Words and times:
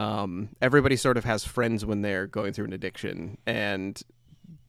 Um, 0.00 0.48
everybody 0.62 0.96
sort 0.96 1.18
of 1.18 1.24
has 1.26 1.44
friends 1.44 1.84
when 1.84 2.00
they're 2.00 2.26
going 2.26 2.54
through 2.54 2.64
an 2.64 2.72
addiction, 2.72 3.36
and 3.44 4.00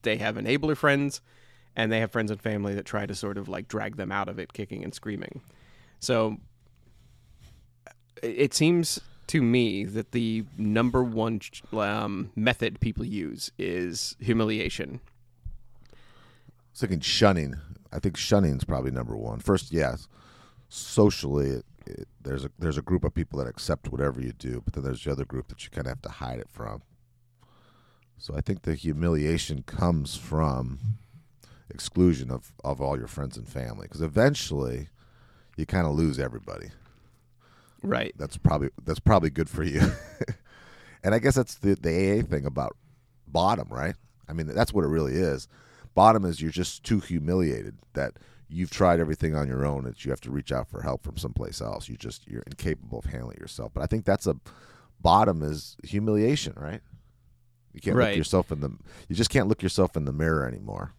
they 0.01 0.17
have 0.17 0.35
enabler 0.35 0.75
friends, 0.75 1.21
and 1.73 1.89
they 1.89 2.01
have 2.01 2.11
friends 2.11 2.31
and 2.31 2.41
family 2.41 2.75
that 2.75 2.83
try 2.83 3.05
to 3.05 3.15
sort 3.15 3.37
of 3.37 3.47
like 3.47 3.69
drag 3.69 3.95
them 3.95 4.11
out 4.11 4.27
of 4.27 4.39
it, 4.39 4.51
kicking 4.51 4.83
and 4.83 4.93
screaming. 4.93 5.41
So 6.01 6.35
it 8.21 8.53
seems 8.53 8.99
to 9.27 9.41
me 9.41 9.85
that 9.85 10.11
the 10.11 10.43
number 10.57 11.01
one 11.01 11.39
um, 11.71 12.31
method 12.35 12.81
people 12.81 13.05
use 13.05 13.51
is 13.57 14.17
humiliation. 14.19 14.99
Was 16.73 16.81
thinking 16.81 16.99
shunning. 16.99 17.55
I 17.93 17.99
think 17.99 18.17
shunning 18.17 18.57
is 18.57 18.65
probably 18.65 18.91
number 18.91 19.15
one. 19.15 19.39
First, 19.39 19.71
yes, 19.71 20.09
socially, 20.67 21.51
it, 21.51 21.65
it, 21.91 22.07
there's 22.21 22.45
a 22.45 22.51
there's 22.59 22.77
a 22.77 22.81
group 22.81 23.03
of 23.03 23.13
people 23.13 23.39
that 23.39 23.47
accept 23.47 23.91
whatever 23.91 24.21
you 24.21 24.33
do, 24.33 24.61
but 24.63 24.73
then 24.73 24.83
there's 24.83 25.03
the 25.03 25.11
other 25.11 25.25
group 25.25 25.47
that 25.47 25.63
you 25.63 25.69
kind 25.69 25.87
of 25.87 25.91
have 25.91 26.01
to 26.03 26.09
hide 26.09 26.39
it 26.39 26.49
from. 26.49 26.81
So 28.17 28.35
I 28.35 28.41
think 28.41 28.61
the 28.61 28.75
humiliation 28.75 29.63
comes 29.63 30.15
from 30.15 30.79
exclusion 31.71 32.29
of, 32.29 32.53
of 32.63 32.79
all 32.81 32.97
your 32.97 33.07
friends 33.07 33.37
and 33.37 33.47
family 33.47 33.87
because 33.87 34.01
eventually 34.01 34.89
you 35.57 35.65
kind 35.65 35.87
of 35.87 35.95
lose 35.95 36.19
everybody. 36.19 36.67
Right. 37.81 38.13
That's 38.17 38.37
probably 38.37 38.69
that's 38.85 38.99
probably 38.99 39.31
good 39.31 39.49
for 39.49 39.63
you. 39.63 39.81
and 41.03 41.15
I 41.15 41.19
guess 41.19 41.35
that's 41.35 41.55
the 41.55 41.75
the 41.75 41.89
AA 41.89 42.23
thing 42.23 42.45
about 42.45 42.77
bottom, 43.27 43.67
right? 43.69 43.95
I 44.27 44.33
mean, 44.33 44.47
that's 44.47 44.73
what 44.73 44.85
it 44.85 44.89
really 44.89 45.15
is. 45.15 45.47
Bottom 45.95 46.23
is 46.23 46.41
you're 46.41 46.51
just 46.51 46.83
too 46.83 46.99
humiliated 46.99 47.77
that 47.93 48.13
you've 48.51 48.69
tried 48.69 48.99
everything 48.99 49.35
on 49.35 49.47
your 49.47 49.65
own 49.65 49.91
you 49.99 50.11
have 50.11 50.21
to 50.21 50.31
reach 50.31 50.51
out 50.51 50.67
for 50.67 50.81
help 50.81 51.03
from 51.03 51.17
someplace 51.17 51.61
else. 51.61 51.87
You 51.87 51.95
just 51.95 52.27
you're 52.27 52.43
incapable 52.43 52.99
of 52.99 53.05
handling 53.05 53.37
it 53.37 53.41
yourself. 53.41 53.71
But 53.73 53.81
I 53.81 53.87
think 53.87 54.05
that's 54.05 54.27
a 54.27 54.35
bottom 54.99 55.41
is 55.41 55.77
humiliation, 55.83 56.53
right? 56.57 56.81
You 57.73 57.79
can't 57.79 57.95
Right. 57.95 58.09
look 58.09 58.17
yourself 58.17 58.51
in 58.51 58.59
the 58.59 58.71
you 59.07 59.15
just 59.15 59.29
can't 59.29 59.47
look 59.47 59.63
yourself 59.63 59.95
in 59.95 60.05
the 60.05 60.11
mirror 60.13 60.45
anymore. 60.47 60.93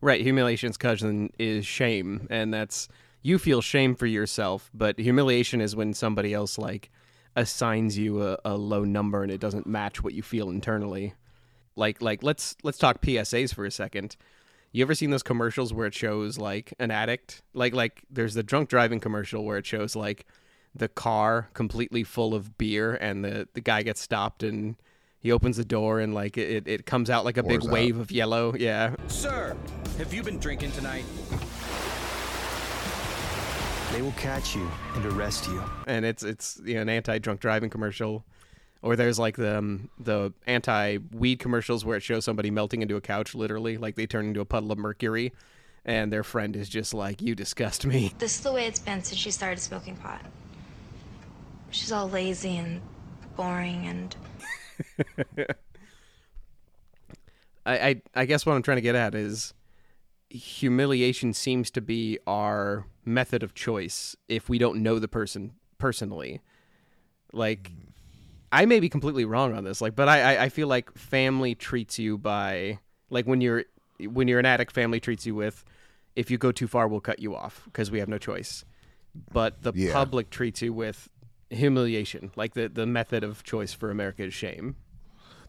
Right. 0.00 0.20
Humiliation's 0.20 0.76
cousin 0.76 1.32
is 1.38 1.66
shame, 1.66 2.26
and 2.30 2.54
that's 2.54 2.88
you 3.20 3.38
feel 3.38 3.60
shame 3.60 3.94
for 3.96 4.06
yourself, 4.06 4.70
but 4.72 4.98
humiliation 4.98 5.60
is 5.60 5.74
when 5.74 5.92
somebody 5.92 6.32
else 6.32 6.56
like 6.56 6.90
assigns 7.34 7.98
you 7.98 8.22
a, 8.22 8.38
a 8.44 8.56
low 8.56 8.84
number 8.84 9.22
and 9.22 9.30
it 9.30 9.40
doesn't 9.40 9.66
match 9.66 10.02
what 10.02 10.14
you 10.14 10.22
feel 10.22 10.50
internally. 10.50 11.14
Like 11.76 12.00
like 12.00 12.22
let's 12.22 12.56
let's 12.62 12.78
talk 12.78 13.02
PSAs 13.02 13.52
for 13.54 13.64
a 13.64 13.70
second. 13.70 14.16
You 14.72 14.84
ever 14.84 14.94
seen 14.94 15.10
those 15.10 15.22
commercials 15.22 15.72
where 15.72 15.86
it 15.86 15.94
shows 15.94 16.38
like 16.38 16.74
an 16.78 16.90
addict? 16.90 17.42
Like 17.54 17.74
like 17.74 18.02
there's 18.10 18.34
the 18.34 18.42
drunk 18.42 18.68
driving 18.68 19.00
commercial 19.00 19.44
where 19.44 19.56
it 19.58 19.66
shows 19.66 19.96
like 19.96 20.26
the 20.74 20.88
car 20.88 21.48
completely 21.54 22.04
full 22.04 22.34
of 22.34 22.58
beer 22.58 22.94
and 22.94 23.24
the 23.24 23.48
the 23.54 23.60
guy 23.60 23.82
gets 23.82 24.00
stopped 24.00 24.42
and 24.42 24.76
he 25.18 25.32
opens 25.32 25.56
the 25.56 25.64
door 25.64 25.98
and 26.00 26.14
like 26.14 26.36
it, 26.36 26.68
it 26.68 26.86
comes 26.86 27.08
out 27.10 27.24
like 27.24 27.36
a 27.38 27.42
big 27.42 27.60
Pours 27.60 27.66
out. 27.66 27.72
wave 27.72 27.98
of 27.98 28.10
yellow. 28.12 28.54
Yeah. 28.54 28.94
Sir, 29.08 29.56
have 29.96 30.12
you 30.12 30.22
been 30.22 30.38
drinking 30.38 30.72
tonight? 30.72 31.04
They 33.92 34.02
will 34.02 34.12
catch 34.12 34.54
you 34.54 34.70
and 34.94 35.06
arrest 35.06 35.46
you. 35.48 35.64
and 35.86 36.04
it's 36.04 36.22
it's 36.22 36.60
you 36.64 36.74
know, 36.74 36.82
an 36.82 36.88
anti-drunk 36.90 37.40
driving 37.40 37.70
commercial 37.70 38.24
or 38.82 38.96
there's 38.96 39.18
like 39.18 39.36
the 39.36 39.58
um, 39.58 39.90
the 39.98 40.32
anti-weed 40.46 41.38
commercials 41.38 41.84
where 41.84 41.96
it 41.96 42.02
shows 42.02 42.24
somebody 42.24 42.50
melting 42.50 42.82
into 42.82 42.96
a 42.96 43.00
couch 43.00 43.34
literally 43.34 43.76
like 43.76 43.96
they 43.96 44.06
turn 44.06 44.26
into 44.26 44.40
a 44.40 44.44
puddle 44.44 44.72
of 44.72 44.78
mercury 44.78 45.32
and 45.84 46.12
their 46.12 46.24
friend 46.24 46.54
is 46.56 46.68
just 46.68 46.92
like 46.92 47.22
you 47.22 47.34
disgust 47.34 47.86
me. 47.86 48.12
This 48.18 48.36
is 48.36 48.40
the 48.42 48.52
way 48.52 48.66
it's 48.66 48.80
been 48.80 49.02
since 49.02 49.18
she 49.18 49.30
started 49.30 49.60
smoking 49.60 49.96
pot. 49.96 50.20
She's 51.70 51.92
all 51.92 52.08
lazy 52.08 52.56
and 52.56 52.80
boring 53.36 53.86
and 53.86 54.16
I, 57.66 57.78
I 57.78 58.02
i 58.16 58.24
guess 58.24 58.44
what 58.44 58.54
i'm 58.54 58.62
trying 58.62 58.78
to 58.78 58.82
get 58.82 58.96
at 58.96 59.14
is 59.14 59.54
humiliation 60.30 61.32
seems 61.32 61.70
to 61.70 61.80
be 61.80 62.18
our 62.26 62.86
method 63.04 63.42
of 63.42 63.54
choice 63.54 64.16
if 64.28 64.48
we 64.48 64.58
don't 64.58 64.82
know 64.82 64.98
the 64.98 65.08
person 65.08 65.52
personally. 65.78 66.40
Like 67.32 67.72
i 68.52 68.64
may 68.66 68.80
be 68.80 68.88
completely 68.88 69.24
wrong 69.24 69.54
on 69.54 69.64
this 69.64 69.80
like 69.80 69.94
but 69.94 70.08
i 70.08 70.34
i, 70.36 70.44
I 70.44 70.48
feel 70.48 70.68
like 70.68 70.92
family 70.96 71.54
treats 71.54 71.98
you 71.98 72.18
by 72.18 72.78
like 73.10 73.26
when 73.26 73.40
you're 73.40 73.64
when 74.00 74.28
you're 74.28 74.38
an 74.38 74.46
addict 74.46 74.72
family 74.72 75.00
treats 75.00 75.26
you 75.26 75.34
with 75.34 75.64
if 76.16 76.30
you 76.30 76.38
go 76.38 76.52
too 76.52 76.66
far 76.66 76.88
we'll 76.88 77.00
cut 77.00 77.18
you 77.18 77.34
off 77.34 77.62
because 77.66 77.90
we 77.90 77.98
have 77.98 78.08
no 78.08 78.18
choice 78.18 78.64
but 79.32 79.62
the 79.62 79.72
Yeah. 79.74 79.92
public 79.92 80.30
treats 80.30 80.62
you 80.62 80.72
with 80.72 81.08
humiliation 81.50 82.30
like 82.36 82.54
the 82.54 82.68
the 82.68 82.86
method 82.86 83.24
of 83.24 83.42
choice 83.42 83.72
for 83.72 83.90
america 83.90 84.22
is 84.24 84.34
shame 84.34 84.76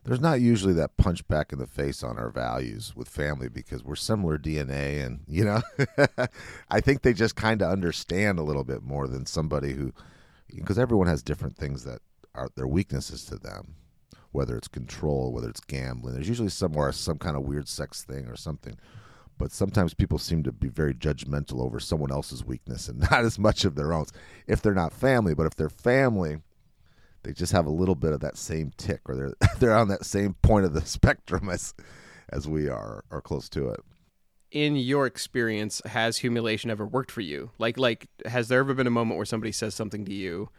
there's 0.06 0.22
not 0.22 0.40
usually 0.40 0.74
that 0.74 0.96
punch 0.96 1.28
back 1.28 1.52
in 1.52 1.60
the 1.60 1.68
face 1.68 2.04
on 2.04 2.18
our 2.18 2.30
values 2.30 2.96
with 2.96 3.10
family 3.10 3.50
because 3.50 3.84
we're 3.84 3.96
similar 3.96 4.38
DNA 4.38 5.06
and 5.06 5.20
you 5.28 5.44
know 5.44 5.62
I 6.72 6.80
think 6.80 7.02
they 7.02 7.14
just 7.14 7.36
kind 7.36 7.62
of 7.62 7.70
understand 7.70 8.40
a 8.40 8.44
little 8.44 8.64
bit 8.64 8.82
more 8.82 9.10
than 9.10 9.26
somebody 9.26 9.74
who 9.74 9.92
because 10.56 10.80
everyone 10.80 11.08
has 11.08 11.22
different 11.22 11.58
things 11.58 11.84
that 11.84 12.00
are 12.40 12.50
their 12.56 12.68
weaknesses 12.68 13.26
to 13.26 13.38
them 13.38 13.76
whether 14.32 14.56
it's 14.56 14.68
control 14.68 15.32
whether 15.32 15.50
it's 15.50 15.62
gambling. 15.62 16.14
There's 16.14 16.30
usually 16.30 16.50
somewhere 16.50 16.92
some 16.92 17.18
kind 17.18 17.36
of 17.36 17.44
weird 17.44 17.68
sex 17.68 18.04
thing 18.04 18.28
or 18.28 18.36
something. 18.36 18.78
But 19.38 19.52
sometimes 19.52 19.94
people 19.94 20.18
seem 20.18 20.44
to 20.44 20.52
be 20.52 20.68
very 20.68 20.94
judgmental 20.94 21.64
over 21.64 21.80
someone 21.80 22.12
else's 22.12 22.44
weakness 22.44 22.90
and 22.90 23.00
not 23.12 23.24
as 23.24 23.40
much 23.40 23.66
of 23.66 23.76
their 23.76 23.94
own. 23.94 24.06
If 24.48 24.62
they're 24.62 24.74
not 24.74 24.94
family 24.94 25.34
but 25.34 25.46
if 25.46 25.56
they're 25.56 25.70
family 25.70 26.38
they 27.24 27.34
just 27.34 27.52
have 27.52 27.66
a 27.66 27.72
little 27.72 27.96
bit 27.96 28.14
of 28.14 28.22
that 28.22 28.38
same 28.38 28.72
tick 28.78 29.02
or 29.06 29.16
they're 29.16 29.34
they're 29.60 29.76
on 29.76 29.88
that 29.90 30.06
same 30.06 30.36
point 30.36 30.66
of 30.66 30.74
the 30.74 30.82
spectrum 30.86 31.50
as 31.50 31.74
as 32.30 32.48
we 32.48 32.70
are 32.70 33.04
or 33.10 33.22
close 33.22 33.50
to 33.50 33.70
it. 33.70 33.80
In 34.52 34.76
your 34.76 35.06
experience 35.06 35.82
has 35.86 36.18
humiliation 36.18 36.72
ever 36.72 36.86
worked 36.86 37.12
for 37.12 37.22
you? 37.22 37.52
Like 37.58 37.78
like 37.78 38.08
has 38.26 38.48
there 38.48 38.60
ever 38.60 38.74
been 38.74 38.88
a 38.88 38.92
moment 38.92 39.18
where 39.18 39.26
somebody 39.26 39.52
says 39.52 39.74
something 39.74 40.06
to 40.06 40.14
you 40.14 40.50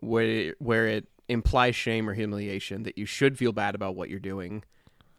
where 0.00 0.54
where 0.58 0.86
it 0.86 1.08
implies 1.28 1.74
shame 1.74 2.08
or 2.08 2.14
humiliation 2.14 2.84
that 2.84 2.96
you 2.96 3.06
should 3.06 3.36
feel 3.36 3.52
bad 3.52 3.74
about 3.74 3.96
what 3.96 4.08
you're 4.08 4.18
doing 4.18 4.62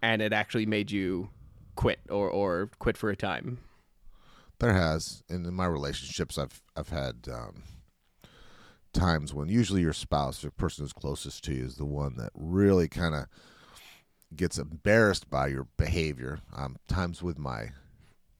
and 0.01 0.22
it 0.22 0.34
actually 0.34 0.66
made 0.66 0.91
you 0.91 1.29
quit 1.75 2.00
or 2.09 2.29
or 2.29 2.69
quit 2.79 2.97
for 2.97 3.09
a 3.09 3.16
time. 3.16 3.59
There 4.59 4.73
has 4.73 5.23
in 5.29 5.53
my 5.53 5.66
relationships 5.66 6.38
i've 6.38 6.62
i've 6.75 6.90
had 6.90 7.28
um 7.31 7.63
times 8.91 9.34
when 9.34 9.50
usually 9.50 9.81
your 9.81 9.94
spouse 9.94 10.41
the 10.41 10.50
person 10.50 10.84
who's 10.84 10.94
closest 10.94 11.44
to 11.44 11.53
you 11.53 11.66
is 11.66 11.75
the 11.75 11.85
one 11.85 12.16
that 12.17 12.31
really 12.34 12.88
kind 12.88 13.13
of 13.13 13.28
gets 14.35 14.57
embarrassed 14.57 15.29
by 15.29 15.47
your 15.47 15.67
behavior. 15.78 16.40
Um 16.56 16.78
times 16.88 17.22
with 17.22 17.38
my 17.38 17.69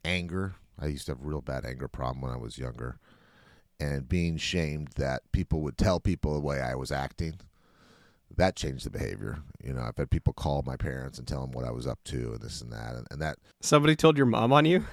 anger. 0.04 0.56
I 0.80 0.88
used 0.88 1.06
to 1.06 1.12
have 1.12 1.22
a 1.22 1.28
real 1.28 1.42
bad 1.42 1.66
anger 1.66 1.88
problem 1.88 2.22
when 2.22 2.32
i 2.32 2.38
was 2.38 2.58
younger 2.58 3.00
and 3.80 4.08
being 4.10 4.38
shamed 4.38 4.90
that 4.96 5.32
people 5.32 5.62
would 5.62 5.78
tell 5.78 6.00
people 6.00 6.34
the 6.34 6.40
way 6.40 6.62
i 6.62 6.76
was 6.76 6.92
acting 6.92 7.40
that 8.36 8.56
changed 8.56 8.86
the 8.86 8.90
behavior 8.90 9.40
you 9.64 9.74
know 9.74 9.82
i've 9.82 9.98
had 9.98 10.10
people 10.10 10.34
call 10.34 10.64
my 10.66 10.76
parents 10.76 11.18
and 11.18 11.28
tell 11.28 11.42
them 11.42 11.52
what 11.52 11.66
i 11.66 11.72
was 11.72 11.88
up 11.88 12.00
to 12.04 12.34
and 12.34 12.42
this 12.42 12.62
and 12.62 12.72
that 12.72 12.96
and, 12.96 13.08
and 13.12 13.22
that 13.22 13.38
somebody 13.62 13.96
told 13.96 14.18
your 14.18 14.26
mom 14.26 14.52
on 14.54 14.66
you 14.66 14.86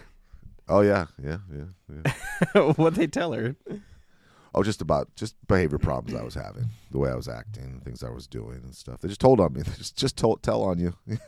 oh 0.69 0.81
yeah 0.81 1.07
yeah 1.23 1.39
yeah 1.53 2.13
yeah 2.55 2.73
what 2.77 2.95
they 2.95 3.07
tell 3.07 3.33
her 3.33 3.57
Oh, 4.57 4.63
just 4.63 4.81
about 4.81 5.13
just 5.17 5.35
behavior 5.49 5.79
problems 5.79 6.19
I 6.19 6.23
was 6.23 6.35
having, 6.35 6.67
the 6.93 6.99
way 6.99 7.11
I 7.11 7.17
was 7.17 7.27
acting, 7.27 7.81
things 7.85 8.05
I 8.05 8.11
was 8.11 8.29
doing, 8.29 8.61
and 8.63 8.73
stuff. 8.73 9.01
They 9.01 9.09
just 9.09 9.21
told 9.21 9.41
on 9.41 9.53
me. 9.53 9.63
They 9.65 9.73
just 9.77 9.97
just 9.97 10.17
told 10.17 10.45
tell 10.45 10.63
on 10.63 10.79
you. 10.79 10.95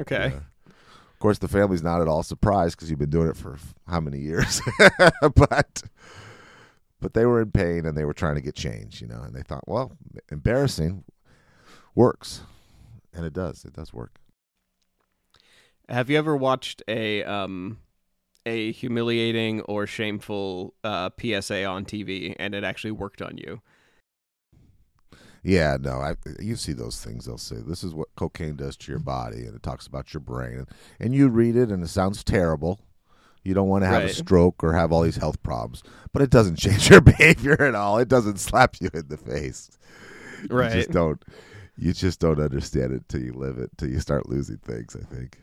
okay 0.00 0.32
Yeah. 0.32 0.40
Of 0.66 1.20
course, 1.20 1.38
the 1.38 1.48
family's 1.48 1.82
not 1.82 2.00
at 2.00 2.06
all 2.06 2.22
surprised 2.22 2.76
because 2.76 2.88
you've 2.88 3.00
been 3.00 3.10
doing 3.10 3.28
it 3.28 3.36
for 3.36 3.58
how 3.88 3.98
many 3.98 4.20
years, 4.20 4.62
but 5.34 5.82
but 7.00 7.14
they 7.14 7.26
were 7.26 7.40
in 7.42 7.50
pain 7.50 7.86
and 7.86 7.96
they 7.96 8.04
were 8.04 8.14
trying 8.14 8.34
to 8.36 8.40
get 8.40 8.54
change, 8.54 9.00
you 9.00 9.08
know. 9.08 9.22
And 9.22 9.34
they 9.34 9.42
thought, 9.42 9.66
well, 9.68 9.92
embarrassing 10.30 11.04
works, 11.94 12.42
and 13.12 13.24
it 13.24 13.32
does. 13.32 13.64
It 13.64 13.74
does 13.74 13.92
work. 13.92 14.20
have 15.88 16.10
you 16.10 16.18
ever 16.18 16.36
watched 16.36 16.82
a 16.88 17.24
um 17.24 17.78
a 18.46 18.72
humiliating 18.72 19.60
or 19.62 19.86
shameful 19.86 20.74
uh, 20.82 21.10
PSA 21.20 21.64
on 21.64 21.84
TV 21.84 22.34
and 22.38 22.54
it 22.54 22.64
actually 22.64 22.92
worked 22.92 23.20
on 23.20 23.36
you 23.36 23.60
Yeah, 25.42 25.76
no, 25.80 26.00
I 26.00 26.16
you 26.40 26.56
see 26.56 26.72
those 26.72 27.00
things. 27.02 27.26
They'll 27.26 27.38
say 27.38 27.56
this 27.56 27.84
is 27.84 27.94
what 27.94 28.08
cocaine 28.16 28.56
does 28.56 28.76
to 28.78 28.92
your 28.92 28.98
body, 28.98 29.44
and 29.46 29.54
it 29.54 29.62
talks 29.62 29.86
about 29.86 30.12
your 30.12 30.20
brain, 30.20 30.58
and, 30.58 30.68
and 30.98 31.14
you 31.14 31.28
read 31.28 31.56
it, 31.56 31.70
and 31.70 31.82
it 31.82 31.88
sounds 31.88 32.24
terrible. 32.24 32.80
You 33.44 33.54
don't 33.54 33.68
want 33.68 33.84
to 33.84 33.88
have 33.88 34.04
a 34.04 34.08
stroke 34.10 34.62
or 34.64 34.74
have 34.74 34.92
all 34.92 35.02
these 35.02 35.16
health 35.16 35.42
problems, 35.42 35.82
but 36.12 36.22
it 36.22 36.30
doesn't 36.30 36.56
change 36.58 36.90
your 36.90 37.00
behavior 37.00 37.60
at 37.62 37.74
all. 37.74 37.98
It 37.98 38.08
doesn't 38.08 38.38
slap 38.40 38.76
you 38.80 38.90
in 38.94 39.08
the 39.08 39.16
face. 39.16 39.70
Right. 40.50 40.74
You 40.74 40.80
just 40.82 40.90
don't. 40.92 41.22
You 41.76 41.92
just 41.92 42.20
don't 42.20 42.40
understand 42.40 42.92
it 42.92 43.08
till 43.08 43.20
you 43.22 43.32
live 43.32 43.58
it, 43.58 43.70
till 43.78 43.88
you 43.88 44.00
start 44.00 44.28
losing 44.28 44.58
things. 44.58 44.96
I 44.96 45.04
think. 45.14 45.38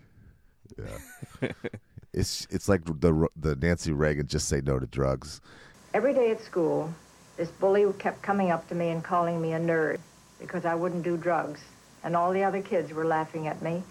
Yeah. 0.78 1.52
it's 2.14 2.48
it's 2.50 2.70
like 2.70 2.86
the 2.86 3.28
the 3.36 3.56
Nancy 3.56 3.92
Reagan 3.92 4.28
just 4.28 4.48
say 4.50 4.62
no 4.62 4.80
to 4.80 4.88
drugs. 4.88 5.42
Every 5.94 6.14
day 6.14 6.32
at 6.32 6.42
school, 6.42 6.94
This 7.38 7.50
bully 7.50 7.86
kept 8.00 8.22
coming 8.22 8.52
up 8.52 8.68
to 8.70 8.76
me 8.76 8.90
and 8.90 9.04
calling 9.04 9.42
me 9.42 9.54
a 9.54 9.60
nerd 9.60 10.00
because 10.40 10.66
I 10.66 10.76
wouldn't 10.76 11.04
do 11.04 11.18
drugs. 11.18 11.62
And 12.04 12.16
all 12.16 12.32
the 12.34 12.44
other 12.44 12.62
kids 12.62 12.94
were 12.94 13.06
laughing 13.06 13.48
at 13.48 13.62
me. 13.62 13.84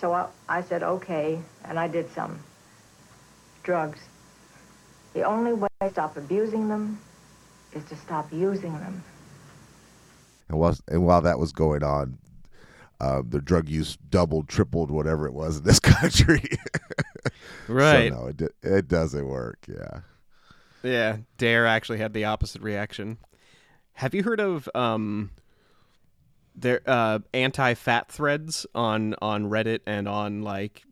So 0.00 0.12
I, 0.12 0.28
I 0.48 0.62
said, 0.62 0.82
okay, 0.82 1.40
and 1.64 1.78
I 1.78 1.88
did 1.88 2.10
some 2.12 2.40
drugs. 3.68 4.00
The 5.12 5.24
only 5.24 5.52
way 5.52 5.68
to 5.82 5.90
stop 5.90 6.16
abusing 6.16 6.68
them 6.68 6.98
is 7.74 7.84
to 7.84 7.96
stop 7.96 8.32
using 8.32 8.72
them. 8.72 9.04
And 10.48 10.58
while, 10.58 10.74
and 10.88 11.04
while 11.04 11.20
that 11.20 11.38
was 11.38 11.52
going 11.52 11.82
on, 11.82 12.16
uh, 12.98 13.20
the 13.28 13.42
drug 13.42 13.68
use 13.68 13.98
doubled, 14.08 14.48
tripled, 14.48 14.90
whatever 14.90 15.26
it 15.26 15.34
was 15.34 15.58
in 15.58 15.64
this 15.64 15.80
country. 15.96 16.42
Right. 17.68 18.10
So 18.10 18.18
no, 18.18 18.26
it, 18.28 18.54
it 18.62 18.88
doesn't 18.88 19.26
work. 19.26 19.58
Yeah. 19.68 20.00
Yeah, 20.82 21.18
D.A.R.E. 21.36 21.68
actually 21.68 21.98
had 21.98 22.14
the 22.14 22.24
opposite 22.24 22.62
reaction. 22.62 23.18
Have 23.92 24.14
you 24.14 24.22
heard 24.22 24.40
of 24.40 24.70
um 24.74 25.30
their 26.56 26.80
uh 26.86 27.18
anti-fat 27.34 28.10
threads 28.10 28.66
on 28.74 29.14
on 29.20 29.50
Reddit 29.50 29.80
and 29.86 30.08
on 30.08 30.40
like 30.40 30.82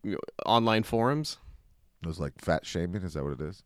online 0.45 0.83
forums? 0.83 1.37
It 2.01 2.07
was 2.07 2.19
like 2.19 2.33
fat 2.39 2.65
shaming. 2.65 3.03
Is 3.03 3.13
that 3.13 3.23
what 3.23 3.33
it 3.33 3.41
is? 3.41 3.63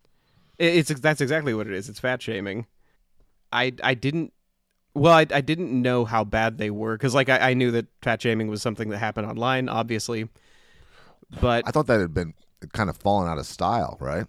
It's 0.58 0.90
that's 1.00 1.22
exactly 1.22 1.54
what 1.54 1.68
it 1.68 1.74
is. 1.74 1.90
It's 1.90 2.00
fat 2.00 2.22
shaming. 2.22 2.68
I 3.52 3.74
I 3.84 3.94
didn't 3.94 4.34
well 4.94 5.14
I 5.14 5.26
I 5.32 5.42
didn't 5.42 5.72
know 5.72 6.06
how 6.06 6.24
bad 6.24 6.58
they 6.58 6.70
were 6.70 6.96
because 6.96 7.14
like 7.16 7.30
I, 7.30 7.52
I 7.52 7.54
knew 7.54 7.72
that 7.72 7.88
fat 8.02 8.22
shaming 8.22 8.48
was 8.48 8.62
something 8.62 8.90
that 8.90 9.00
happened 9.00 9.28
online, 9.28 9.70
obviously, 9.70 10.30
but 11.40 11.68
I 11.68 11.72
thought 11.72 11.88
that 11.88 12.00
had 12.00 12.14
been 12.14 12.34
kind 12.74 12.90
of 12.90 12.98
fallen 12.98 13.28
out 13.28 13.38
of 13.38 13.46
style, 13.46 13.98
right? 14.00 14.26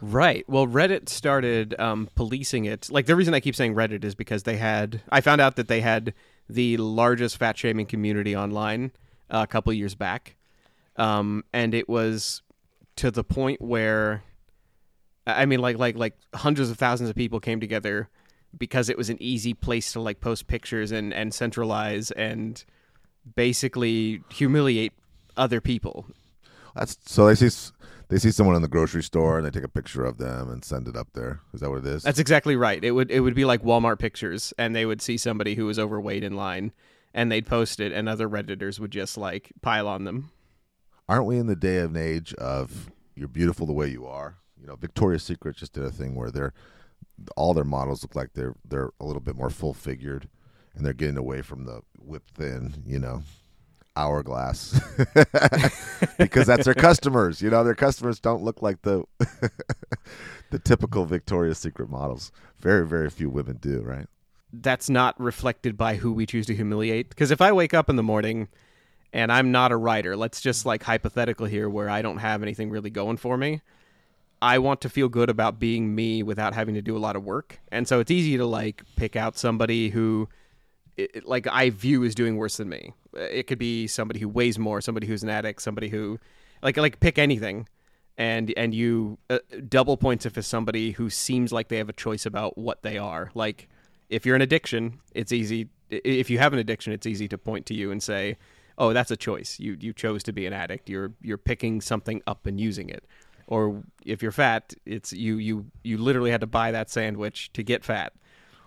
Right. 0.00 0.44
Well, 0.48 0.66
Reddit 0.66 1.08
started 1.08 1.78
um, 1.78 2.08
policing 2.16 2.64
it. 2.64 2.90
Like 2.90 3.06
the 3.06 3.14
reason 3.14 3.34
I 3.34 3.40
keep 3.40 3.54
saying 3.54 3.74
Reddit 3.74 4.02
is 4.04 4.16
because 4.16 4.42
they 4.42 4.56
had. 4.56 5.00
I 5.10 5.20
found 5.20 5.40
out 5.40 5.54
that 5.56 5.68
they 5.68 5.80
had 5.80 6.12
the 6.48 6.76
largest 6.76 7.36
fat 7.36 7.56
shaming 7.56 7.86
community 7.86 8.34
online 8.34 8.90
uh, 9.30 9.42
a 9.44 9.46
couple 9.46 9.72
years 9.72 9.94
back, 9.94 10.34
um, 10.96 11.44
and 11.52 11.72
it 11.72 11.88
was 11.88 12.42
to 12.96 13.10
the 13.10 13.24
point 13.24 13.60
where, 13.60 14.22
I 15.26 15.46
mean, 15.46 15.60
like 15.60 15.78
like 15.78 15.96
like 15.96 16.16
hundreds 16.34 16.70
of 16.70 16.78
thousands 16.78 17.10
of 17.10 17.16
people 17.16 17.40
came 17.40 17.60
together 17.60 18.08
because 18.56 18.88
it 18.88 18.98
was 18.98 19.10
an 19.10 19.16
easy 19.20 19.54
place 19.54 19.92
to 19.92 20.00
like 20.00 20.20
post 20.20 20.46
pictures 20.46 20.92
and 20.92 21.12
and 21.14 21.32
centralize 21.32 22.10
and 22.12 22.64
basically 23.36 24.22
humiliate 24.30 24.92
other 25.36 25.60
people 25.60 26.06
That's 26.74 26.98
so 27.06 27.26
they 27.26 27.34
see 27.34 27.48
they 28.08 28.18
see 28.18 28.30
someone 28.30 28.56
in 28.56 28.62
the 28.62 28.68
grocery 28.68 29.02
store 29.02 29.38
and 29.38 29.46
they 29.46 29.50
take 29.50 29.64
a 29.64 29.68
picture 29.68 30.04
of 30.04 30.18
them 30.18 30.50
and 30.50 30.62
send 30.62 30.86
it 30.86 30.96
up 30.96 31.08
there. 31.14 31.40
Is 31.54 31.60
that 31.60 31.70
what 31.70 31.78
it 31.78 31.86
is? 31.86 32.02
That's 32.02 32.18
exactly 32.18 32.56
right. 32.56 32.82
It 32.84 32.90
would 32.90 33.10
it 33.10 33.20
would 33.20 33.34
be 33.34 33.46
like 33.46 33.62
Walmart 33.62 33.98
pictures, 33.98 34.52
and 34.58 34.76
they 34.76 34.84
would 34.84 35.00
see 35.00 35.16
somebody 35.16 35.54
who 35.54 35.64
was 35.64 35.78
overweight 35.78 36.22
in 36.24 36.36
line, 36.36 36.72
and 37.14 37.32
they'd 37.32 37.46
post 37.46 37.80
it, 37.80 37.92
and 37.92 38.08
other 38.08 38.28
redditors 38.28 38.78
would 38.78 38.90
just 38.90 39.16
like 39.16 39.52
pile 39.62 39.88
on 39.88 40.04
them. 40.04 40.30
Aren't 41.08 41.26
we 41.26 41.38
in 41.38 41.46
the 41.46 41.56
day 41.56 41.78
and 41.78 41.96
age 41.96 42.32
of 42.34 42.90
you're 43.14 43.28
beautiful 43.28 43.66
the 43.66 43.72
way 43.72 43.88
you 43.88 44.06
are? 44.06 44.36
You 44.60 44.66
know, 44.66 44.76
Victoria's 44.76 45.22
Secret 45.22 45.56
just 45.56 45.72
did 45.72 45.84
a 45.84 45.90
thing 45.90 46.14
where 46.14 46.30
they're 46.30 46.54
all 47.36 47.54
their 47.54 47.64
models 47.64 48.02
look 48.02 48.14
like 48.14 48.32
they're 48.34 48.54
they're 48.64 48.90
a 49.00 49.04
little 49.04 49.20
bit 49.20 49.36
more 49.36 49.50
full 49.50 49.74
figured, 49.74 50.28
and 50.74 50.84
they're 50.84 50.92
getting 50.92 51.16
away 51.16 51.42
from 51.42 51.64
the 51.64 51.82
whip 51.98 52.24
thin, 52.34 52.82
you 52.86 52.98
know, 52.98 53.22
hourglass, 53.96 54.80
because 56.18 56.46
that's 56.46 56.64
their 56.64 56.74
customers. 56.74 57.42
You 57.42 57.50
know, 57.50 57.64
their 57.64 57.74
customers 57.74 58.20
don't 58.20 58.42
look 58.42 58.62
like 58.62 58.82
the 58.82 59.04
the 60.50 60.58
typical 60.58 61.04
Victoria's 61.04 61.58
Secret 61.58 61.90
models. 61.90 62.32
Very 62.58 62.86
very 62.86 63.10
few 63.10 63.28
women 63.28 63.58
do, 63.60 63.80
right? 63.80 64.06
That's 64.52 64.90
not 64.90 65.18
reflected 65.20 65.76
by 65.78 65.96
who 65.96 66.12
we 66.12 66.26
choose 66.26 66.46
to 66.46 66.54
humiliate. 66.54 67.08
Because 67.08 67.30
if 67.30 67.40
I 67.40 67.52
wake 67.52 67.72
up 67.72 67.88
in 67.88 67.96
the 67.96 68.02
morning 68.02 68.48
and 69.12 69.30
I'm 69.30 69.52
not 69.52 69.72
a 69.72 69.76
writer, 69.76 70.16
let's 70.16 70.40
just 70.40 70.64
like 70.64 70.82
hypothetical 70.82 71.46
here, 71.46 71.68
where 71.68 71.90
I 71.90 72.02
don't 72.02 72.18
have 72.18 72.42
anything 72.42 72.70
really 72.70 72.90
going 72.90 73.16
for 73.16 73.36
me. 73.36 73.60
I 74.40 74.58
want 74.58 74.80
to 74.80 74.88
feel 74.88 75.08
good 75.08 75.30
about 75.30 75.60
being 75.60 75.94
me 75.94 76.22
without 76.22 76.54
having 76.54 76.74
to 76.74 76.82
do 76.82 76.96
a 76.96 76.98
lot 76.98 77.14
of 77.14 77.22
work. 77.22 77.60
And 77.70 77.86
so 77.86 78.00
it's 78.00 78.10
easy 78.10 78.36
to 78.36 78.46
like 78.46 78.82
pick 78.96 79.14
out 79.14 79.38
somebody 79.38 79.90
who 79.90 80.28
it, 80.96 81.26
like 81.26 81.46
I 81.46 81.70
view 81.70 82.04
as 82.04 82.14
doing 82.14 82.36
worse 82.36 82.56
than 82.56 82.68
me. 82.68 82.92
Uh, 83.16 83.20
It 83.20 83.46
could 83.46 83.58
be 83.58 83.86
somebody 83.86 84.18
who 84.20 84.28
weighs 84.28 84.58
more, 84.58 84.80
somebody 84.80 85.06
who's 85.06 85.22
an 85.22 85.28
addict, 85.28 85.62
somebody 85.62 85.88
who 85.88 86.18
like 86.62 86.76
like 86.76 86.98
pick 87.00 87.18
anything 87.18 87.68
and 88.18 88.52
and 88.56 88.74
you 88.74 89.18
uh, 89.30 89.38
double 89.68 89.96
points 89.96 90.26
if 90.26 90.36
it's 90.36 90.48
somebody 90.48 90.92
who 90.92 91.08
seems 91.08 91.52
like 91.52 91.68
they 91.68 91.78
have 91.78 91.88
a 91.88 91.94
choice 91.94 92.26
about 92.26 92.58
what 92.58 92.82
they 92.82 92.98
are. 92.98 93.30
Like 93.34 93.68
if 94.10 94.26
you're 94.26 94.36
an 94.36 94.42
addiction, 94.42 94.98
it's 95.14 95.32
easy 95.32 95.68
if 95.88 96.30
you 96.30 96.38
have 96.38 96.52
an 96.52 96.58
addiction, 96.58 96.92
it's 96.92 97.06
easy 97.06 97.28
to 97.28 97.38
point 97.38 97.66
to 97.66 97.74
you 97.74 97.90
and 97.90 98.02
say, 98.02 98.36
"Oh, 98.78 98.92
that's 98.92 99.10
a 99.10 99.16
choice. 99.16 99.58
You 99.58 99.76
you 99.80 99.92
chose 99.92 100.22
to 100.24 100.32
be 100.32 100.46
an 100.46 100.52
addict. 100.52 100.88
You're 100.88 101.12
you're 101.20 101.38
picking 101.38 101.80
something 101.80 102.22
up 102.26 102.46
and 102.46 102.60
using 102.60 102.88
it." 102.88 103.04
Or 103.46 103.82
if 104.04 104.22
you're 104.22 104.32
fat, 104.32 104.74
it's 104.86 105.12
you 105.12 105.36
you 105.36 105.66
you 105.82 105.98
literally 105.98 106.30
had 106.30 106.40
to 106.40 106.46
buy 106.46 106.70
that 106.70 106.90
sandwich 106.90 107.52
to 107.52 107.62
get 107.62 107.84
fat. 107.84 108.12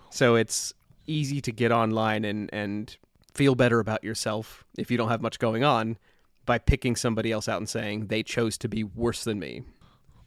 So 0.10 0.36
it's 0.36 0.74
easy 1.08 1.42
to 1.42 1.52
get 1.52 1.72
online 1.72 2.26
and 2.26 2.50
and 2.54 2.96
feel 3.34 3.56
better 3.56 3.80
about 3.80 4.04
yourself 4.04 4.64
if 4.78 4.90
you 4.90 4.98
don't 4.98 5.10
have 5.10 5.22
much 5.22 5.40
going 5.40 5.64
on 5.64 5.98
by 6.46 6.58
picking 6.58 6.96
somebody 6.96 7.32
else 7.32 7.50
out 7.50 7.58
and 7.58 7.68
saying 7.68 8.08
they 8.08 8.24
chose 8.24 8.58
to 8.60 8.70
be 8.70 8.84
worse 8.84 9.24
than 9.24 9.40
me. 9.40 9.64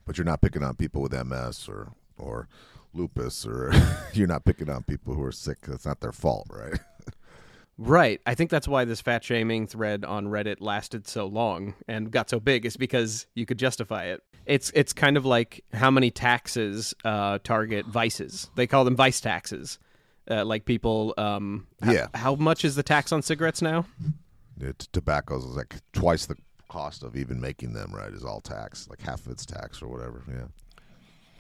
But 0.05 0.19
you're 0.19 0.25
not 0.25 0.41
picking 0.41 0.63
on 0.63 0.75
people 0.75 1.03
with 1.03 1.13
MS 1.13 1.69
or 1.69 1.93
or 2.17 2.49
lupus 2.95 3.47
or 3.47 3.73
you're 4.13 4.27
not 4.27 4.45
picking 4.45 4.69
on 4.69 4.83
people 4.83 5.15
who 5.15 5.23
are 5.23 5.33
sick. 5.33 5.61
That's 5.63 5.87
not 5.87 6.01
their 6.01 6.13
fault, 6.13 6.49
right? 6.51 6.79
Right. 7.79 8.21
I 8.27 8.35
think 8.35 8.51
that's 8.51 8.67
why 8.67 8.85
this 8.85 9.01
fat 9.01 9.23
shaming 9.23 9.69
thread 9.69 10.05
on 10.05 10.27
Reddit 10.27 10.57
lasted 10.61 11.07
so 11.07 11.27
long 11.27 11.75
and 11.87 12.11
got 12.11 12.29
so 12.29 12.41
big 12.41 12.67
is 12.67 12.77
because 12.77 13.27
you 13.35 13.47
could 13.47 13.59
justify 13.59 14.07
it. 14.07 14.23
It's 14.47 14.71
it's 14.75 14.93
kind 14.93 15.17
of 15.17 15.25
like 15.25 15.65
how 15.73 15.91
many 15.91 16.11
taxes 16.11 16.93
uh, 17.05 17.39
target 17.45 17.87
vices. 17.87 18.51
They 18.57 18.67
call 18.67 18.85
them 18.85 18.97
vice 18.97 19.21
taxes. 19.21 19.79
Uh, 20.31 20.45
like 20.45 20.65
people, 20.65 21.15
um, 21.17 21.67
h- 21.83 21.95
Yeah. 21.95 22.07
How 22.15 22.35
much 22.35 22.65
is 22.65 22.75
the 22.75 22.83
tax 22.83 23.13
on 23.13 23.23
cigarettes 23.23 23.63
now? 23.63 23.87
It, 24.61 24.89
tobacco's 24.93 25.45
is 25.45 25.57
like 25.57 25.77
twice 25.93 26.27
the 26.27 26.37
cost 26.69 27.03
of 27.03 27.17
even 27.17 27.41
making 27.41 27.73
them, 27.73 27.95
right? 27.95 28.13
Is 28.13 28.25
all 28.25 28.41
tax, 28.41 28.89
like 28.91 29.01
half 29.01 29.25
of 29.25 29.33
it's 29.33 29.47
tax 29.47 29.81
or 29.81 29.89
whatever. 29.89 30.23
Yeah, 30.29 30.47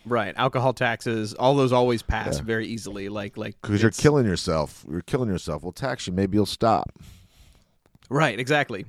Right. 0.08 0.34
Alcohol 0.36 0.72
taxes. 0.72 1.34
All 1.34 1.54
those 1.54 1.72
always 1.72 2.02
pass 2.02 2.36
Yeah. 2.38 2.42
very 2.44 2.66
easily. 2.66 3.08
Like 3.08 3.36
like 3.36 3.56
because 3.62 3.82
you're 3.82 3.90
killing 3.90 4.26
yourself. 4.26 4.84
You're 4.90 5.02
killing 5.02 5.28
yourself. 5.28 5.62
We'll 5.62 5.72
tax 5.72 6.06
you. 6.06 6.12
Maybe 6.12 6.36
you'll 6.36 6.46
stop. 6.46 6.90
Right, 8.10 8.38
exactly. 8.38 8.86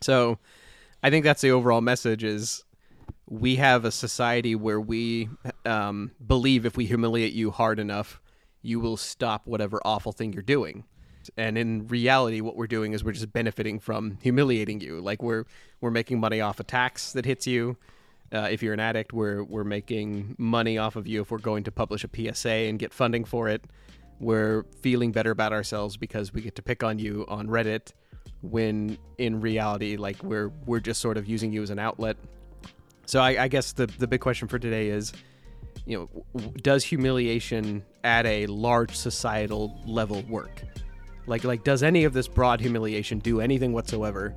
So 0.00 0.38
I 1.02 1.10
think 1.10 1.24
that's 1.24 1.40
the 1.40 1.50
overall 1.50 1.80
message 1.80 2.22
is 2.22 2.64
we 3.28 3.56
have 3.56 3.84
a 3.84 3.90
society 3.90 4.54
where 4.54 4.80
we 4.80 5.28
um, 5.64 6.10
believe 6.26 6.66
if 6.66 6.76
we 6.76 6.86
humiliate 6.86 7.32
you 7.32 7.50
hard 7.50 7.78
enough, 7.78 8.20
you 8.60 8.78
will 8.78 8.96
stop 8.96 9.46
whatever 9.46 9.80
awful 9.84 10.12
thing 10.12 10.32
you're 10.32 10.42
doing. 10.42 10.84
And 11.36 11.56
in 11.56 11.86
reality, 11.86 12.40
what 12.40 12.56
we're 12.56 12.66
doing 12.66 12.92
is 12.92 13.04
we're 13.04 13.12
just 13.12 13.32
benefiting 13.32 13.78
from 13.78 14.18
humiliating 14.22 14.80
you. 14.80 15.00
Like 15.00 15.22
we're 15.22 15.44
we're 15.80 15.90
making 15.92 16.20
money 16.20 16.40
off 16.40 16.58
a 16.60 16.64
tax 16.64 17.12
that 17.12 17.24
hits 17.24 17.46
you. 17.46 17.76
Uh, 18.32 18.48
if 18.50 18.62
you're 18.62 18.72
an 18.72 18.80
addict, 18.80 19.12
we're 19.12 19.44
we're 19.44 19.64
making 19.64 20.34
money 20.38 20.78
off 20.78 20.96
of 20.96 21.06
you 21.06 21.20
if 21.20 21.30
we're 21.30 21.38
going 21.38 21.64
to 21.64 21.72
publish 21.72 22.04
a 22.04 22.08
PSA 22.34 22.48
and 22.48 22.78
get 22.78 22.94
funding 22.94 23.24
for 23.24 23.48
it. 23.48 23.64
We're 24.20 24.64
feeling 24.80 25.12
better 25.12 25.30
about 25.30 25.52
ourselves 25.52 25.96
because 25.96 26.32
we 26.32 26.40
get 26.40 26.54
to 26.54 26.62
pick 26.62 26.82
on 26.82 26.98
you 26.98 27.26
on 27.28 27.48
Reddit 27.48 27.92
when 28.40 28.96
in 29.18 29.40
reality 29.40 29.96
like 29.96 30.22
we're 30.22 30.48
we're 30.66 30.80
just 30.80 31.00
sort 31.00 31.16
of 31.16 31.28
using 31.28 31.52
you 31.52 31.62
as 31.62 31.70
an 31.70 31.78
outlet. 31.78 32.16
So 33.04 33.20
i, 33.20 33.42
I 33.42 33.48
guess 33.48 33.72
the 33.72 33.86
the 33.86 34.06
big 34.06 34.20
question 34.20 34.48
for 34.48 34.58
today 34.58 34.88
is 34.88 35.12
you 35.84 35.98
know 35.98 36.24
w- 36.34 36.54
does 36.62 36.84
humiliation 36.84 37.84
at 38.04 38.24
a 38.24 38.46
large 38.46 38.96
societal 38.96 39.78
level 39.86 40.22
work? 40.22 40.62
Like 41.26 41.44
like 41.44 41.64
does 41.64 41.82
any 41.82 42.04
of 42.04 42.14
this 42.14 42.28
broad 42.28 42.60
humiliation 42.60 43.18
do 43.18 43.40
anything 43.40 43.72
whatsoever 43.74 44.34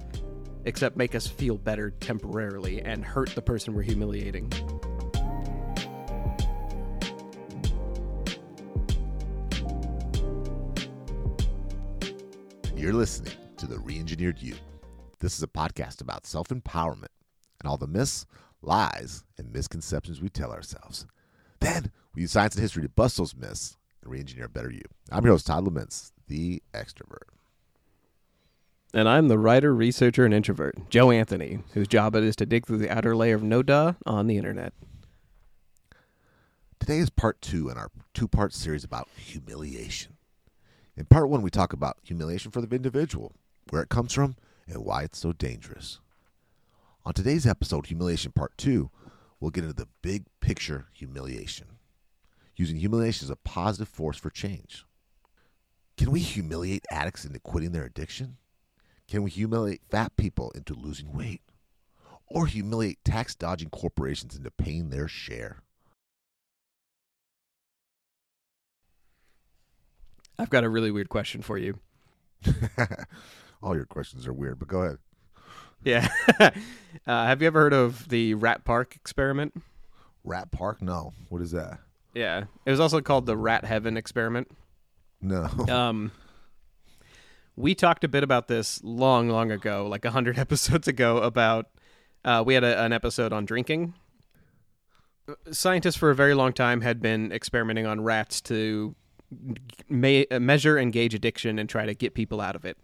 except 0.65 0.98
make 0.98 1.15
us 1.15 1.25
feel 1.27 1.57
better 1.57 1.91
temporarily 1.91 2.81
and 2.81 3.05
hurt 3.05 3.29
the 3.36 3.41
person 3.41 3.74
we're 3.74 3.81
humiliating 3.81 4.51
You're 12.86 12.93
listening 12.93 13.34
to 13.57 13.65
the 13.65 13.77
Reengineered 13.77 14.43
You. 14.43 14.53
This 15.19 15.36
is 15.36 15.41
a 15.41 15.48
podcast 15.48 16.01
about 16.01 16.27
self 16.27 16.50
empowerment 16.50 17.07
and 17.60 17.67
all 17.67 17.77
the 17.77 17.88
myths, 17.88 18.27
lies, 18.62 19.24
and 19.39 19.51
misconceptions 19.51 20.22
we 20.22 20.29
tell 20.29 20.51
ourselves. 20.51 21.07
Then 21.62 21.91
we 22.13 22.22
use 22.22 22.34
science 22.34 22.53
and 22.53 22.62
history 22.62 22.84
to 22.84 22.89
bust 22.89 23.17
those 23.17 23.36
myths 23.36 23.77
and 24.03 24.12
re-engineer 24.12 24.45
a 24.45 24.50
better 24.50 24.69
you. 24.69 24.84
I'm 25.12 25.24
your 25.24 25.34
host, 25.34 25.48
Todd 25.48 25.63
Laments, 25.63 26.12
the 26.27 26.62
extrovert. 26.75 27.29
And 28.95 29.07
i'm 29.07 29.27
the 29.27 29.37
writer 29.37 29.75
researcher 29.75 30.25
and 30.25 30.33
introvert 30.33 30.75
joe 30.89 31.11
anthony 31.11 31.59
whose 31.73 31.87
job 31.87 32.15
it 32.15 32.23
is 32.23 32.35
to 32.35 32.47
dig 32.47 32.65
through 32.65 32.79
the 32.79 32.89
outer 32.89 33.15
layer 33.15 33.35
of 33.35 33.43
no 33.43 33.61
duh 33.61 33.93
on 34.07 34.25
the 34.25 34.37
internet 34.37 34.73
Today 36.85 36.99
is 36.99 37.09
part 37.09 37.41
two 37.41 37.69
in 37.69 37.79
our 37.79 37.89
two 38.13 38.27
part 38.27 38.53
series 38.53 38.83
about 38.83 39.09
humiliation. 39.15 40.17
In 40.95 41.05
part 41.05 41.29
one, 41.29 41.41
we 41.41 41.49
talk 41.49 41.73
about 41.73 41.97
humiliation 42.03 42.51
for 42.51 42.61
the 42.61 42.75
individual, 42.75 43.33
where 43.71 43.81
it 43.81 43.89
comes 43.89 44.13
from, 44.13 44.35
and 44.67 44.85
why 44.85 45.01
it's 45.01 45.17
so 45.17 45.33
dangerous. 45.33 45.99
On 47.03 47.11
today's 47.11 47.47
episode, 47.47 47.87
Humiliation 47.87 48.33
Part 48.33 48.55
2, 48.59 48.91
we'll 49.39 49.49
get 49.49 49.63
into 49.63 49.75
the 49.75 49.87
big 50.03 50.25
picture 50.41 50.85
humiliation, 50.93 51.79
using 52.55 52.77
humiliation 52.77 53.25
as 53.25 53.31
a 53.31 53.35
positive 53.35 53.89
force 53.89 54.19
for 54.19 54.29
change. 54.29 54.85
Can 55.97 56.11
we 56.11 56.19
humiliate 56.19 56.85
addicts 56.91 57.25
into 57.25 57.39
quitting 57.39 57.71
their 57.71 57.85
addiction? 57.85 58.37
Can 59.07 59.24
we 59.24 59.29
humiliate 59.29 59.81
fat 59.89 60.15
people 60.17 60.51
into 60.51 60.74
losing 60.74 61.13
weight? 61.13 61.41
Or 62.27 62.47
humiliate 62.47 63.03
tax 63.03 63.35
dodging 63.35 63.69
corporations 63.69 64.35
into 64.35 64.50
paying 64.51 64.89
their 64.89 65.07
share? 65.07 65.62
I've 70.38 70.50
got 70.50 70.63
a 70.63 70.69
really 70.69 70.91
weird 70.91 71.09
question 71.09 71.41
for 71.41 71.57
you. 71.57 71.79
All 73.63 73.75
your 73.75 73.85
questions 73.85 74.27
are 74.27 74.33
weird, 74.33 74.59
but 74.59 74.67
go 74.67 74.81
ahead. 74.81 74.97
Yeah. 75.83 76.07
uh, 76.39 76.51
have 77.05 77.41
you 77.41 77.47
ever 77.47 77.62
heard 77.62 77.74
of 77.74 78.09
the 78.09 78.33
Rat 78.33 78.65
Park 78.65 78.95
experiment? 78.95 79.53
Rat 80.24 80.51
Park? 80.51 80.81
No. 80.81 81.13
What 81.29 81.41
is 81.41 81.51
that? 81.51 81.79
Yeah. 82.13 82.45
It 82.65 82.71
was 82.71 82.79
also 82.79 83.01
called 83.01 83.27
the 83.27 83.38
Rat 83.38 83.65
Heaven 83.65 83.95
experiment. 83.97 84.50
No. 85.21 85.50
Um, 85.69 86.12
we 87.55 87.75
talked 87.75 88.03
a 88.03 88.07
bit 88.07 88.24
about 88.24 88.47
this 88.47 88.83
long, 88.83 89.29
long 89.29 89.51
ago, 89.51 89.88
like 89.88 90.03
100 90.03 90.38
episodes 90.39 90.88
ago, 90.88 91.17
about. 91.17 91.67
Uh, 92.24 92.43
we 92.45 92.55
had 92.55 92.63
a, 92.63 92.81
an 92.81 92.91
episode 92.91 93.31
on 93.31 93.45
drinking. 93.45 93.93
Scientists 95.51 95.95
for 95.95 96.09
a 96.09 96.15
very 96.15 96.33
long 96.33 96.53
time 96.53 96.81
had 96.81 97.01
been 97.01 97.31
experimenting 97.31 97.85
on 97.85 98.01
rats 98.01 98.41
to 98.41 98.95
me- 99.89 100.27
measure 100.31 100.77
and 100.77 100.91
gauge 100.91 101.13
addiction 101.13 101.59
and 101.59 101.69
try 101.69 101.85
to 101.85 101.93
get 101.93 102.13
people 102.13 102.41
out 102.41 102.55
of 102.55 102.65
it. 102.65 102.77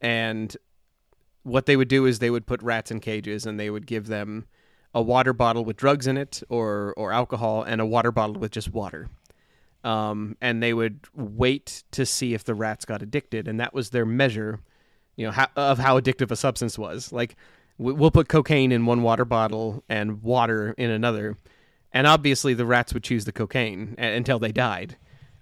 And 0.00 0.56
what 1.42 1.66
they 1.66 1.76
would 1.76 1.88
do 1.88 2.06
is 2.06 2.18
they 2.18 2.30
would 2.30 2.46
put 2.46 2.62
rats 2.62 2.90
in 2.90 3.00
cages 3.00 3.46
and 3.46 3.58
they 3.58 3.70
would 3.70 3.86
give 3.86 4.06
them 4.06 4.46
a 4.92 5.02
water 5.02 5.32
bottle 5.32 5.64
with 5.64 5.76
drugs 5.76 6.06
in 6.06 6.16
it 6.16 6.42
or 6.48 6.94
or 6.96 7.12
alcohol 7.12 7.62
and 7.62 7.80
a 7.80 7.86
water 7.86 8.12
bottle 8.12 8.36
with 8.36 8.52
just 8.52 8.72
water. 8.72 9.08
Um, 9.84 10.36
and 10.40 10.62
they 10.62 10.72
would 10.72 11.00
wait 11.14 11.84
to 11.92 12.06
see 12.06 12.32
if 12.34 12.42
the 12.44 12.54
rats 12.54 12.84
got 12.86 13.02
addicted, 13.02 13.46
and 13.46 13.60
that 13.60 13.74
was 13.74 13.90
their 13.90 14.06
measure, 14.06 14.60
you 15.16 15.26
know, 15.26 15.30
how, 15.32 15.48
of 15.56 15.78
how 15.78 16.00
addictive 16.00 16.30
a 16.30 16.36
substance 16.36 16.78
was. 16.78 17.12
Like, 17.12 17.36
we- 17.76 17.92
we'll 17.92 18.10
put 18.10 18.28
cocaine 18.28 18.72
in 18.72 18.86
one 18.86 19.02
water 19.02 19.24
bottle 19.26 19.84
and 19.88 20.22
water 20.22 20.74
in 20.78 20.90
another, 20.90 21.36
and 21.92 22.06
obviously 22.06 22.54
the 22.54 22.64
rats 22.64 22.94
would 22.94 23.04
choose 23.04 23.26
the 23.26 23.32
cocaine 23.32 23.94
until 23.98 24.38
they 24.38 24.52
died, 24.52 24.96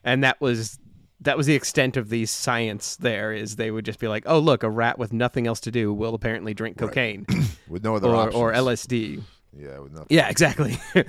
and 0.05 0.25
that 0.25 0.41
was 0.41 0.79
that 1.21 1.37
was 1.37 1.47
the 1.47 1.55
extent 1.55 1.97
of 1.97 2.09
the 2.09 2.27
science. 2.27 2.97
There 2.97 3.33
is 3.33 3.55
they 3.55 3.71
would 3.71 3.85
just 3.85 4.01
be 4.01 4.09
like, 4.09 4.25
oh 4.27 4.41
look, 4.41 4.65
a 4.65 4.69
rat 4.71 4.99
with 4.99 5.13
nothing 5.13 5.47
else 5.47 5.61
to 5.61 5.71
do 5.71 5.93
will 5.95 6.15
apparently 6.15 6.53
drink 6.53 6.79
cocaine 6.79 7.27
with 7.69 7.85
no 7.85 7.95
other 7.95 8.09
or 8.09 8.17
options. 8.17 8.35
or 8.35 8.53
LSD. 8.53 9.23
Yeah, 9.57 9.79
with 9.79 9.93
nothing. 9.93 10.09
Yeah, 10.11 10.29
exactly. 10.29 10.81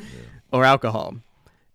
or 0.54 0.64
alcohol. 0.66 1.16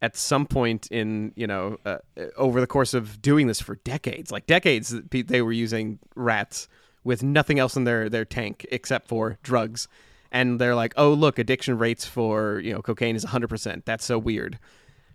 At 0.01 0.17
some 0.17 0.47
point 0.47 0.87
in 0.93 1.33
you 1.35 1.47
know 1.47 1.79
uh, 1.85 1.99
over 2.37 2.61
the 2.61 2.67
course 2.67 2.95
of 2.95 3.21
doing 3.21 3.49
this 3.49 3.61
for 3.61 3.77
decades, 3.77 4.31
like 4.31 4.47
decades, 4.47 4.95
they 5.11 5.43
were 5.43 5.53
using 5.53 5.99
rats 6.15 6.69
with 7.03 7.23
nothing 7.23 7.59
else 7.59 7.77
in 7.77 7.85
their 7.85 8.09
their 8.09 8.25
tank 8.25 8.65
except 8.71 9.09
for 9.09 9.39
drugs, 9.43 9.89
and 10.31 10.61
they're 10.61 10.77
like, 10.77 10.95
oh 10.97 11.13
look, 11.13 11.39
addiction 11.39 11.79
rates 11.79 12.05
for 12.05 12.61
you 12.61 12.73
know 12.73 12.81
cocaine 12.81 13.17
is 13.17 13.25
100. 13.25 13.49
percent 13.49 13.87
That's 13.87 14.05
so 14.05 14.19
weird. 14.19 14.59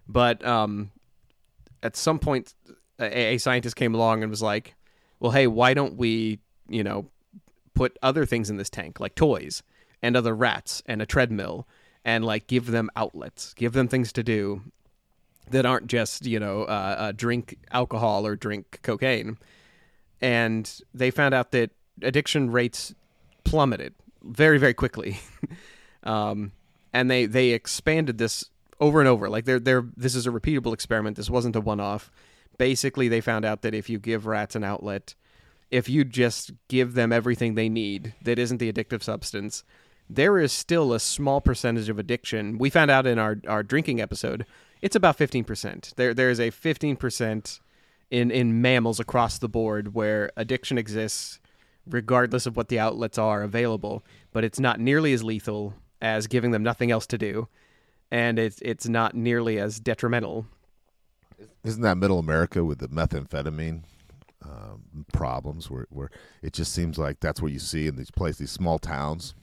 But 0.07 0.45
um, 0.45 0.91
at 1.81 1.95
some 1.95 2.19
point, 2.19 2.53
a, 2.99 3.35
a 3.35 3.37
scientist 3.37 3.77
came 3.77 3.95
along 3.95 4.21
and 4.21 4.29
was 4.29 4.41
like, 4.41 4.75
well, 5.21 5.31
hey, 5.31 5.47
why 5.47 5.73
don't 5.73 5.95
we 5.95 6.39
you 6.67 6.83
know 6.83 7.09
put 7.73 7.97
other 8.01 8.25
things 8.25 8.49
in 8.49 8.57
this 8.57 8.69
tank 8.69 8.99
like 8.99 9.15
toys 9.15 9.63
and 10.01 10.15
other 10.15 10.35
rats 10.35 10.83
and 10.85 11.01
a 11.01 11.05
treadmill 11.05 11.67
and 12.05 12.25
like 12.25 12.47
give 12.47 12.67
them 12.67 12.89
outlets 12.95 13.53
give 13.53 13.73
them 13.73 13.87
things 13.87 14.11
to 14.11 14.23
do 14.23 14.61
that 15.49 15.65
aren't 15.65 15.87
just 15.87 16.25
you 16.25 16.39
know 16.39 16.63
uh, 16.63 16.95
uh, 16.97 17.11
drink 17.11 17.57
alcohol 17.71 18.25
or 18.25 18.35
drink 18.35 18.79
cocaine. 18.81 19.37
And 20.21 20.71
they 20.93 21.11
found 21.11 21.33
out 21.33 21.51
that 21.51 21.71
addiction 22.01 22.51
rates 22.51 22.93
plummeted 23.43 23.93
very 24.23 24.57
very 24.57 24.73
quickly. 24.73 25.19
Um, 26.05 26.51
and 26.91 27.09
they 27.09 27.27
they 27.27 27.51
expanded 27.51 28.17
this 28.17 28.49
over 28.81 28.99
and 28.99 29.07
over. 29.07 29.29
Like 29.29 29.45
they're 29.45 29.57
they're 29.57 29.85
this 29.95 30.15
is 30.15 30.27
a 30.27 30.31
repeatable 30.31 30.73
experiment. 30.73 31.15
This 31.15 31.29
wasn't 31.29 31.55
a 31.55 31.61
one-off. 31.61 32.11
Basically 32.57 33.07
they 33.07 33.21
found 33.21 33.45
out 33.45 33.61
that 33.61 33.73
if 33.73 33.89
you 33.89 33.99
give 33.99 34.25
rats 34.25 34.57
an 34.57 34.65
outlet 34.65 35.15
if 35.71 35.87
you 35.87 36.03
just 36.03 36.51
give 36.67 36.93
them 36.93 37.13
everything 37.13 37.55
they 37.55 37.69
need 37.69 38.13
that 38.21 38.37
isn't 38.37 38.57
the 38.57 38.71
addictive 38.71 39.01
substance, 39.01 39.63
there 40.09 40.37
is 40.37 40.51
still 40.51 40.93
a 40.93 40.99
small 40.99 41.41
percentage 41.41 41.89
of 41.89 41.99
addiction. 41.99 42.57
We 42.57 42.69
found 42.69 42.91
out 42.91 43.07
in 43.07 43.17
our, 43.17 43.37
our 43.47 43.63
drinking 43.63 44.01
episode, 44.01 44.45
it's 44.81 44.95
about 44.95 45.17
15%. 45.17 45.95
There 45.95 46.13
there 46.13 46.29
is 46.29 46.39
a 46.39 46.51
15% 46.51 47.59
in 48.11 48.31
in 48.31 48.61
mammals 48.61 48.99
across 48.99 49.37
the 49.37 49.49
board 49.49 49.93
where 49.93 50.31
addiction 50.35 50.77
exists 50.77 51.39
regardless 51.85 52.45
of 52.45 52.55
what 52.55 52.69
the 52.69 52.79
outlets 52.79 53.17
are 53.17 53.43
available, 53.43 54.05
but 54.31 54.43
it's 54.43 54.59
not 54.59 54.79
nearly 54.79 55.13
as 55.13 55.23
lethal 55.23 55.73
as 56.01 56.27
giving 56.27 56.51
them 56.51 56.63
nothing 56.63 56.91
else 56.91 57.07
to 57.07 57.17
do 57.17 57.47
and 58.13 58.37
it's 58.37 58.61
it's 58.61 58.87
not 58.87 59.15
nearly 59.15 59.59
as 59.59 59.79
detrimental. 59.79 60.45
Isn't 61.63 61.81
that 61.81 61.97
Middle 61.97 62.19
America 62.19 62.63
with 62.63 62.77
the 62.77 62.87
methamphetamine 62.87 63.81
um, 64.45 65.05
problems, 65.11 65.69
where 65.71 65.87
where 65.89 66.11
it 66.43 66.53
just 66.53 66.73
seems 66.73 66.99
like 66.99 67.19
that's 67.19 67.41
what 67.41 67.51
you 67.51 67.57
see 67.57 67.87
in 67.87 67.95
these 67.95 68.11
places, 68.11 68.37
these 68.37 68.51
small 68.51 68.77
towns, 68.77 69.33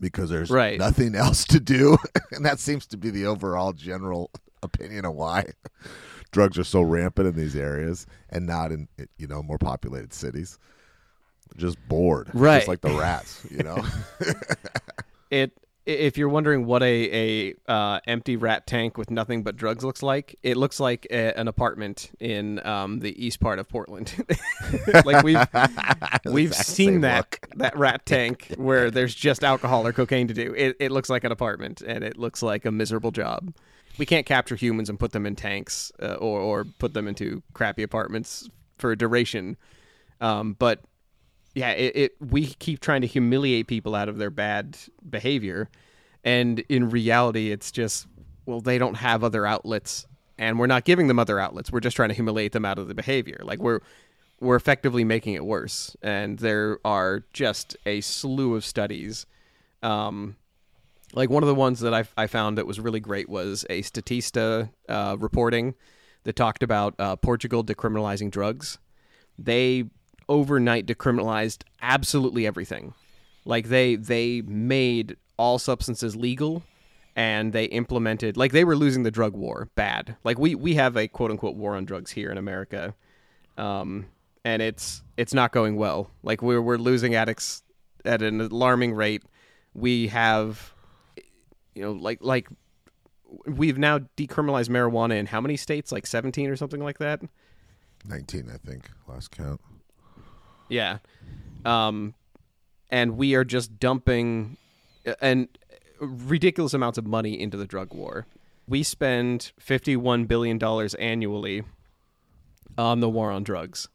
because 0.00 0.30
there's 0.30 0.50
Right. 0.50 0.78
nothing 0.78 1.14
else 1.16 1.44
to 1.46 1.60
do, 1.60 1.96
and 2.32 2.44
that 2.44 2.58
seems 2.58 2.86
to 2.86 2.96
be 2.96 3.10
the 3.10 3.26
overall 3.26 3.72
general 3.72 4.30
opinion 4.62 5.04
of 5.04 5.14
why 5.14 5.44
drugs 6.32 6.58
are 6.58 6.64
so 6.64 6.82
rampant 6.82 7.28
in 7.28 7.34
these 7.36 7.54
areas 7.56 8.06
and 8.30 8.46
not 8.46 8.72
in 8.72 8.88
you 9.18 9.26
know 9.26 9.42
more 9.42 9.58
populated 9.58 10.12
cities. 10.12 10.58
Just 11.56 11.78
bored, 11.88 12.28
Right. 12.34 12.58
Just 12.58 12.68
like 12.68 12.82
the 12.82 12.90
rats, 12.92 13.40
you 13.50 13.62
know. 13.62 13.82
it 15.30 15.52
if 15.88 16.18
you're 16.18 16.28
wondering 16.28 16.66
what 16.66 16.82
a 16.82 17.48
a 17.48 17.54
uh, 17.66 18.00
empty 18.06 18.36
rat 18.36 18.66
tank 18.66 18.98
with 18.98 19.10
nothing 19.10 19.42
but 19.42 19.56
drugs 19.56 19.82
looks 19.82 20.02
like, 20.02 20.38
it 20.42 20.56
looks 20.56 20.78
like 20.78 21.06
a, 21.10 21.38
an 21.38 21.48
apartment 21.48 22.10
in 22.20 22.64
um, 22.66 23.00
the 23.00 23.24
east 23.24 23.40
part 23.40 23.58
of 23.58 23.68
Portland. 23.68 24.14
like 25.04 25.24
we've 25.24 25.46
we've 26.26 26.54
seen 26.54 27.00
that 27.00 27.38
look. 27.42 27.56
that 27.56 27.76
rat 27.76 28.04
tank 28.06 28.54
where 28.58 28.90
there's 28.90 29.14
just 29.14 29.42
alcohol 29.42 29.86
or 29.86 29.92
cocaine 29.92 30.28
to 30.28 30.34
do. 30.34 30.54
It 30.54 30.76
it 30.78 30.92
looks 30.92 31.08
like 31.08 31.24
an 31.24 31.32
apartment 31.32 31.80
and 31.80 32.04
it 32.04 32.18
looks 32.18 32.42
like 32.42 32.66
a 32.66 32.70
miserable 32.70 33.10
job. 33.10 33.54
We 33.96 34.04
can't 34.04 34.26
capture 34.26 34.56
humans 34.56 34.90
and 34.90 35.00
put 35.00 35.12
them 35.12 35.24
in 35.24 35.36
tanks 35.36 35.90
uh, 36.02 36.14
or 36.14 36.40
or 36.40 36.64
put 36.64 36.92
them 36.92 37.08
into 37.08 37.42
crappy 37.54 37.82
apartments 37.82 38.48
for 38.76 38.92
a 38.92 38.96
duration. 38.96 39.56
Um, 40.20 40.54
but 40.58 40.82
yeah, 41.58 41.70
it, 41.70 41.96
it 41.96 42.16
we 42.20 42.46
keep 42.46 42.78
trying 42.78 43.00
to 43.00 43.08
humiliate 43.08 43.66
people 43.66 43.96
out 43.96 44.08
of 44.08 44.16
their 44.16 44.30
bad 44.30 44.78
behavior, 45.10 45.68
and 46.22 46.60
in 46.68 46.88
reality, 46.88 47.50
it's 47.50 47.72
just 47.72 48.06
well, 48.46 48.60
they 48.60 48.78
don't 48.78 48.94
have 48.94 49.24
other 49.24 49.44
outlets, 49.44 50.06
and 50.38 50.56
we're 50.58 50.68
not 50.68 50.84
giving 50.84 51.08
them 51.08 51.18
other 51.18 51.40
outlets. 51.40 51.72
We're 51.72 51.80
just 51.80 51.96
trying 51.96 52.10
to 52.10 52.14
humiliate 52.14 52.52
them 52.52 52.64
out 52.64 52.78
of 52.78 52.86
the 52.86 52.94
behavior. 52.94 53.40
Like 53.42 53.58
we're 53.58 53.80
we're 54.40 54.54
effectively 54.54 55.02
making 55.02 55.34
it 55.34 55.44
worse, 55.44 55.96
and 56.00 56.38
there 56.38 56.78
are 56.84 57.24
just 57.32 57.76
a 57.84 58.02
slew 58.02 58.54
of 58.54 58.64
studies. 58.64 59.26
Um, 59.82 60.36
like 61.14 61.30
one 61.30 61.42
of 61.42 61.48
the 61.48 61.56
ones 61.56 61.80
that 61.80 61.92
I, 61.92 62.04
I 62.16 62.28
found 62.28 62.58
that 62.58 62.68
was 62.68 62.78
really 62.78 63.00
great 63.00 63.28
was 63.28 63.66
a 63.68 63.82
Statista 63.82 64.70
uh, 64.88 65.16
reporting 65.18 65.74
that 66.22 66.36
talked 66.36 66.62
about 66.62 66.94
uh, 67.00 67.16
Portugal 67.16 67.64
decriminalizing 67.64 68.30
drugs. 68.30 68.78
They 69.36 69.86
overnight 70.28 70.86
decriminalized 70.86 71.62
absolutely 71.82 72.46
everything. 72.46 72.94
Like 73.44 73.68
they 73.68 73.96
they 73.96 74.42
made 74.42 75.16
all 75.36 75.58
substances 75.58 76.16
legal 76.16 76.62
and 77.16 77.52
they 77.52 77.64
implemented 77.64 78.36
like 78.36 78.52
they 78.52 78.64
were 78.64 78.76
losing 78.76 79.02
the 79.02 79.10
drug 79.10 79.34
war 79.34 79.68
bad. 79.74 80.16
Like 80.24 80.38
we 80.38 80.54
we 80.54 80.74
have 80.74 80.96
a 80.96 81.08
quote 81.08 81.30
unquote 81.30 81.56
war 81.56 81.74
on 81.74 81.84
drugs 81.84 82.10
here 82.10 82.30
in 82.30 82.38
America. 82.38 82.94
Um 83.56 84.06
and 84.44 84.62
it's 84.62 85.02
it's 85.16 85.34
not 85.34 85.52
going 85.52 85.76
well. 85.76 86.10
Like 86.22 86.42
we're 86.42 86.62
we're 86.62 86.76
losing 86.76 87.14
addicts 87.14 87.62
at 88.04 88.22
an 88.22 88.40
alarming 88.40 88.94
rate. 88.94 89.22
We 89.74 90.08
have 90.08 90.72
you 91.74 91.82
know 91.82 91.92
like 91.92 92.18
like 92.20 92.48
we've 93.46 93.78
now 93.78 94.00
decriminalized 94.16 94.68
marijuana 94.68 95.16
in 95.18 95.26
how 95.26 95.40
many 95.40 95.56
states? 95.56 95.92
Like 95.92 96.06
17 96.06 96.48
or 96.48 96.56
something 96.56 96.82
like 96.82 96.98
that. 96.98 97.20
Nineteen, 98.04 98.48
I 98.52 98.56
think, 98.58 98.90
last 99.06 99.30
count. 99.30 99.60
Yeah. 100.68 100.98
Um, 101.64 102.14
and 102.90 103.16
we 103.16 103.34
are 103.34 103.44
just 103.44 103.78
dumping 103.78 104.56
uh, 105.06 105.14
and 105.20 105.48
ridiculous 106.00 106.74
amounts 106.74 106.98
of 106.98 107.06
money 107.06 107.38
into 107.40 107.56
the 107.56 107.66
drug 107.66 107.92
war. 107.92 108.26
We 108.66 108.82
spend 108.82 109.52
$51 109.60 110.28
billion 110.28 110.62
annually 110.98 111.62
on 112.76 113.00
the 113.00 113.08
war 113.08 113.30
on 113.30 113.42
drugs. 113.42 113.88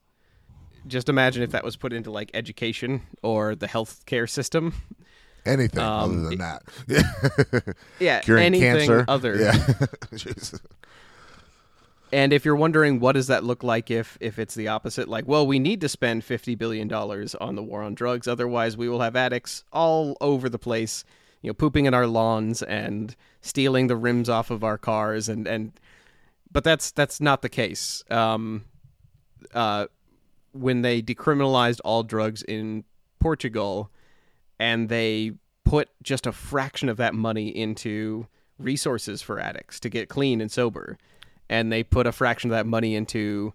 Just 0.85 1.07
imagine 1.09 1.43
if 1.43 1.51
that 1.51 1.63
was 1.63 1.77
put 1.77 1.93
into 1.93 2.11
like 2.11 2.29
education 2.33 3.03
or 3.21 3.55
the 3.55 3.67
healthcare 3.67 4.29
system. 4.29 4.73
Anything 5.45 5.79
Um, 5.79 6.25
other 6.25 6.29
than 6.29 6.37
that. 6.39 7.75
Yeah, 7.99 8.19
Curing 8.21 8.43
anything 8.45 8.77
cancer. 8.87 9.05
other. 9.07 9.35
Yeah. 9.35 9.75
And 12.13 12.31
if 12.31 12.45
you're 12.45 12.55
wondering 12.55 12.99
what 12.99 13.13
does 13.13 13.25
that 13.25 13.43
look 13.43 13.63
like 13.63 13.89
if 13.89 14.19
if 14.21 14.37
it's 14.37 14.53
the 14.53 14.67
opposite, 14.67 15.07
like, 15.07 15.27
well, 15.27 15.47
we 15.47 15.57
need 15.57 15.81
to 15.81 15.89
spend 15.89 16.23
fifty 16.23 16.53
billion 16.53 16.87
dollars 16.87 17.33
on 17.33 17.55
the 17.55 17.63
war 17.63 17.81
on 17.81 17.95
drugs, 17.95 18.27
otherwise 18.27 18.77
we 18.77 18.87
will 18.87 19.01
have 19.01 19.15
addicts 19.15 19.63
all 19.73 20.15
over 20.21 20.47
the 20.47 20.59
place, 20.59 21.03
you 21.41 21.49
know, 21.49 21.55
pooping 21.55 21.85
in 21.87 21.95
our 21.95 22.05
lawns 22.05 22.61
and 22.61 23.15
stealing 23.41 23.87
the 23.87 23.95
rims 23.95 24.29
off 24.29 24.51
of 24.51 24.63
our 24.63 24.77
cars, 24.77 25.27
and 25.27 25.47
and, 25.47 25.73
but 26.51 26.63
that's 26.63 26.91
that's 26.91 27.19
not 27.19 27.41
the 27.41 27.49
case. 27.49 28.03
Um, 28.11 28.65
uh, 29.55 29.87
when 30.51 30.83
they 30.83 31.01
decriminalized 31.01 31.79
all 31.83 32.03
drugs 32.03 32.43
in 32.43 32.83
Portugal, 33.19 33.89
and 34.59 34.87
they 34.87 35.31
put 35.65 35.89
just 36.03 36.27
a 36.27 36.31
fraction 36.31 36.89
of 36.89 36.97
that 36.97 37.15
money 37.15 37.47
into 37.47 38.27
resources 38.59 39.23
for 39.23 39.39
addicts 39.39 39.79
to 39.79 39.89
get 39.89 40.09
clean 40.09 40.41
and 40.41 40.51
sober 40.51 40.99
and 41.53 41.71
they 41.71 41.83
put 41.83 42.07
a 42.07 42.11
fraction 42.11 42.49
of 42.49 42.57
that 42.57 42.65
money 42.65 42.95
into 42.95 43.53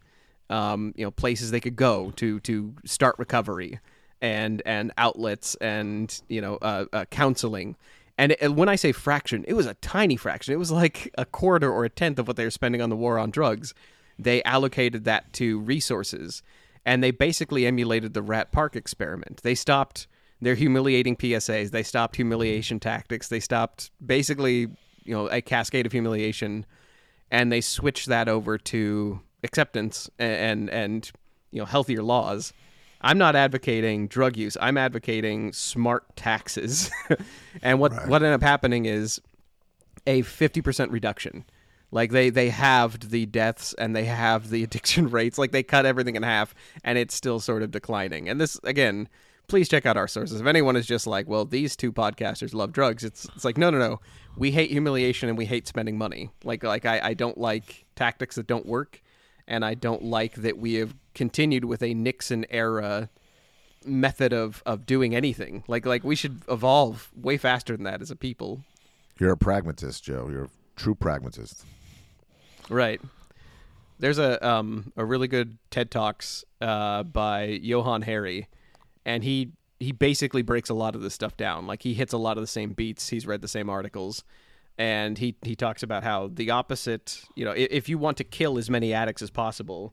um, 0.50 0.94
you 0.96 1.04
know 1.04 1.10
places 1.10 1.50
they 1.50 1.60
could 1.60 1.74
go 1.74 2.12
to 2.12 2.38
to 2.40 2.72
start 2.84 3.16
recovery 3.18 3.80
and 4.22 4.62
and 4.64 4.92
outlets 4.96 5.56
and 5.56 6.22
you 6.28 6.40
know 6.40 6.56
uh, 6.62 6.84
uh, 6.92 7.04
counseling 7.06 7.76
and 8.16 8.34
it, 8.40 8.52
when 8.54 8.68
I 8.68 8.74
say 8.74 8.90
fraction, 8.90 9.44
it 9.46 9.52
was 9.52 9.66
a 9.66 9.74
tiny 9.74 10.16
fraction. 10.16 10.52
It 10.52 10.58
was 10.58 10.72
like 10.72 11.08
a 11.16 11.24
quarter 11.24 11.72
or 11.72 11.84
a 11.84 11.88
tenth 11.88 12.18
of 12.18 12.26
what 12.26 12.36
they 12.36 12.42
were 12.42 12.50
spending 12.50 12.82
on 12.82 12.90
the 12.90 12.96
war 12.96 13.16
on 13.16 13.30
drugs. 13.30 13.74
They 14.18 14.42
allocated 14.42 15.04
that 15.04 15.32
to 15.34 15.60
resources, 15.60 16.42
and 16.84 17.00
they 17.00 17.12
basically 17.12 17.64
emulated 17.64 18.14
the 18.14 18.22
Rat 18.22 18.50
Park 18.50 18.74
experiment. 18.74 19.42
They 19.44 19.54
stopped 19.54 20.08
their 20.40 20.56
humiliating 20.56 21.14
PSAs. 21.14 21.70
They 21.70 21.84
stopped 21.84 22.16
humiliation 22.16 22.80
tactics. 22.80 23.28
They 23.28 23.38
stopped 23.38 23.92
basically, 24.04 24.66
you 25.04 25.14
know, 25.14 25.28
a 25.28 25.40
cascade 25.40 25.86
of 25.86 25.92
humiliation 25.92 26.66
and 27.30 27.52
they 27.52 27.60
switch 27.60 28.06
that 28.06 28.28
over 28.28 28.58
to 28.58 29.20
acceptance 29.42 30.10
and 30.18 30.32
and, 30.32 30.70
and 30.70 31.10
you 31.50 31.58
know 31.58 31.66
healthier 31.66 32.02
laws. 32.02 32.52
I'm 33.00 33.18
not 33.18 33.36
advocating 33.36 34.08
drug 34.08 34.36
use. 34.36 34.56
I'm 34.60 34.76
advocating 34.76 35.52
smart 35.52 36.16
taxes. 36.16 36.90
and 37.62 37.78
what 37.78 37.92
what 38.08 38.22
ended 38.22 38.32
up 38.32 38.42
happening 38.42 38.86
is 38.86 39.20
a 40.06 40.22
50% 40.22 40.90
reduction. 40.90 41.44
Like 41.90 42.10
they 42.10 42.30
they 42.30 42.50
halved 42.50 43.10
the 43.10 43.26
deaths 43.26 43.74
and 43.78 43.94
they 43.94 44.04
have 44.04 44.50
the 44.50 44.62
addiction 44.64 45.08
rates. 45.10 45.38
Like 45.38 45.52
they 45.52 45.62
cut 45.62 45.86
everything 45.86 46.16
in 46.16 46.22
half 46.22 46.54
and 46.84 46.98
it's 46.98 47.14
still 47.14 47.40
sort 47.40 47.62
of 47.62 47.70
declining. 47.70 48.28
And 48.28 48.40
this 48.40 48.58
again, 48.64 49.08
please 49.48 49.68
check 49.68 49.86
out 49.86 49.96
our 49.96 50.06
sources. 50.06 50.40
If 50.40 50.46
anyone 50.46 50.76
is 50.76 50.86
just 50.86 51.06
like, 51.06 51.26
well, 51.26 51.44
these 51.44 51.74
two 51.74 51.92
podcasters 51.92 52.54
love 52.54 52.72
drugs, 52.72 53.02
it's 53.02 53.26
it's 53.34 53.44
like 53.44 53.58
no 53.58 53.70
no 53.70 53.78
no. 53.78 54.00
We 54.36 54.52
hate 54.52 54.70
humiliation 54.70 55.28
and 55.28 55.36
we 55.36 55.46
hate 55.46 55.66
spending 55.66 55.98
money. 55.98 56.30
Like 56.44 56.62
like 56.62 56.84
I, 56.86 57.00
I 57.02 57.14
don't 57.14 57.38
like 57.38 57.86
tactics 57.96 58.36
that 58.36 58.46
don't 58.46 58.66
work 58.66 59.02
and 59.48 59.64
I 59.64 59.74
don't 59.74 60.04
like 60.04 60.34
that 60.34 60.58
we 60.58 60.74
have 60.74 60.94
continued 61.14 61.64
with 61.64 61.82
a 61.82 61.94
Nixon 61.94 62.46
era 62.50 63.08
method 63.84 64.32
of, 64.32 64.62
of 64.66 64.86
doing 64.86 65.16
anything. 65.16 65.64
Like 65.66 65.86
like 65.86 66.04
we 66.04 66.14
should 66.14 66.42
evolve 66.48 67.10
way 67.16 67.36
faster 67.38 67.74
than 67.74 67.84
that 67.84 68.02
as 68.02 68.10
a 68.10 68.16
people. 68.16 68.60
You're 69.18 69.32
a 69.32 69.36
pragmatist, 69.36 70.04
Joe. 70.04 70.28
You're 70.30 70.44
a 70.44 70.50
true 70.76 70.94
pragmatist. 70.94 71.64
Right. 72.68 73.00
There's 73.98 74.18
a 74.18 74.46
um 74.46 74.92
a 74.96 75.04
really 75.04 75.26
good 75.26 75.58
TED 75.70 75.90
Talks 75.90 76.44
uh 76.60 77.02
by 77.02 77.46
Johann 77.46 78.02
Hari 78.02 78.46
and 79.04 79.24
he 79.24 79.52
he 79.80 79.92
basically 79.92 80.42
breaks 80.42 80.70
a 80.70 80.74
lot 80.74 80.94
of 80.94 81.02
this 81.02 81.14
stuff 81.14 81.36
down. 81.36 81.66
Like 81.66 81.82
he 81.82 81.94
hits 81.94 82.12
a 82.12 82.18
lot 82.18 82.36
of 82.36 82.42
the 82.42 82.48
same 82.48 82.72
beats. 82.72 83.08
He's 83.08 83.26
read 83.26 83.42
the 83.42 83.48
same 83.48 83.70
articles 83.70 84.24
and 84.78 85.18
he 85.18 85.36
he 85.42 85.56
talks 85.56 85.82
about 85.82 86.04
how 86.04 86.30
the 86.32 86.50
opposite, 86.50 87.22
you 87.34 87.44
know, 87.44 87.50
if, 87.50 87.68
if 87.70 87.88
you 87.88 87.98
want 87.98 88.16
to 88.18 88.24
kill 88.24 88.56
as 88.56 88.70
many 88.70 88.94
addicts 88.94 89.20
as 89.20 89.30
possible, 89.30 89.92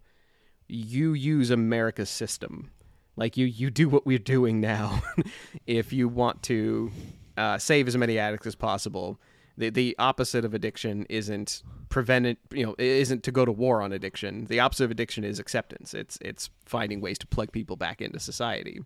you 0.68 1.14
use 1.14 1.50
America's 1.50 2.10
system. 2.10 2.70
Like 3.16 3.36
you 3.36 3.46
you 3.48 3.72
do 3.72 3.90
what 3.90 4.06
we're 4.06 4.20
doing 4.20 4.62
now. 4.62 5.02
if 5.68 5.92
you 5.92 6.08
want 6.08 6.44
to 6.44 6.92
uh, 7.36 7.58
save 7.58 7.88
as 7.88 7.98
many 7.98 8.20
addicts 8.20 8.46
as 8.46 8.56
possible, 8.56 9.20
the 9.58 9.70
the 9.70 9.96
opposite 9.98 10.46
of 10.46 10.54
addiction 10.54 11.06
isn't 11.10 11.64
prevented. 11.90 12.38
You 12.52 12.68
know, 12.68 12.76
isn't 12.78 13.24
to 13.24 13.32
go 13.32 13.44
to 13.44 13.52
war 13.52 13.82
on 13.82 13.92
addiction. 13.92 14.46
The 14.46 14.60
opposite 14.60 14.86
of 14.86 14.92
addiction 14.92 15.24
is 15.24 15.40
acceptance. 15.40 15.96
It's 15.96 16.20
it's 16.22 16.52
finding 16.66 17.02
ways 17.02 17.18
to 17.20 17.28
plug 17.28 17.52
people 17.52 17.76
back 17.76 18.02
into 18.02 18.20
society. 18.20 18.82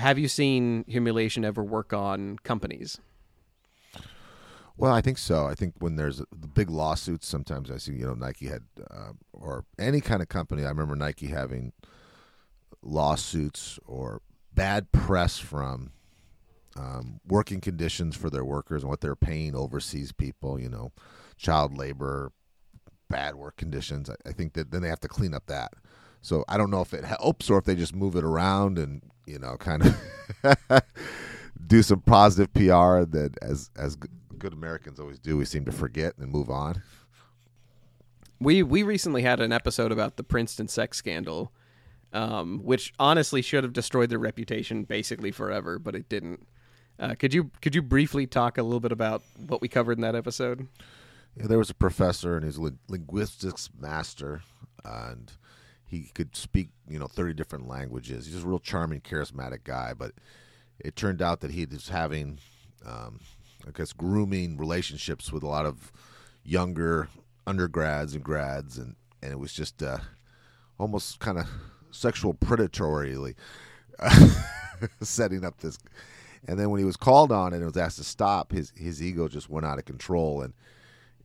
Have 0.00 0.18
you 0.18 0.28
seen 0.28 0.84
humiliation 0.88 1.44
ever 1.44 1.62
work 1.62 1.92
on 1.92 2.38
companies? 2.38 2.98
Well, 4.78 4.92
I 4.92 5.02
think 5.02 5.18
so. 5.18 5.46
I 5.46 5.54
think 5.54 5.74
when 5.78 5.96
there's 5.96 6.18
the 6.18 6.48
big 6.48 6.70
lawsuits, 6.70 7.28
sometimes 7.28 7.70
I 7.70 7.76
see, 7.76 7.92
you 7.92 8.06
know, 8.06 8.14
Nike 8.14 8.46
had, 8.46 8.62
uh, 8.90 9.12
or 9.30 9.66
any 9.78 10.00
kind 10.00 10.22
of 10.22 10.28
company. 10.30 10.64
I 10.64 10.70
remember 10.70 10.96
Nike 10.96 11.26
having 11.26 11.74
lawsuits 12.80 13.78
or 13.84 14.22
bad 14.54 14.90
press 14.90 15.36
from 15.36 15.92
um, 16.80 17.20
working 17.26 17.60
conditions 17.60 18.16
for 18.16 18.30
their 18.30 18.44
workers 18.44 18.82
and 18.82 18.90
what 18.90 19.00
they're 19.00 19.16
paying 19.16 19.54
overseas 19.54 20.12
people, 20.12 20.58
you 20.58 20.68
know, 20.68 20.92
child 21.36 21.76
labor, 21.76 22.32
bad 23.08 23.34
work 23.34 23.56
conditions. 23.56 24.08
I, 24.08 24.14
I 24.26 24.32
think 24.32 24.54
that 24.54 24.70
then 24.70 24.82
they 24.82 24.88
have 24.88 25.00
to 25.00 25.08
clean 25.08 25.34
up 25.34 25.46
that. 25.46 25.74
So 26.22 26.44
I 26.48 26.56
don't 26.56 26.70
know 26.70 26.80
if 26.80 26.94
it 26.94 27.04
helps 27.04 27.50
or 27.50 27.58
if 27.58 27.64
they 27.64 27.74
just 27.74 27.94
move 27.94 28.16
it 28.16 28.24
around 28.24 28.78
and, 28.78 29.02
you 29.26 29.38
know, 29.38 29.56
kind 29.56 29.82
of 29.84 30.82
do 31.66 31.82
some 31.82 32.00
positive 32.00 32.52
PR 32.52 33.04
that 33.04 33.34
as, 33.42 33.70
as 33.76 33.96
good 34.38 34.52
Americans 34.52 34.98
always 34.98 35.18
do, 35.18 35.36
we 35.36 35.44
seem 35.44 35.64
to 35.66 35.72
forget 35.72 36.14
and 36.18 36.30
move 36.30 36.50
on. 36.50 36.82
We 38.40 38.62
we 38.62 38.82
recently 38.82 39.20
had 39.20 39.40
an 39.40 39.52
episode 39.52 39.92
about 39.92 40.16
the 40.16 40.24
Princeton 40.24 40.66
sex 40.66 40.96
scandal, 40.96 41.52
um, 42.14 42.60
which 42.64 42.94
honestly 42.98 43.42
should 43.42 43.64
have 43.64 43.74
destroyed 43.74 44.08
their 44.08 44.18
reputation 44.18 44.84
basically 44.84 45.30
forever, 45.30 45.78
but 45.78 45.94
it 45.94 46.08
didn't. 46.08 46.46
Uh, 47.00 47.14
could 47.14 47.32
you 47.32 47.50
could 47.62 47.74
you 47.74 47.80
briefly 47.80 48.26
talk 48.26 48.58
a 48.58 48.62
little 48.62 48.80
bit 48.80 48.92
about 48.92 49.22
what 49.46 49.62
we 49.62 49.68
covered 49.68 49.96
in 49.96 50.02
that 50.02 50.14
episode? 50.14 50.68
Yeah, 51.36 51.46
there 51.46 51.58
was 51.58 51.70
a 51.70 51.74
professor 51.74 52.36
and 52.36 52.44
he's 52.44 52.58
a 52.58 52.72
linguistics 52.88 53.70
master, 53.78 54.42
and 54.84 55.32
he 55.86 56.10
could 56.14 56.36
speak, 56.36 56.68
you 56.88 56.98
know, 56.98 57.06
30 57.06 57.34
different 57.34 57.68
languages. 57.68 58.26
He's 58.26 58.34
just 58.34 58.44
a 58.44 58.48
real 58.48 58.58
charming, 58.58 59.00
charismatic 59.00 59.64
guy, 59.64 59.94
but 59.96 60.12
it 60.78 60.94
turned 60.94 61.22
out 61.22 61.40
that 61.40 61.52
he 61.52 61.64
was 61.64 61.88
having, 61.88 62.38
um, 62.84 63.20
I 63.66 63.70
guess, 63.72 63.92
grooming 63.92 64.56
relationships 64.56 65.32
with 65.32 65.42
a 65.42 65.48
lot 65.48 65.66
of 65.66 65.90
younger 66.44 67.08
undergrads 67.46 68.14
and 68.14 68.22
grads, 68.22 68.76
and, 68.76 68.94
and 69.22 69.32
it 69.32 69.38
was 69.38 69.52
just 69.52 69.82
uh, 69.82 69.98
almost 70.78 71.18
kind 71.18 71.38
of 71.38 71.46
sexual 71.90 72.34
predatorily 72.34 73.34
setting 75.00 75.44
up 75.44 75.58
this. 75.58 75.78
And 76.46 76.58
then 76.58 76.70
when 76.70 76.78
he 76.78 76.84
was 76.84 76.96
called 76.96 77.32
on 77.32 77.52
and 77.52 77.64
was 77.64 77.76
asked 77.76 77.98
to 77.98 78.04
stop, 78.04 78.52
his 78.52 78.72
his 78.76 79.02
ego 79.02 79.28
just 79.28 79.50
went 79.50 79.66
out 79.66 79.78
of 79.78 79.84
control, 79.84 80.42
and 80.42 80.54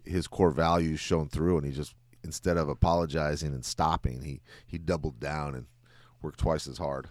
his 0.04 0.28
core 0.28 0.52
values 0.52 1.00
shone 1.00 1.30
through, 1.30 1.58
and 1.58 1.66
he 1.66 1.72
just 1.72 1.96
instead 2.24 2.58
of 2.58 2.68
apologizing 2.68 3.54
and 3.54 3.64
stopping, 3.64 4.24
he 4.24 4.42
he 4.66 4.78
doubled 4.78 5.20
down 5.20 5.56
and 5.56 5.68
worked 6.22 6.40
twice 6.40 6.68
as 6.68 6.78
hard. 6.78 7.08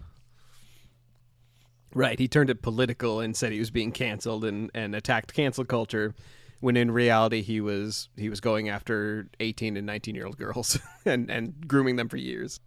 Right. 1.93 2.19
He 2.19 2.27
turned 2.27 2.49
it 2.49 2.61
political 2.61 3.21
and 3.21 3.35
said 3.35 3.53
he 3.53 3.59
was 3.59 3.71
being 3.71 3.93
canceled 3.93 4.43
and, 4.43 4.69
and 4.73 4.93
attacked 4.93 5.33
cancel 5.33 5.63
culture 5.63 6.13
when 6.59 6.75
in 6.75 6.91
reality 6.91 7.41
he 7.41 7.61
was 7.61 8.09
he 8.17 8.29
was 8.29 8.41
going 8.41 8.67
after 8.67 9.29
18 9.39 9.77
and 9.77 9.87
19 9.87 10.13
year 10.13 10.25
old 10.25 10.37
girls 10.37 10.77
and, 11.05 11.31
and 11.31 11.67
grooming 11.67 11.95
them 11.95 12.09
for 12.09 12.17
years. 12.17 12.59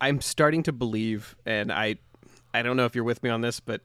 I'm 0.00 0.20
starting 0.22 0.62
to 0.64 0.72
believe 0.72 1.36
and 1.44 1.70
I 1.70 1.96
I 2.54 2.62
don't 2.62 2.76
know 2.76 2.86
if 2.86 2.94
you're 2.94 3.04
with 3.04 3.22
me 3.22 3.30
on 3.30 3.42
this, 3.42 3.60
but 3.60 3.82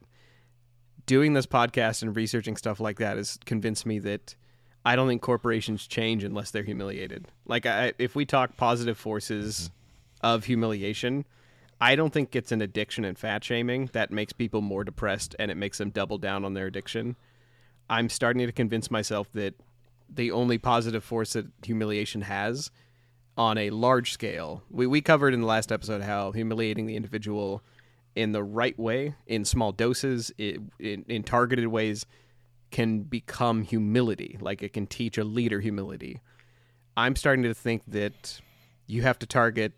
doing 1.10 1.34
this 1.34 1.48
podcast 1.48 2.04
and 2.04 2.16
researching 2.16 2.56
stuff 2.56 2.80
like 2.80 3.00
that 3.00 3.18
has 3.18 3.40
convinced 3.44 3.84
me 3.84 3.98
that 3.98 4.36
I 4.86 4.96
don't 4.96 5.08
think 5.08 5.24
corporations 5.24 5.88
change 5.88 6.24
unless 6.24 6.52
they're 6.52 6.62
humiliated. 6.62 7.28
Like 7.48 7.66
I, 7.66 7.94
if 7.98 8.16
we 8.16 8.28
talk 8.28 8.56
positive 8.58 8.96
forces 8.96 9.72
mm-hmm. 10.22 10.28
of 10.28 10.46
humiliation, 10.46 11.26
I 11.82 11.96
don't 11.96 12.14
think 12.14 12.36
it's 12.36 12.52
an 12.52 12.62
addiction 12.62 13.06
and 13.06 13.18
fat 13.18 13.44
shaming 13.44 13.90
that 13.94 14.12
makes 14.12 14.34
people 14.34 14.62
more 14.62 14.84
depressed 14.84 15.36
and 15.40 15.50
it 15.50 15.58
makes 15.58 15.80
them 15.80 15.90
double 15.90 16.20
down 16.20 16.46
on 16.46 16.54
their 16.54 16.68
addiction. 16.68 17.16
I'm 17.90 18.08
starting 18.08 18.46
to 18.46 18.52
convince 18.52 18.92
myself 18.92 19.32
that 19.34 19.56
the 20.14 20.30
only 20.30 20.60
positive 20.60 21.04
force 21.04 21.34
that 21.34 21.48
humiliation 21.64 22.22
has 22.22 22.70
on 23.36 23.58
a 23.58 23.72
large 23.72 24.14
scale. 24.14 24.62
We 24.70 24.86
we 24.86 25.02
covered 25.02 25.34
in 25.34 25.42
the 25.42 25.48
last 25.48 25.72
episode 25.72 26.04
how 26.04 26.34
humiliating 26.34 26.86
the 26.86 26.96
individual 26.96 27.64
in 28.20 28.34
the 28.34 28.44
right 28.44 28.78
way, 28.78 29.16
in 29.28 29.46
small 29.46 29.72
doses, 29.72 30.30
in, 30.38 30.70
in, 30.78 31.06
in 31.08 31.24
targeted 31.24 31.68
ways, 31.68 32.06
can 32.70 33.04
become 33.04 33.64
humility. 33.64 34.38
Like 34.42 34.62
it 34.62 34.74
can 34.74 34.88
teach 34.88 35.18
a 35.18 35.24
leader 35.24 35.62
humility. 35.62 36.20
I'm 36.98 37.16
starting 37.16 37.44
to 37.44 37.54
think 37.54 37.84
that 37.88 38.42
you 38.88 39.04
have 39.04 39.20
to 39.20 39.26
target 39.26 39.72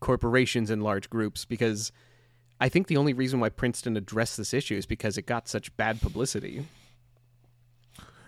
corporations 0.00 0.70
in 0.70 0.82
large 0.82 1.08
groups 1.08 1.46
because 1.46 1.90
I 2.60 2.68
think 2.68 2.88
the 2.88 2.98
only 2.98 3.14
reason 3.14 3.40
why 3.40 3.48
Princeton 3.48 3.96
addressed 3.96 4.36
this 4.36 4.52
issue 4.52 4.76
is 4.76 4.84
because 4.84 5.16
it 5.16 5.22
got 5.22 5.48
such 5.48 5.74
bad 5.78 6.02
publicity. 6.02 6.66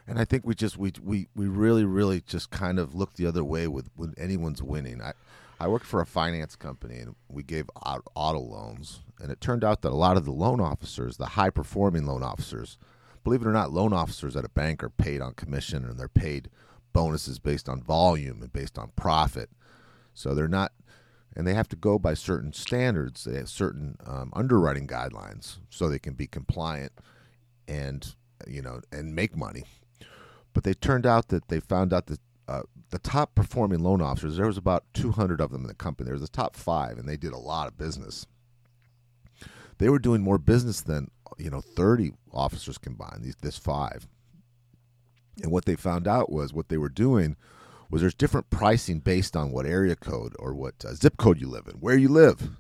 And 0.07 0.18
I 0.18 0.25
think 0.25 0.46
we 0.46 0.55
just 0.55 0.79
we 0.79 0.94
we, 1.03 1.29
we 1.37 1.49
really 1.49 1.85
really 1.85 2.23
just 2.23 2.51
kind 2.51 2.79
of 2.79 2.94
look 2.94 3.12
the 3.14 3.27
other 3.27 3.44
way 3.44 3.68
with 3.68 3.90
when 3.94 4.14
anyone's 4.16 4.62
winning. 4.62 5.03
I 5.03 5.12
I 5.61 5.68
worked 5.68 5.85
for 5.85 6.01
a 6.01 6.07
finance 6.07 6.57
company 6.57 6.99
and 6.99 7.14
we 7.29 7.42
gave 7.42 7.68
out 7.85 8.03
auto 8.14 8.40
loans, 8.40 9.01
and 9.20 9.31
it 9.31 9.42
turned 9.42 9.62
out 9.62 9.83
that 9.83 9.92
a 9.92 9.94
lot 9.94 10.16
of 10.16 10.25
the 10.25 10.33
loan 10.33 10.59
officers, 10.59 11.18
the 11.18 11.27
high 11.27 11.51
performing 11.51 12.07
loan 12.07 12.23
officers, 12.23 12.79
believe 13.23 13.42
it 13.42 13.46
or 13.46 13.53
not, 13.53 13.70
loan 13.70 13.92
officers 13.92 14.37
at 14.37 14.44
a 14.46 14.49
bank 14.49 14.83
are 14.83 14.88
paid 14.88 15.20
on 15.20 15.35
commission 15.35 15.85
and 15.85 15.99
they're 15.99 16.09
paid 16.09 16.49
bonuses 16.94 17.38
based 17.38 17.68
on 17.68 17.83
volume 17.83 18.40
and 18.40 18.51
based 18.53 18.79
on 18.79 18.92
profit. 18.96 19.51
So 20.14 20.35
they're 20.35 20.49
not, 20.49 20.73
and 21.37 21.46
they 21.46 21.53
have 21.53 21.68
to 21.68 21.77
go 21.77 21.99
by 21.99 22.14
certain 22.14 22.55
standards. 22.55 23.25
They 23.25 23.37
have 23.37 23.51
certain 23.51 23.96
um, 24.07 24.33
underwriting 24.35 24.87
guidelines 24.87 25.59
so 25.68 25.88
they 25.88 25.99
can 25.99 26.14
be 26.14 26.27
compliant 26.27 26.92
and 27.68 28.14
you 28.46 28.62
know 28.62 28.81
and 28.90 29.14
make 29.14 29.37
money. 29.37 29.64
But 30.55 30.64
they 30.64 30.73
turned 30.73 31.07
out 31.07 31.29
that 31.29 31.49
they 31.49 31.61
found 31.61 31.92
out 31.92 32.07
that 32.07 32.20
uh, 32.51 32.63
the 32.91 32.99
top 32.99 33.37
performing 33.37 33.79
loan 33.79 34.03
officers, 34.03 34.37
there 34.37 34.47
was 34.47 34.57
about 34.57 34.83
200 34.95 35.41
of 35.41 35.53
them 35.53 35.63
in 35.63 35.69
the 35.69 35.75
company. 35.75 36.07
There 36.07 36.15
was 36.15 36.23
the 36.23 36.29
top 36.29 36.57
five, 36.57 36.99
and 36.99 37.09
they 37.09 37.17
did 37.17 37.33
a 37.33 37.39
lot 37.39 37.69
of 37.69 37.79
business. 37.79 38.27
They 39.79 39.89
were 39.89 40.01
doing 40.01 40.21
more 40.21 40.37
business 40.37 40.81
than 40.81 41.13
you 41.39 41.49
know 41.49 41.61
30 41.61 42.11
officers 42.33 42.77
combined. 42.77 43.23
These 43.23 43.37
this 43.37 43.57
five, 43.57 44.09
and 45.41 45.53
what 45.53 45.65
they 45.65 45.77
found 45.77 46.09
out 46.09 46.33
was 46.33 46.53
what 46.53 46.69
they 46.69 46.77
were 46.77 46.89
doing 46.89 47.37
was 47.89 48.01
there's 48.01 48.15
different 48.15 48.51
pricing 48.51 48.99
based 48.99 49.37
on 49.37 49.53
what 49.53 49.65
area 49.65 49.95
code 49.95 50.35
or 50.41 50.53
what 50.53 50.85
uh, 50.85 50.93
zip 50.93 51.17
code 51.19 51.41
you 51.41 51.49
live 51.49 51.69
in. 51.69 51.75
Where 51.75 51.97
you 51.97 52.09
live 52.09 52.51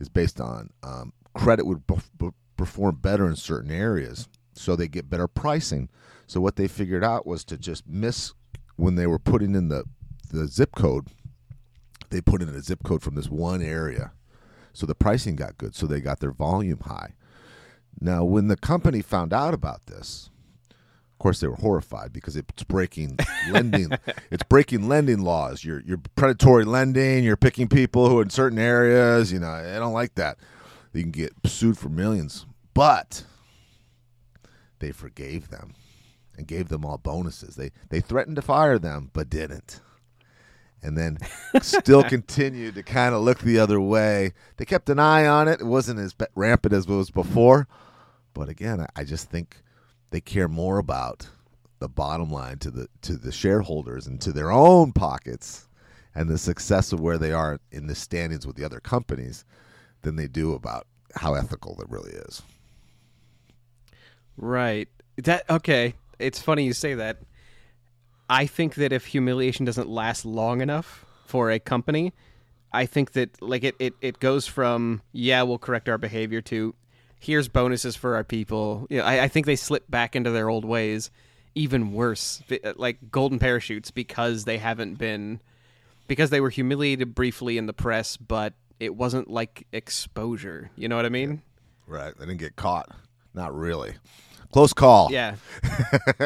is 0.00 0.08
based 0.08 0.40
on 0.40 0.70
um, 0.82 1.12
credit 1.34 1.66
would 1.66 1.86
b- 1.86 1.96
b- 2.16 2.30
perform 2.56 2.96
better 2.96 3.28
in 3.28 3.36
certain 3.36 3.70
areas, 3.70 4.28
so 4.54 4.74
they 4.74 4.88
get 4.88 5.10
better 5.10 5.28
pricing. 5.28 5.90
So 6.26 6.40
what 6.40 6.56
they 6.56 6.68
figured 6.68 7.04
out 7.04 7.26
was 7.26 7.44
to 7.44 7.58
just 7.58 7.86
miss 7.86 8.32
when 8.76 8.94
they 8.94 9.06
were 9.06 9.18
putting 9.18 9.54
in 9.54 9.68
the 9.68 9.84
the 10.30 10.46
zip 10.46 10.74
code, 10.74 11.08
they 12.10 12.20
put 12.20 12.42
in 12.42 12.48
a 12.48 12.60
zip 12.60 12.82
code 12.82 13.02
from 13.02 13.14
this 13.14 13.28
one 13.28 13.62
area. 13.62 14.12
So 14.72 14.86
the 14.86 14.94
pricing 14.94 15.36
got 15.36 15.56
good, 15.56 15.74
so 15.74 15.86
they 15.86 16.00
got 16.00 16.20
their 16.20 16.32
volume 16.32 16.80
high. 16.80 17.14
Now, 18.00 18.24
when 18.24 18.48
the 18.48 18.56
company 18.56 19.00
found 19.00 19.32
out 19.32 19.54
about 19.54 19.86
this, 19.86 20.28
of 20.70 21.18
course 21.18 21.40
they 21.40 21.46
were 21.46 21.56
horrified 21.56 22.12
because 22.12 22.36
it's 22.36 22.62
breaking 22.64 23.18
lending 23.50 23.90
it's 24.30 24.42
breaking 24.42 24.88
lending 24.88 25.22
laws. 25.22 25.64
You're 25.64 25.80
you're 25.80 26.00
predatory 26.14 26.64
lending, 26.64 27.24
you're 27.24 27.36
picking 27.36 27.68
people 27.68 28.08
who 28.08 28.18
are 28.18 28.22
in 28.22 28.30
certain 28.30 28.58
areas, 28.58 29.32
you 29.32 29.38
know, 29.38 29.48
I 29.48 29.78
don't 29.78 29.94
like 29.94 30.14
that. 30.16 30.38
You 30.92 31.02
can 31.02 31.10
get 31.12 31.32
sued 31.44 31.78
for 31.78 31.88
millions. 31.88 32.46
But 32.74 33.24
they 34.78 34.92
forgave 34.92 35.48
them 35.48 35.72
and 36.36 36.46
gave 36.46 36.68
them 36.68 36.84
all 36.84 36.98
bonuses. 36.98 37.56
They 37.56 37.70
they 37.88 38.00
threatened 38.00 38.36
to 38.36 38.42
fire 38.42 38.78
them, 38.78 39.10
but 39.12 39.30
didn't. 39.30 39.80
And 40.82 40.96
then 40.96 41.18
still 41.62 42.04
continued 42.04 42.74
to 42.74 42.82
kind 42.82 43.14
of 43.14 43.22
look 43.22 43.38
the 43.40 43.58
other 43.58 43.80
way. 43.80 44.34
They 44.56 44.64
kept 44.64 44.90
an 44.90 44.98
eye 44.98 45.26
on 45.26 45.48
it. 45.48 45.60
It 45.60 45.66
wasn't 45.66 46.00
as 46.00 46.14
rampant 46.34 46.74
as 46.74 46.84
it 46.84 46.90
was 46.90 47.10
before. 47.10 47.66
But 48.34 48.48
again, 48.48 48.86
I, 48.94 49.04
just 49.04 49.30
think 49.30 49.56
they 50.10 50.20
care 50.20 50.46
more 50.46 50.78
about 50.78 51.28
the 51.78 51.88
bottom 51.88 52.30
line 52.30 52.58
to 52.58 52.70
the 52.70 52.88
to 53.02 53.16
the 53.16 53.32
shareholders 53.32 54.06
and 54.06 54.20
to 54.20 54.32
their 54.32 54.52
own 54.52 54.92
pockets 54.92 55.68
and 56.14 56.28
the 56.28 56.38
success 56.38 56.92
of 56.92 57.00
where 57.00 57.18
they 57.18 57.32
are 57.32 57.60
in 57.72 57.86
the 57.86 57.94
standings 57.94 58.46
with 58.46 58.56
the 58.56 58.64
other 58.64 58.80
companies 58.80 59.44
than 60.02 60.16
they 60.16 60.28
do 60.28 60.52
about 60.52 60.86
how 61.14 61.34
ethical 61.34 61.80
it 61.80 61.90
really 61.90 62.12
is. 62.12 62.42
Right. 64.36 64.88
That 65.16 65.48
okay. 65.48 65.94
It's 66.18 66.40
funny 66.40 66.64
you 66.64 66.72
say 66.72 66.94
that. 66.94 67.18
I 68.28 68.46
think 68.46 68.74
that 68.76 68.92
if 68.92 69.06
humiliation 69.06 69.64
doesn't 69.64 69.88
last 69.88 70.24
long 70.24 70.60
enough 70.60 71.04
for 71.26 71.50
a 71.50 71.58
company, 71.58 72.12
I 72.72 72.86
think 72.86 73.12
that 73.12 73.40
like 73.40 73.64
it, 73.64 73.76
it, 73.78 73.94
it 74.00 74.18
goes 74.18 74.46
from 74.46 75.02
yeah 75.12 75.42
we'll 75.42 75.58
correct 75.58 75.88
our 75.88 75.98
behavior 75.98 76.40
to 76.42 76.74
here's 77.20 77.48
bonuses 77.48 77.96
for 77.96 78.14
our 78.14 78.24
people. 78.24 78.86
You 78.90 78.98
know, 78.98 79.04
I, 79.04 79.24
I 79.24 79.28
think 79.28 79.46
they 79.46 79.56
slip 79.56 79.90
back 79.90 80.16
into 80.16 80.30
their 80.30 80.48
old 80.48 80.64
ways, 80.64 81.10
even 81.54 81.92
worse, 81.92 82.42
uh, 82.50 82.72
like 82.76 83.10
golden 83.10 83.38
parachutes 83.38 83.90
because 83.90 84.44
they 84.44 84.58
haven't 84.58 84.94
been 84.98 85.40
because 86.08 86.30
they 86.30 86.40
were 86.40 86.50
humiliated 86.50 87.14
briefly 87.14 87.58
in 87.58 87.66
the 87.66 87.72
press, 87.72 88.16
but 88.16 88.54
it 88.78 88.94
wasn't 88.94 89.28
like 89.28 89.66
exposure. 89.72 90.70
You 90.76 90.88
know 90.88 90.96
what 90.96 91.06
I 91.06 91.10
mean? 91.10 91.42
Right. 91.86 92.16
They 92.16 92.26
didn't 92.26 92.40
get 92.40 92.56
caught. 92.56 92.90
Not 93.34 93.54
really. 93.54 93.94
Close 94.56 94.72
call. 94.72 95.12
Yeah. 95.12 95.36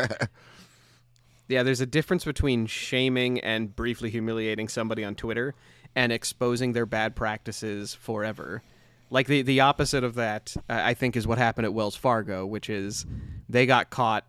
yeah, 1.48 1.64
there's 1.64 1.80
a 1.80 1.86
difference 1.86 2.24
between 2.24 2.66
shaming 2.66 3.40
and 3.40 3.74
briefly 3.74 4.08
humiliating 4.08 4.68
somebody 4.68 5.02
on 5.02 5.16
Twitter 5.16 5.56
and 5.96 6.12
exposing 6.12 6.72
their 6.72 6.86
bad 6.86 7.16
practices 7.16 7.92
forever. 7.92 8.62
Like 9.10 9.26
the 9.26 9.42
the 9.42 9.58
opposite 9.58 10.04
of 10.04 10.14
that, 10.14 10.56
I 10.68 10.94
think, 10.94 11.16
is 11.16 11.26
what 11.26 11.38
happened 11.38 11.64
at 11.64 11.74
Wells 11.74 11.96
Fargo, 11.96 12.46
which 12.46 12.70
is 12.70 13.04
they 13.48 13.66
got 13.66 13.90
caught 13.90 14.24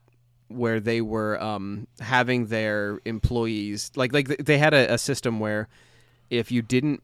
where 0.48 0.80
they 0.80 1.02
were 1.02 1.40
um, 1.40 1.86
having 2.00 2.48
their 2.48 3.00
employees 3.06 3.92
like 3.96 4.14
like 4.14 4.30
they 4.38 4.58
had 4.58 4.74
a, 4.74 4.96
a 4.96 4.98
system 4.98 5.40
where 5.40 5.68
if 6.32 6.52
you 6.52 6.64
didn't 6.64 7.04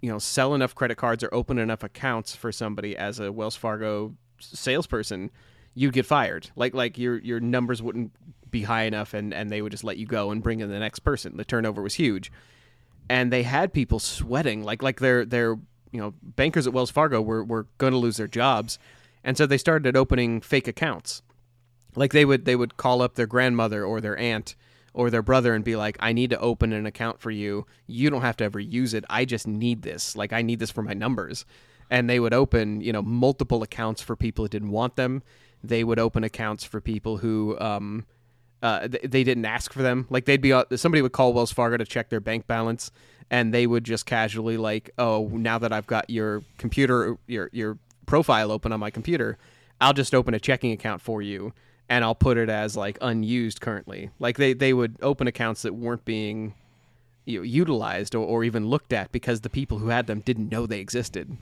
you 0.00 0.12
know 0.12 0.20
sell 0.20 0.54
enough 0.54 0.76
credit 0.76 0.94
cards 0.94 1.24
or 1.24 1.34
open 1.34 1.58
enough 1.58 1.82
accounts 1.82 2.36
for 2.36 2.52
somebody 2.52 2.96
as 2.96 3.18
a 3.18 3.32
Wells 3.32 3.56
Fargo 3.56 4.14
salesperson, 4.38 5.32
you'd 5.76 5.92
get 5.92 6.06
fired. 6.06 6.50
Like 6.56 6.74
like 6.74 6.98
your 6.98 7.18
your 7.18 7.38
numbers 7.38 7.80
wouldn't 7.80 8.10
be 8.50 8.62
high 8.62 8.82
enough, 8.82 9.14
and 9.14 9.32
and 9.32 9.50
they 9.50 9.62
would 9.62 9.70
just 9.70 9.84
let 9.84 9.98
you 9.98 10.06
go 10.06 10.32
and 10.32 10.42
bring 10.42 10.58
in 10.58 10.70
the 10.70 10.78
next 10.80 11.00
person. 11.00 11.36
The 11.36 11.44
turnover 11.44 11.82
was 11.82 11.94
huge, 11.94 12.32
and 13.08 13.32
they 13.32 13.44
had 13.44 13.72
people 13.72 14.00
sweating 14.00 14.64
like 14.64 14.82
like 14.82 14.98
their 14.98 15.24
their 15.24 15.56
you 15.92 16.00
know 16.00 16.14
bankers 16.22 16.66
at 16.66 16.72
Wells 16.72 16.90
Fargo 16.90 17.20
were 17.20 17.44
were 17.44 17.68
going 17.78 17.92
to 17.92 17.98
lose 17.98 18.16
their 18.16 18.26
jobs, 18.26 18.78
and 19.22 19.36
so 19.36 19.46
they 19.46 19.58
started 19.58 19.96
opening 19.96 20.40
fake 20.40 20.66
accounts. 20.66 21.22
Like 21.94 22.12
they 22.12 22.24
would 22.24 22.46
they 22.46 22.56
would 22.56 22.76
call 22.76 23.02
up 23.02 23.14
their 23.14 23.26
grandmother 23.26 23.84
or 23.84 24.00
their 24.00 24.18
aunt 24.18 24.56
or 24.96 25.10
their 25.10 25.22
brother 25.22 25.54
and 25.54 25.62
be 25.62 25.76
like, 25.76 25.98
I 26.00 26.14
need 26.14 26.30
to 26.30 26.40
open 26.40 26.72
an 26.72 26.86
account 26.86 27.20
for 27.20 27.30
you. 27.30 27.66
You 27.86 28.08
don't 28.08 28.22
have 28.22 28.38
to 28.38 28.44
ever 28.44 28.58
use 28.58 28.94
it. 28.94 29.04
I 29.10 29.26
just 29.26 29.46
need 29.46 29.82
this. 29.82 30.16
Like 30.16 30.32
I 30.32 30.40
need 30.40 30.58
this 30.58 30.70
for 30.70 30.82
my 30.82 30.94
numbers. 30.94 31.44
And 31.90 32.08
they 32.08 32.18
would 32.18 32.32
open, 32.32 32.80
you 32.80 32.92
know, 32.92 33.02
multiple 33.02 33.62
accounts 33.62 34.00
for 34.00 34.16
people 34.16 34.44
who 34.44 34.48
didn't 34.48 34.70
want 34.70 34.96
them. 34.96 35.22
They 35.68 35.84
would 35.84 35.98
open 35.98 36.24
accounts 36.24 36.64
for 36.64 36.80
people 36.80 37.18
who 37.18 37.58
um, 37.58 38.06
uh, 38.62 38.88
th- 38.88 39.04
they 39.04 39.24
didn't 39.24 39.44
ask 39.44 39.72
for 39.72 39.82
them. 39.82 40.06
Like 40.10 40.24
they'd 40.24 40.40
be 40.40 40.52
uh, 40.52 40.64
somebody 40.76 41.02
would 41.02 41.12
call 41.12 41.32
Wells 41.32 41.52
Fargo 41.52 41.76
to 41.76 41.84
check 41.84 42.08
their 42.08 42.20
bank 42.20 42.46
balance, 42.46 42.90
and 43.30 43.52
they 43.52 43.66
would 43.66 43.84
just 43.84 44.06
casually 44.06 44.56
like, 44.56 44.90
oh, 44.98 45.28
now 45.32 45.58
that 45.58 45.72
I've 45.72 45.86
got 45.86 46.10
your 46.10 46.42
computer, 46.58 47.16
your 47.26 47.50
your 47.52 47.78
profile 48.06 48.50
open 48.50 48.72
on 48.72 48.80
my 48.80 48.90
computer, 48.90 49.38
I'll 49.80 49.92
just 49.92 50.14
open 50.14 50.34
a 50.34 50.40
checking 50.40 50.72
account 50.72 51.02
for 51.02 51.20
you 51.20 51.52
and 51.88 52.04
I'll 52.04 52.14
put 52.14 52.38
it 52.38 52.48
as 52.48 52.76
like 52.76 52.98
unused 53.00 53.60
currently. 53.60 54.10
Like 54.18 54.36
they, 54.36 54.52
they 54.52 54.72
would 54.72 54.96
open 55.02 55.26
accounts 55.26 55.62
that 55.62 55.74
weren't 55.74 56.04
being 56.04 56.54
you 57.24 57.38
know, 57.38 57.42
utilized 57.42 58.14
or, 58.14 58.24
or 58.24 58.44
even 58.44 58.68
looked 58.68 58.92
at 58.92 59.12
because 59.12 59.40
the 59.40 59.50
people 59.50 59.78
who 59.78 59.88
had 59.88 60.06
them 60.06 60.20
didn't 60.20 60.50
know 60.50 60.66
they 60.66 60.80
existed. 60.80 61.36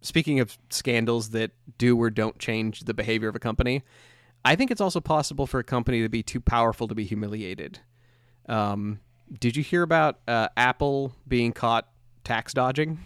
Speaking 0.00 0.40
of 0.40 0.56
scandals 0.70 1.30
that 1.30 1.50
do 1.76 1.96
or 2.00 2.10
don't 2.10 2.38
change 2.38 2.80
the 2.80 2.94
behavior 2.94 3.28
of 3.28 3.36
a 3.36 3.40
company, 3.40 3.82
I 4.44 4.54
think 4.54 4.70
it's 4.70 4.80
also 4.80 5.00
possible 5.00 5.46
for 5.46 5.58
a 5.58 5.64
company 5.64 6.02
to 6.02 6.08
be 6.08 6.22
too 6.22 6.40
powerful 6.40 6.88
to 6.88 6.94
be 6.94 7.04
humiliated. 7.04 7.80
Um, 8.48 9.00
did 9.40 9.56
you 9.56 9.62
hear 9.62 9.82
about 9.82 10.20
uh, 10.26 10.48
Apple 10.56 11.12
being 11.26 11.52
caught 11.52 11.88
tax 12.24 12.54
dodging? 12.54 12.98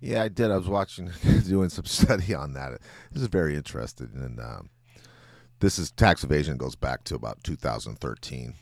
Yeah, 0.00 0.22
I 0.22 0.28
did. 0.28 0.50
I 0.50 0.56
was 0.56 0.68
watching, 0.68 1.10
doing 1.46 1.68
some 1.68 1.84
study 1.84 2.34
on 2.34 2.54
that. 2.54 2.80
This 3.12 3.22
is 3.22 3.28
very 3.28 3.54
interesting, 3.54 4.10
and 4.14 4.40
um, 4.40 4.70
this 5.58 5.78
is 5.78 5.90
tax 5.90 6.24
evasion 6.24 6.56
goes 6.56 6.74
back 6.74 7.04
to 7.04 7.14
about 7.14 7.44
2013, 7.44 8.54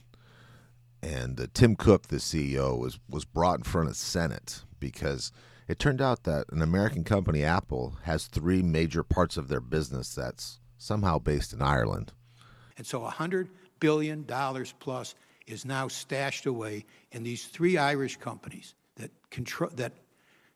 and 1.01 1.41
uh, 1.41 1.47
Tim 1.55 1.77
Cook, 1.77 2.09
the 2.09 2.17
CEO, 2.17 2.77
was 2.77 2.99
was 3.09 3.25
brought 3.25 3.59
in 3.59 3.65
front 3.65 3.89
of 3.89 3.97
Senate 3.97 4.63
because 4.81 5.31
it 5.69 5.79
turned 5.79 6.01
out 6.01 6.25
that 6.25 6.47
an 6.51 6.63
American 6.63 7.05
company, 7.05 7.45
Apple, 7.45 7.99
has 8.05 8.27
three 8.27 8.63
major 8.63 9.03
parts 9.03 9.37
of 9.37 9.49
their 9.49 9.61
business 9.61 10.15
that's 10.15 10.61
somehow 10.79 11.19
based 11.19 11.53
in 11.53 11.61
Ireland. 11.61 12.13
And 12.79 12.87
so 12.87 13.01
$100 13.01 13.49
billion 13.79 14.25
plus 14.81 15.15
is 15.47 15.65
now 15.65 15.89
stashed 15.89 16.47
away 16.47 16.87
in 17.13 17.23
these 17.23 17.47
three 17.47 17.77
Irish 17.77 18.17
companies 18.17 18.75
that 18.97 19.11
control 19.31 19.71
that 19.75 19.93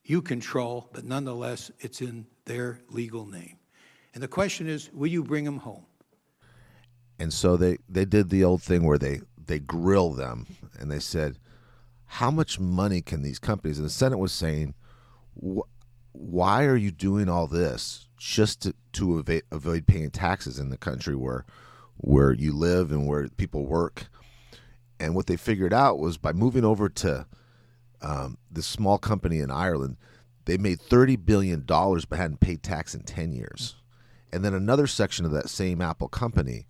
you 0.05 0.21
control, 0.23 0.89
but 0.93 1.05
nonetheless 1.05 1.71
it's 1.81 2.01
in 2.01 2.27
their 2.47 2.81
legal 2.89 3.27
name. 3.27 3.59
And 4.15 4.23
the 4.23 4.29
question 4.29 4.67
is, 4.67 4.91
will 4.93 5.09
you 5.09 5.23
bring 5.23 5.45
them 5.45 5.59
home? 5.59 5.87
And 7.19 7.33
so 7.33 7.57
they 7.57 7.79
they 7.89 8.05
did 8.05 8.31
the 8.31 8.45
old 8.45 8.63
thing 8.63 8.85
where 8.85 8.99
they 8.99 9.21
they 9.37 9.59
grill 9.59 10.13
them 10.13 10.47
and 10.79 10.91
they 10.91 11.01
said, 11.01 11.39
how 12.07 12.31
much 12.31 12.61
money 12.61 13.01
can 13.01 13.23
these 13.23 13.39
companies? 13.39 13.79
And 13.79 13.87
the 13.87 13.91
Senate 13.91 14.19
was 14.19 14.33
saying, 14.33 14.75
why 15.35 16.65
are 16.65 16.77
you 16.77 16.91
doing 16.91 17.29
all 17.29 17.47
this 17.47 18.09
just 18.19 18.63
to, 18.63 18.75
to 18.93 19.19
avoid, 19.19 19.43
avoid 19.51 19.87
paying 19.87 20.11
taxes 20.11 20.59
in 20.59 20.71
the 20.71 20.77
country 20.77 21.17
where 21.17 21.45
where 21.97 22.33
you 22.33 22.53
live 22.53 22.91
and 22.91 23.07
where 23.07 23.29
people 23.29 23.65
work? 23.67 24.09
And 24.99 25.15
what 25.15 25.27
they 25.27 25.37
figured 25.37 25.73
out 25.73 25.99
was 25.99 26.17
by 26.19 26.33
moving 26.33 26.65
over 26.65 26.89
to 26.89 27.27
um, 28.01 28.39
this 28.51 28.67
small 28.67 28.99
company 28.99 29.41
in 29.41 29.51
Ireland, 29.51 29.97
they 30.45 30.57
made 30.57 30.81
thirty 30.81 31.17
billion 31.17 31.65
dollars 31.65 32.05
but 32.05 32.19
hadn't 32.19 32.41
paid 32.41 32.63
tax 32.63 32.95
in 32.95 33.03
ten 33.03 33.33
years. 33.33 33.77
And 34.33 34.45
then 34.45 34.55
another 34.55 34.87
section 34.87 35.25
of 35.25 35.33
that 35.33 35.51
same 35.51 35.81
Apple 35.81 36.09
company 36.09 36.67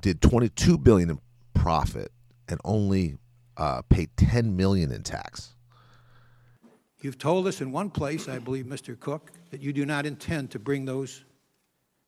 did 0.00 0.20
twenty 0.20 0.48
two 0.48 0.78
billion 0.78 1.10
in 1.10 1.20
profit 1.54 2.12
and 2.48 2.60
only 2.64 3.18
uh, 3.56 3.82
paid 3.82 4.10
ten 4.16 4.56
million 4.56 4.92
in 4.92 5.02
tax. 5.02 5.54
You've 7.00 7.18
told 7.18 7.46
us 7.46 7.60
in 7.60 7.70
one 7.70 7.90
place, 7.90 8.28
I 8.28 8.38
believe, 8.38 8.66
Mr. 8.66 8.98
Cook, 8.98 9.30
that 9.50 9.60
you 9.60 9.72
do 9.72 9.86
not 9.86 10.04
intend 10.04 10.50
to 10.50 10.58
bring 10.58 10.84
those 10.84 11.24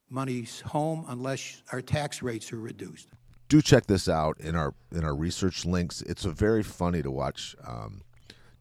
monies 0.09 0.61
home 0.61 1.05
unless 1.09 1.63
our 1.73 1.81
tax 1.81 2.23
rates 2.23 2.53
are 2.53 2.59
reduced. 2.59 3.09
Do 3.49 3.63
check 3.63 3.87
this 3.87 4.09
out 4.09 4.41
in 4.41 4.55
our 4.57 4.75
in 4.93 5.05
our 5.05 5.15
research 5.15 5.65
links. 5.65 6.03
It's 6.03 6.25
a 6.25 6.31
very 6.31 6.63
funny 6.63 7.03
to 7.03 7.11
watch. 7.11 7.57
Um, 7.67 8.03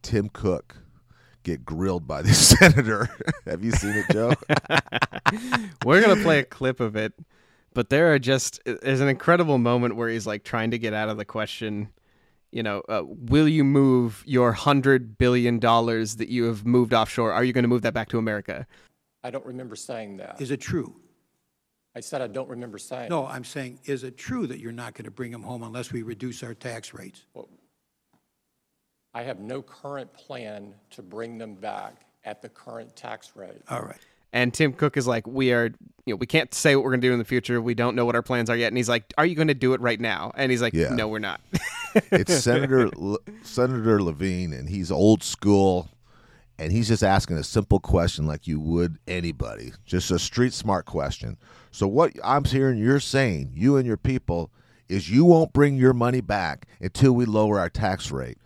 Tim 0.02 0.30
Cook 0.30 0.78
get 1.44 1.66
grilled 1.66 2.08
by 2.08 2.22
the 2.22 2.34
senator. 2.34 3.10
Have 3.46 3.64
you 3.64 3.72
seen 3.72 3.94
it, 3.96 4.06
Joe? 4.12 4.34
We're 5.86 6.02
gonna 6.02 6.22
play 6.22 6.40
a 6.40 6.44
clip 6.44 6.80
of 6.80 6.96
it, 6.96 7.14
but 7.74 7.90
there 7.90 8.14
are 8.14 8.20
just 8.20 8.62
there's 8.66 9.02
an 9.02 9.10
incredible 9.10 9.58
moment 9.58 9.96
where 9.96 10.10
he's 10.10 10.28
like 10.28 10.44
trying 10.44 10.72
to 10.72 10.78
get 10.78 10.94
out 10.94 11.10
of 11.10 11.18
the 11.18 11.26
question. 11.26 11.90
You 12.52 12.64
know, 12.64 12.82
uh, 12.90 13.04
will 13.06 13.48
you 13.48 13.64
move 13.64 14.24
your 14.26 14.52
hundred 14.54 15.18
billion 15.18 15.60
dollars 15.60 16.16
that 16.16 16.30
you 16.30 16.46
have 16.46 16.66
moved 16.66 16.94
offshore? 16.94 17.32
Are 17.32 17.44
you 17.44 17.54
going 17.54 17.64
to 17.64 17.68
move 17.68 17.84
that 17.84 17.94
back 17.94 18.10
to 18.10 18.18
America? 18.18 18.66
I 19.24 19.30
don't 19.30 19.46
remember 19.46 19.76
saying 19.76 20.18
that. 20.18 20.42
Is 20.42 20.50
it 20.50 20.60
true? 20.62 20.96
I 21.96 22.00
said 22.00 22.22
I 22.22 22.28
don't 22.28 22.50
remember 22.50 22.78
saying. 22.78 23.10
No, 23.10 23.26
I'm 23.28 23.44
saying, 23.44 23.80
is 23.86 24.04
it 24.04 24.18
true 24.18 24.48
that 24.48 24.60
you're 24.60 24.72
not 24.72 24.94
going 24.94 25.06
to 25.06 25.12
bring 25.12 25.32
them 25.32 25.44
home 25.44 25.64
unless 25.64 25.92
we 25.92 26.02
reduce 26.02 26.42
our 26.44 26.54
tax 26.54 26.94
rates? 26.94 27.26
Well, 27.34 27.50
I 29.14 29.24
have 29.24 29.40
no 29.40 29.62
current 29.62 30.14
plan 30.14 30.74
to 30.92 31.02
bring 31.02 31.38
them 31.38 31.56
back 31.56 32.06
at 32.24 32.42
the 32.42 32.50
current 32.50 32.96
tax 32.96 33.32
rate. 33.36 33.62
All 33.70 33.82
right. 33.82 33.98
And 34.32 34.54
Tim 34.54 34.74
Cook 34.74 34.98
is 34.98 35.08
like, 35.08 35.26
we 35.26 35.52
are, 35.52 35.66
you 36.06 36.14
know, 36.14 36.16
we 36.16 36.28
can't 36.28 36.54
say 36.54 36.76
what 36.76 36.86
we're 36.86 36.92
going 36.92 37.02
to 37.02 37.08
do 37.08 37.14
in 37.14 37.20
the 37.20 37.26
future. 37.26 37.60
We 37.60 37.74
don't 37.74 37.96
know 37.96 38.06
what 38.06 38.14
our 38.16 38.22
plans 38.22 38.50
are 38.52 38.56
yet. 38.56 38.68
And 38.68 38.78
he's 38.78 38.88
like, 38.90 39.12
are 39.18 39.26
you 39.26 39.34
going 39.36 39.48
to 39.48 39.56
do 39.56 39.74
it 39.74 39.82
right 39.82 40.00
now? 40.00 40.32
And 40.36 40.52
he's 40.52 40.62
like, 40.62 40.74
Yeah. 40.74 40.90
no, 40.90 41.08
we're 41.08 41.18
not. 41.20 41.42
it's 42.12 42.34
Senator 42.36 42.90
Le- 42.96 43.20
Senator 43.44 44.02
Levine, 44.02 44.54
and 44.54 44.70
he's 44.70 44.92
old 44.92 45.24
school, 45.24 45.90
and 46.58 46.72
he's 46.72 46.88
just 46.88 47.04
asking 47.04 47.38
a 47.38 47.44
simple 47.44 47.80
question 47.80 48.26
like 48.26 48.48
you 48.48 48.60
would 48.60 48.98
anybody, 49.08 49.74
just 49.86 50.12
a 50.12 50.20
street 50.20 50.54
smart 50.54 50.86
question. 50.86 51.38
So 51.72 51.88
what 51.88 52.14
I'm 52.24 52.44
hearing 52.44 52.78
you're 52.78 53.00
saying, 53.00 53.52
you 53.54 53.78
and 53.78 53.86
your 53.86 53.98
people, 53.98 54.52
is 54.88 55.10
you 55.10 55.24
won't 55.24 55.54
bring 55.54 55.78
your 55.78 55.94
money 55.94 56.22
back 56.22 56.68
until 56.82 57.14
we 57.14 57.26
lower 57.26 57.60
our 57.60 57.70
tax 57.70 58.12
rate. 58.12 58.38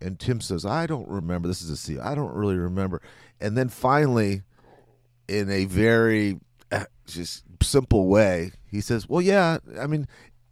And 0.00 0.18
Tim 0.18 0.40
says, 0.40 0.64
I 0.64 0.86
don't 0.86 1.08
remember. 1.08 1.48
This 1.48 1.62
is 1.62 1.70
a 1.70 1.76
C. 1.76 1.98
I 1.98 2.14
don't 2.14 2.34
really 2.34 2.56
remember. 2.56 3.02
And 3.40 3.56
then 3.56 3.68
finally, 3.68 4.42
in 5.28 5.50
a 5.50 5.64
very 5.64 6.38
uh, 6.70 6.84
just 7.06 7.44
simple 7.62 8.06
way, 8.06 8.52
he 8.66 8.80
says, 8.80 9.08
Well, 9.08 9.22
yeah, 9.22 9.58
I 9.78 9.86
mean, 9.86 10.06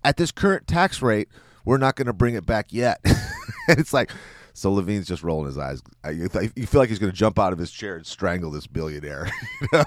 at 0.04 0.16
this 0.16 0.32
current 0.32 0.66
tax 0.66 1.02
rate, 1.02 1.28
we're 1.68 1.76
not 1.76 1.96
going 1.96 2.06
to 2.06 2.14
bring 2.14 2.34
it 2.34 2.46
back 2.46 2.72
yet. 2.72 2.98
and 3.04 3.78
it's 3.78 3.92
like, 3.92 4.10
so 4.54 4.72
Levine's 4.72 5.06
just 5.06 5.22
rolling 5.22 5.44
his 5.44 5.58
eyes. 5.58 5.82
You 6.10 6.30
feel 6.30 6.80
like 6.80 6.88
he's 6.88 6.98
going 6.98 7.12
to 7.12 7.16
jump 7.16 7.38
out 7.38 7.52
of 7.52 7.58
his 7.58 7.70
chair 7.70 7.96
and 7.96 8.06
strangle 8.06 8.50
this 8.50 8.66
billionaire. 8.66 9.30
You 9.60 9.68
know? 9.72 9.84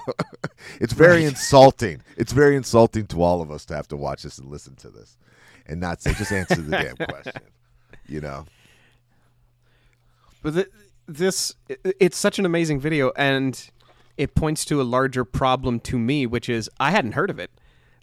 it's 0.80 0.92
very 0.92 1.24
insulting. 1.24 2.02
It's 2.16 2.32
very 2.32 2.54
insulting 2.54 3.06
to 3.08 3.20
all 3.20 3.42
of 3.42 3.50
us 3.50 3.64
to 3.64 3.74
have 3.74 3.88
to 3.88 3.96
watch 3.96 4.22
this 4.22 4.38
and 4.38 4.48
listen 4.48 4.76
to 4.76 4.90
this 4.90 5.16
and 5.66 5.80
not 5.80 6.00
say, 6.00 6.14
just 6.14 6.30
answer 6.30 6.54
the 6.54 6.70
damn 6.70 6.96
question. 7.08 7.42
You 8.06 8.20
know? 8.20 8.46
But 10.40 10.54
th- 10.54 10.70
this, 11.08 11.56
it's 11.68 12.16
such 12.16 12.38
an 12.38 12.46
amazing 12.46 12.78
video, 12.78 13.10
and 13.16 13.70
it 14.16 14.36
points 14.36 14.64
to 14.66 14.80
a 14.80 14.84
larger 14.84 15.24
problem 15.24 15.80
to 15.80 15.98
me, 15.98 16.26
which 16.26 16.48
is 16.48 16.70
I 16.78 16.92
hadn't 16.92 17.12
heard 17.12 17.30
of 17.30 17.40
it. 17.40 17.50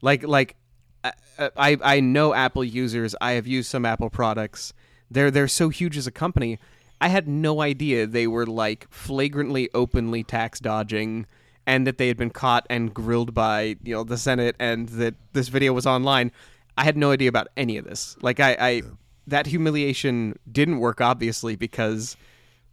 Like, 0.02 0.24
like 0.24 0.58
I, 1.04 1.14
uh, 1.38 1.50
I, 1.56 1.78
I 1.82 2.00
know 2.00 2.34
Apple 2.34 2.64
users. 2.64 3.16
I 3.22 3.32
have 3.32 3.48
used 3.48 3.70
some 3.70 3.86
Apple 3.86 4.10
products. 4.10 4.74
They're 5.12 5.32
they're 5.32 5.48
so 5.48 5.70
huge 5.70 5.98
as 5.98 6.08
a 6.08 6.12
company. 6.12 6.60
I 7.02 7.08
had 7.08 7.28
no 7.28 7.62
idea 7.62 8.06
they 8.06 8.28
were 8.28 8.46
like 8.46 8.88
flagrantly, 8.90 9.70
openly 9.74 10.24
tax 10.24 10.60
dodging, 10.60 11.26
and 11.66 11.88
that 11.88 11.98
they 11.98 12.08
had 12.08 12.18
been 12.18 12.30
caught 12.30 12.68
and 12.70 12.94
grilled 12.94 13.34
by 13.34 13.78
you 13.84 13.96
know 13.96 14.04
the 14.04 14.18
Senate, 14.18 14.56
and 14.60 14.90
that 14.90 15.16
this 15.34 15.48
video 15.48 15.74
was 15.74 15.86
online. 15.86 16.32
I 16.78 16.84
had 16.84 16.98
no 16.98 17.12
idea 17.12 17.30
about 17.30 17.48
any 17.58 17.78
of 17.78 17.86
this. 17.86 18.16
Like 18.22 18.40
I, 18.40 18.58
I 18.60 18.82
that 19.28 19.48
humiliation 19.48 20.38
didn't 20.52 20.80
work 20.80 21.02
obviously 21.02 21.56
because 21.56 22.18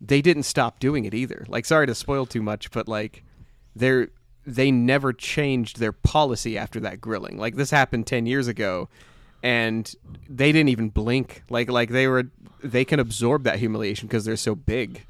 they 0.01 0.21
didn't 0.21 0.43
stop 0.43 0.79
doing 0.79 1.05
it 1.05 1.15
either. 1.15 1.45
Like 1.49 1.65
sorry 1.65 1.87
to 1.87 1.95
spoil 1.95 2.27
too 2.27 2.43
much, 2.43 2.71
but 2.71 2.89
like 2.89 3.23
they're 3.75 4.09
they 4.47 4.71
never 4.71 5.13
changed 5.13 5.79
their 5.81 5.93
policy 5.93 6.57
after 6.57 6.79
that 6.81 7.01
grilling. 7.01 7.37
Like 7.37 7.57
this 7.57 7.71
happened 7.71 8.07
10 8.07 8.27
years 8.27 8.47
ago 8.47 8.89
and 9.43 9.93
they 10.29 10.53
didn't 10.53 10.69
even 10.71 10.89
blink. 10.89 11.43
Like 11.51 11.69
like 11.71 11.91
they 11.91 12.07
were 12.07 12.25
they 12.63 12.85
can 12.85 13.01
absorb 13.01 13.43
that 13.45 13.59
humiliation 13.59 14.07
because 14.09 14.25
they're 14.25 14.37
so 14.37 14.55
big. 14.55 15.05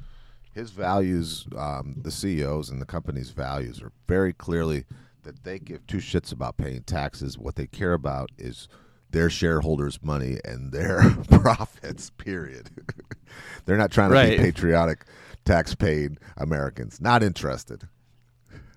His 0.53 0.71
values, 0.71 1.45
um, 1.55 1.97
the 2.01 2.09
CEOs 2.11 2.69
and 2.71 2.81
the 2.81 2.85
company's 2.85 3.29
values 3.29 3.79
are 3.81 3.91
very 4.07 4.33
clearly 4.33 4.85
that 5.21 5.43
they 5.43 5.59
give 5.59 5.85
two 5.85 5.97
shits 5.97 6.31
about 6.31 6.57
paying 6.57 6.81
taxes. 6.81 7.37
What 7.37 7.55
they 7.57 7.67
care 7.67 7.93
about 7.93 8.31
is 8.39 8.67
their 9.11 9.29
shareholders' 9.29 9.99
money 10.01 10.37
and 10.43 10.71
their 10.71 11.11
profits. 11.29 12.09
Period. 12.09 12.71
They're 13.65 13.77
not 13.77 13.91
trying 13.91 14.09
to 14.09 14.15
Right. 14.15 14.37
be 14.37 14.43
patriotic, 14.45 15.05
tax-paying 15.45 16.17
Americans. 16.37 16.99
Not 16.99 17.21
interested. 17.21 17.87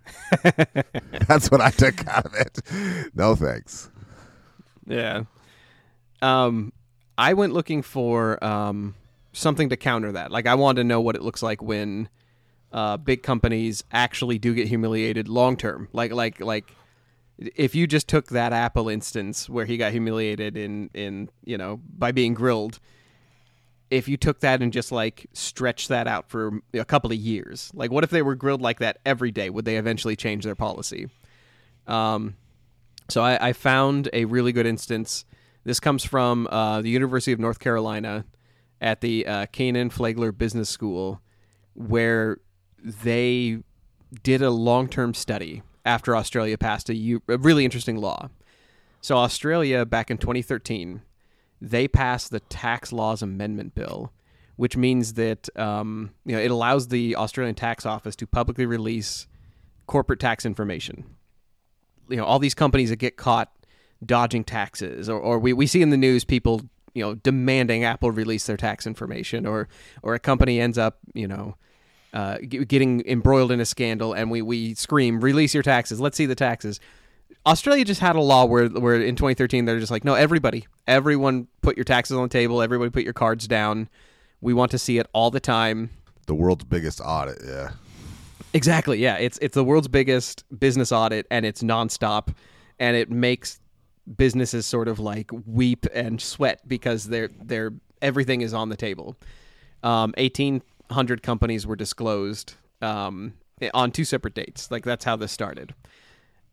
That's 1.29 1.51
what 1.51 1.61
I 1.61 1.71
took 1.71 2.07
out 2.07 2.27
of 2.27 2.35
it. 2.35 2.61
No 3.15 3.35
thanks. 3.35 3.91
Yeah. 4.87 5.25
Um, 6.23 6.73
I 7.17 7.35
went 7.35 7.53
looking 7.53 7.83
for 7.83 8.43
um, 8.43 8.95
something 9.33 9.69
to 9.71 9.77
counter 9.77 10.13
that. 10.13 10.31
Like, 10.31 10.47
I 10.47 10.55
wanted 10.55 10.83
to 10.83 10.85
know 10.85 11.01
what 11.01 11.17
it 11.17 11.23
looks 11.23 11.43
like 11.43 11.63
when 11.63 12.09
uh, 12.73 12.97
big 12.97 13.23
companies 13.23 13.85
actually 13.93 14.39
do 14.39 14.55
get 14.55 14.69
humiliated 14.69 15.29
long 15.29 15.57
term. 15.57 15.89
Like, 15.93 16.13
like, 16.13 16.41
like, 16.41 16.75
if 17.39 17.75
you 17.75 17.87
just 17.87 18.09
took 18.09 18.29
that 18.29 18.53
Apple 18.53 18.89
instance 18.89 19.49
where 19.49 19.65
he 19.65 19.77
got 19.77 19.93
humiliated 19.93 20.57
in, 20.57 20.91
in 20.95 21.31
you 21.45 21.57
know, 21.57 21.81
by 21.97 22.13
being 22.13 22.35
grilled, 22.35 22.81
if 23.91 24.09
you 24.09 24.17
took 24.17 24.41
that 24.41 24.63
and 24.63 24.73
just 24.73 24.93
like 24.93 25.27
stretched 25.33 25.89
that 25.89 26.07
out 26.07 26.31
for 26.31 26.61
a 26.73 26.85
couple 26.85 27.11
of 27.11 27.19
years, 27.19 27.71
like, 27.75 27.91
what 27.91 28.05
if 28.05 28.11
they 28.11 28.23
were 28.23 28.37
grilled 28.37 28.63
like 28.63 28.79
that 28.79 28.99
every 29.05 29.33
day? 29.33 29.51
Would 29.51 29.65
they 29.65 29.77
eventually 29.77 30.17
change 30.17 30.45
their 30.45 30.55
policy? 30.55 31.09
Um, 31.87 32.37
so 33.09 33.23
I, 33.23 33.49
I 33.49 33.53
found 33.53 34.09
a 34.13 34.25
really 34.27 34.53
good 34.53 34.67
instance. 34.67 35.25
This 35.65 35.81
comes 35.81 36.05
from 36.05 36.47
uh, 36.51 36.81
the 36.83 36.91
University 36.91 37.33
of 37.33 37.41
North 37.41 37.59
Carolina 37.59 38.25
at 38.81 39.01
the 39.01 39.27
uh, 39.27 39.47
Flagler 39.91 40.33
Business 40.33 40.69
School, 40.69 41.21
where 41.75 42.39
they 42.83 43.59
did 44.23 44.41
a 44.41 44.51
long 44.51 44.89
term 44.89 45.15
study 45.15 45.63
after 45.85 46.17
Australia 46.17 46.57
passed 46.57 46.89
a, 46.89 46.95
u- 46.95 47.23
a 47.29 47.39
really 47.39 47.65
interesting 47.65 47.97
law. 47.97 48.29
So, 49.01 49.17
Australia, 49.17 49.85
back 49.85 50.11
in 50.11 50.19
2013, 50.19 51.03
they 51.61 51.89
passed 51.89 52.31
the 52.31 52.41
Tax 52.41 52.93
Laws 52.93 53.23
Amendment 53.23 53.75
Bill, 53.75 54.13
which 54.57 54.77
means 54.77 55.15
that 55.15 55.49
um, 55.59 56.11
you 56.25 56.35
know 56.35 56.43
it 56.43 56.51
allows 56.51 56.89
the 56.89 57.17
Australian 57.17 57.55
Tax 57.55 57.85
Office 57.87 58.17
to 58.17 58.27
publicly 58.27 58.67
release 58.67 59.27
corporate 59.87 60.21
tax 60.21 60.47
information. 60.47 61.05
You 62.09 62.17
know 62.17 62.25
all 62.25 62.39
these 62.39 62.55
companies 62.55 62.91
that 62.91 62.97
get 62.97 63.17
caught 63.17 63.53
dodging 64.05 64.45
taxes 64.45 65.09
or, 65.09 65.21
or 65.21 65.39
we, 65.39 65.53
we 65.53 65.67
see 65.67 65.83
in 65.83 65.91
the 65.91 65.97
news 65.97 66.25
people 66.25 66.63
you 66.95 67.05
know 67.05 67.15
demanding 67.17 67.85
apple 67.85 68.11
release 68.11 68.47
their 68.47 68.57
tax 68.57 68.87
information 68.87 69.45
or 69.45 69.69
or 70.03 70.15
a 70.15 70.19
company 70.19 70.59
ends 70.59 70.79
up 70.79 70.99
you 71.13 71.29
know 71.29 71.55
uh, 72.13 72.39
getting 72.49 73.07
embroiled 73.07 73.53
in 73.53 73.61
a 73.61 73.65
scandal 73.65 74.13
and 74.13 74.31
we, 74.31 74.43
we 74.43 74.75
scream 74.75 75.21
release 75.21 75.55
your 75.55 75.63
taxes. 75.63 76.01
Let's 76.01 76.17
see 76.17 76.27
the 76.27 76.35
taxes 76.35 76.81
Australia 77.47 77.85
just 77.85 78.01
had 78.01 78.17
a 78.17 78.21
law 78.21 78.45
where 78.45 78.69
where 78.69 79.01
in 79.01 79.17
2013 79.17 79.65
they're 79.65 79.81
just 79.81 79.91
like, 79.91 80.05
no, 80.05 80.15
everybody, 80.15 80.67
everyone, 80.87 81.49
put 81.63 81.77
your 81.77 81.85
taxes 81.85 82.17
on 82.17 82.23
the 82.25 82.29
table. 82.29 82.61
Everybody, 82.61 82.91
put 82.91 83.05
your 83.05 83.13
cards 83.13 83.49
down. 83.49 83.89
We 84.41 84.55
want 84.55 84.71
to 84.73 84.79
see 84.79 84.99
it 84.99 85.07
all 85.13 85.31
the 85.31 85.41
time. 85.41 85.91
The 86.27 86.35
world's 86.35 86.65
biggest 86.65 87.01
audit. 87.05 87.39
Yeah. 87.45 87.71
Exactly. 88.53 88.99
Yeah, 88.99 89.17
it's 89.17 89.39
it's 89.41 89.55
the 89.55 89.65
world's 89.65 89.89
biggest 89.89 90.45
business 90.59 90.93
audit, 90.93 91.27
and 91.31 91.47
it's 91.47 91.63
nonstop, 91.63 92.35
and 92.79 92.97
it 92.97 93.11
makes 93.11 93.61
businesses 94.17 94.67
sort 94.67 94.89
of 94.89 94.99
like 94.99 95.31
weep 95.47 95.87
and 95.95 96.21
sweat 96.21 96.61
because 96.67 97.05
they're 97.05 97.31
they're 97.43 97.73
everything 98.03 98.41
is 98.41 98.53
on 98.53 98.69
the 98.69 98.77
table. 98.77 99.17
Um, 99.83 100.15
Eighteen 100.17 100.63
hundred 100.91 101.23
companies 101.23 101.67
were 101.67 101.77
disclosed 101.77 102.55
um, 102.83 103.35
on 103.73 103.93
two 103.93 104.05
separate 104.05 104.35
dates. 104.35 104.71
Like 104.71 104.85
that's 104.85 105.05
how 105.05 105.17
this 105.17 105.31
started. 105.33 105.75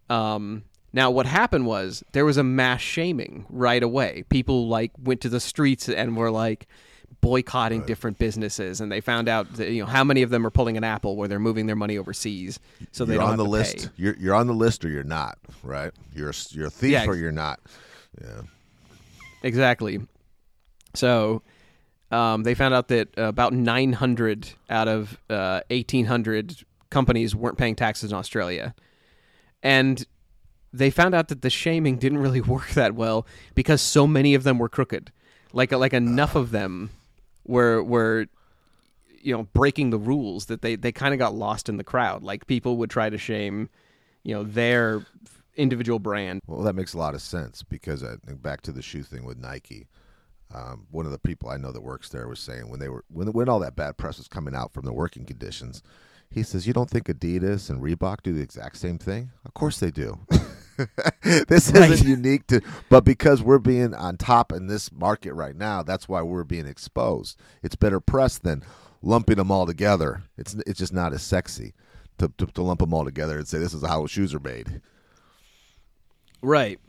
Um, 0.10 0.64
now, 0.94 1.12
what 1.12 1.26
happened 1.26 1.66
was 1.66 2.04
there 2.14 2.26
was 2.26 2.38
a 2.38 2.44
mass 2.44 2.82
shaming 2.82 3.46
right 3.50 3.84
away. 3.84 4.24
People 4.30 4.68
like 4.68 4.92
went 5.02 5.22
to 5.22 5.30
the 5.30 5.40
streets 5.40 5.90
and 5.90 6.16
were 6.16 6.32
like 6.32 6.68
boycotting 7.20 7.86
different 7.86 8.18
businesses, 8.18 8.80
and 8.80 8.92
they 8.92 9.02
found 9.02 9.28
out 9.28 9.52
that 9.56 9.70
you 9.70 9.82
know 9.82 9.88
how 9.88 10.04
many 10.04 10.22
of 10.22 10.30
them 10.30 10.46
are 10.46 10.50
pulling 10.50 10.78
an 10.78 10.84
Apple 10.84 11.16
where 11.16 11.28
they're 11.28 11.40
moving 11.40 11.66
their 11.66 11.76
money 11.76 11.98
overseas, 11.98 12.60
so 12.92 13.06
they 13.06 13.14
you're 13.14 13.22
don't 13.22 13.32
on 13.32 13.38
the 13.38 13.46
list. 13.46 13.90
You're 13.98 14.16
you're 14.18 14.36
on 14.36 14.48
the 14.48 14.54
list 14.54 14.86
or 14.86 14.90
you're 14.90 15.04
not, 15.04 15.38
right? 15.62 15.92
You're 16.16 16.30
a, 16.30 16.34
you're 16.52 16.68
a 16.68 16.72
thief 16.72 16.92
Yeah, 16.92 17.06
or 17.06 17.16
you're 17.16 17.32
not. 17.32 17.60
Yeah. 18.22 18.42
Exactly. 19.44 20.00
So 20.94 21.44
um, 22.12 22.44
they 22.44 22.56
found 22.56 22.74
out 22.74 22.88
that 22.88 23.10
about 23.18 23.54
900 23.54 24.50
out 24.70 24.88
of 24.88 25.20
uh, 25.30 25.62
1,800 25.70 26.64
companies 26.90 27.36
weren't 27.36 27.58
paying 27.58 27.76
taxes 27.76 28.12
in 28.12 28.18
Australia. 28.18 28.74
And 29.62 30.06
they 30.78 30.90
found 30.90 31.16
out 31.16 31.28
that 31.30 31.42
the 31.42 31.50
shaming 31.50 31.98
didn't 31.98 32.20
really 32.20 32.42
work 32.56 32.70
that 32.72 32.96
well 32.96 33.26
because 33.56 33.82
so 33.82 34.08
many 34.08 34.34
of 34.34 34.44
them 34.44 34.58
were 34.58 34.70
crooked. 34.70 35.12
Like 35.54 35.72
like 35.72 35.94
enough 35.94 36.36
of 36.36 36.52
them 36.52 36.92
were 37.46 37.82
were 37.84 38.28
you 39.22 39.36
know 39.36 39.44
breaking 39.54 39.90
the 39.90 39.98
rules 39.98 40.46
that 40.46 40.62
they 40.62 40.76
they 40.76 40.92
kind 40.92 41.14
of 41.14 41.20
got 41.20 41.34
lost 41.34 41.70
in 41.70 41.78
the 41.78 41.84
crowd. 41.84 42.24
Like 42.24 42.48
people 42.48 42.78
would 42.78 42.90
try 42.90 43.10
to 43.10 43.18
shame 43.18 43.70
you 44.24 44.36
know 44.36 44.44
their 44.44 45.06
individual 45.56 46.00
brand. 46.00 46.42
Well, 46.48 46.62
that 46.64 46.76
makes 46.76 46.94
a 46.94 46.98
lot 46.98 47.16
of 47.16 47.22
sense 47.22 47.64
because 47.64 48.04
I 48.04 48.16
think 48.26 48.42
back 48.42 48.62
to 48.62 48.72
the 48.72 48.82
shoe 48.82 49.04
thing 49.04 49.26
with 49.26 49.38
Nike. 49.38 49.88
Um, 50.54 50.88
one 50.92 51.06
of 51.06 51.12
the 51.12 51.20
people 51.20 51.50
I 51.50 51.58
know 51.58 51.74
that 51.74 51.82
works 51.82 52.10
there 52.10 52.28
was 52.28 52.40
saying 52.40 52.70
when 52.70 52.80
they 52.80 52.88
were 52.90 53.04
when 53.10 53.32
when 53.34 53.50
all 53.50 53.60
that 53.60 53.76
bad 53.76 53.98
press 53.98 54.18
was 54.18 54.28
coming 54.28 54.56
out 54.56 54.74
from 54.74 54.86
the 54.86 54.94
working 54.94 55.26
conditions, 55.26 55.82
he 56.30 56.44
says, 56.44 56.68
"You 56.68 56.74
don't 56.74 56.90
think 56.90 57.08
Adidas 57.08 57.70
and 57.70 57.82
Reebok 57.82 58.24
do 58.24 58.34
the 58.34 58.42
exact 58.42 58.78
same 58.78 58.98
thing? 58.98 59.32
Of 59.46 59.54
course 59.54 59.80
they 59.80 59.92
do. 59.92 60.20
this 61.48 61.72
isn't 61.72 62.08
unique 62.08 62.48
to, 62.48 62.62
but 62.90 63.04
because 63.04 63.42
we're 63.42 63.60
being 63.60 63.94
on 63.94 64.18
top 64.18 64.52
in 64.52 64.68
this 64.68 64.92
market 64.92 65.34
right 65.34 65.56
now, 65.56 65.84
that's 65.84 66.08
why 66.08 66.22
we're 66.22 66.44
being 66.44 66.68
exposed. 66.68 67.38
It's 67.64 67.76
better 67.76 68.00
press 68.00 68.38
than 68.38 68.64
lumping 69.02 69.38
them 69.38 69.52
all 69.52 69.66
together. 69.66 70.24
It's 70.38 70.54
it's 70.66 70.80
just 70.80 70.94
not 70.94 71.14
as 71.14 71.24
sexy 71.24 71.74
to 72.18 72.32
to, 72.38 72.46
to 72.46 72.62
lump 72.62 72.80
them 72.80 72.94
all 72.94 73.06
together 73.06 73.38
and 73.38 73.48
say 73.48 73.58
this 73.60 73.74
is 73.74 73.86
how 73.86 74.06
shoes 74.08 74.34
are 74.34 74.40
made. 74.40 74.82
Right. 76.42 76.80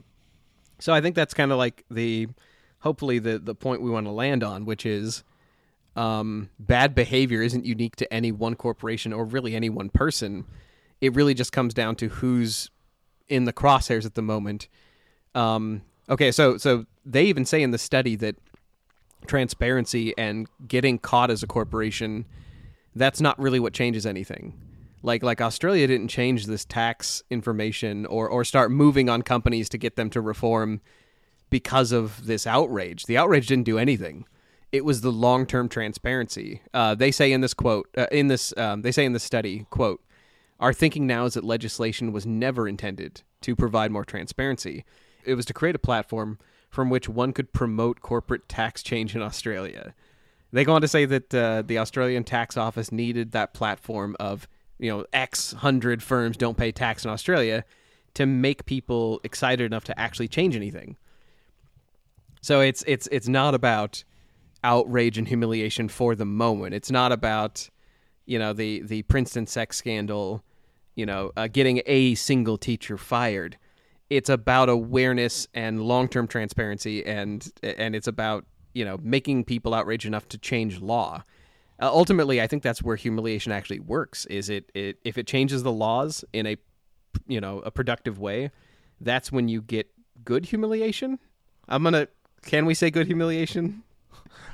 So 0.79 0.93
I 0.93 1.01
think 1.01 1.17
that's 1.17 1.35
kind 1.35 1.53
of 1.53 1.59
like 1.59 1.85
the 1.91 2.29
hopefully 2.81 3.19
the 3.19 3.39
the 3.39 3.55
point 3.55 3.83
we 3.83 3.91
want 3.91 4.07
to 4.07 4.13
land 4.13 4.43
on, 4.43 4.65
which 4.65 4.87
is 4.87 5.25
um, 5.97 6.51
bad 6.59 6.95
behavior 6.95 7.43
isn't 7.43 7.65
unique 7.65 7.97
to 7.97 8.13
any 8.13 8.31
one 8.31 8.55
corporation 8.55 9.13
or 9.13 9.25
really 9.25 9.55
any 9.55 9.69
one 9.69 9.89
person. 9.89 10.45
It 11.01 11.15
really 11.15 11.35
just 11.35 11.53
comes 11.53 11.75
down 11.75 11.97
to 11.97 12.09
who's 12.09 12.71
in 13.29 13.45
the 13.45 13.53
crosshairs 13.53 14.05
at 14.05 14.15
the 14.15 14.23
moment. 14.23 14.69
Um, 15.35 15.83
okay, 16.09 16.31
so 16.33 16.57
so 16.57 16.87
they 17.05 17.25
even 17.25 17.45
say 17.45 17.63
in 17.63 17.71
the 17.71 17.79
study 17.79 18.17
that 18.17 18.37
transparency 19.27 20.17
and 20.17 20.47
getting 20.67 20.99
caught 20.99 21.31
as 21.31 21.43
a 21.43 21.47
corporation 21.47 22.25
that's 22.95 23.21
not 23.21 23.39
really 23.39 23.61
what 23.61 23.73
changes 23.73 24.07
anything. 24.07 24.55
Like 25.03 25.23
like 25.23 25.41
Australia 25.41 25.87
didn't 25.87 26.09
change 26.09 26.47
this 26.47 26.65
tax 26.65 27.23
information 27.31 28.07
or 28.07 28.29
or 28.29 28.45
start 28.45 28.71
moving 28.71 29.09
on 29.09 29.23
companies 29.23 29.69
to 29.71 29.79
get 29.79 29.97
them 29.97 30.11
to 30.11 30.21
reform 30.21 30.81
because 31.51 31.93
of 31.93 32.27
this 32.27 32.47
outrage. 32.47 33.07
The 33.07 33.17
outrage 33.17 33.47
didn't 33.47 33.65
do 33.65 33.79
anything. 33.79 34.27
It 34.73 34.85
was 34.85 35.01
the 35.01 35.13
long 35.13 35.47
term 35.47 35.69
transparency. 35.69 36.63
Uh, 36.75 36.95
they 36.95 37.11
say 37.11 37.33
in 37.33 37.41
this 37.41 37.55
quote, 37.55 37.89
uh, 37.97 38.07
in 38.13 38.27
this, 38.27 38.53
um, 38.57 38.83
they 38.83 38.93
say 38.93 39.05
in 39.05 39.13
this 39.13 39.23
study, 39.23 39.67
quote, 39.71 40.03
our 40.61 40.73
thinking 40.73 41.07
now 41.07 41.25
is 41.25 41.35
that 41.35 41.45
legislation 41.45 42.13
was 42.13 42.27
never 42.27 42.67
intended 42.69 43.23
to 43.43 43.55
provide 43.55 43.91
more 43.91 44.05
transparency. 44.05 44.85
It 45.25 45.35
was 45.35 45.47
to 45.47 45.55
create 45.55 45.77
a 45.77 45.79
platform 45.79 46.39
from 46.71 46.91
which 46.91 47.09
one 47.09 47.33
could 47.33 47.53
promote 47.53 48.01
corporate 48.01 48.49
tax 48.49 48.83
change 48.83 49.15
in 49.15 49.23
Australia. 49.23 49.95
They 50.53 50.65
go 50.65 50.75
on 50.75 50.81
to 50.81 50.89
say 50.89 51.05
that 51.05 51.35
uh, 51.35 51.63
the 51.63 51.79
Australian 51.79 52.25
tax 52.25 52.57
office 52.57 52.91
needed 52.91 53.33
that 53.33 53.55
platform 53.55 54.17
of, 54.19 54.49
you 54.79 54.91
know, 54.91 55.05
X 55.13 55.53
hundred 55.53 56.03
firms 56.03 56.37
don't 56.37 56.57
pay 56.57 56.73
tax 56.73 57.05
in 57.05 57.11
Australia 57.11 57.65
to 58.15 58.27
make 58.27 58.65
people 58.65 59.21
excited 59.25 59.65
enough 59.65 59.85
to 59.85 60.01
actually 60.01 60.29
change 60.29 60.57
anything. 60.57 60.97
So 62.41 62.61
it's 62.61 62.83
it's 62.87 63.09
it's 63.13 63.29
not 63.29 63.55
about 63.55 64.05
outrage 64.65 65.19
and 65.19 65.29
humiliation 65.29 65.89
for 65.89 66.15
the 66.15 66.25
moment. 66.25 66.75
It's 66.75 66.91
not 66.91 67.13
about 67.13 67.69
you 68.27 68.39
know 68.39 68.53
the 68.53 68.81
the 68.83 69.03
Princeton 69.03 69.47
sex 69.47 69.77
scandal, 69.77 70.43
you 70.99 71.07
know, 71.07 71.31
uh, 71.37 71.47
getting 71.47 71.81
a 71.87 72.17
single 72.17 72.59
teacher 72.59 72.99
fired. 72.99 73.57
It's 74.11 74.29
about 74.29 74.69
awareness 74.69 75.47
and 75.55 75.81
long 75.81 76.09
term 76.09 76.27
transparency, 76.27 77.07
and 77.07 77.49
and 77.63 77.95
it's 77.95 78.09
about 78.09 78.45
you 78.75 78.85
know 78.85 78.99
making 79.01 79.45
people 79.45 79.75
outraged 79.75 80.07
enough 80.07 80.29
to 80.31 80.39
change 80.39 80.81
law. 80.81 81.23
Uh, 81.81 81.89
ultimately, 81.89 82.43
I 82.43 82.49
think 82.49 82.65
that's 82.65 82.83
where 82.83 82.97
humiliation 82.97 83.53
actually 83.53 83.79
works. 83.79 84.27
Is 84.27 84.51
it, 84.51 84.73
it 84.75 84.99
if 85.05 85.17
it 85.17 85.29
changes 85.29 85.63
the 85.63 85.71
laws 85.71 86.25
in 86.33 86.49
a 86.49 86.57
you 87.29 87.41
know 87.41 87.61
a 87.61 87.71
productive 87.71 88.19
way, 88.19 88.51
that's 89.01 89.31
when 89.31 89.47
you 89.47 89.63
get 89.63 89.89
good 90.25 90.47
humiliation. 90.47 91.21
I'm 91.69 91.85
gonna. 91.85 92.09
Can 92.43 92.67
we 92.67 92.75
say 92.75 92.91
good 92.91 93.07
humiliation? 93.07 93.85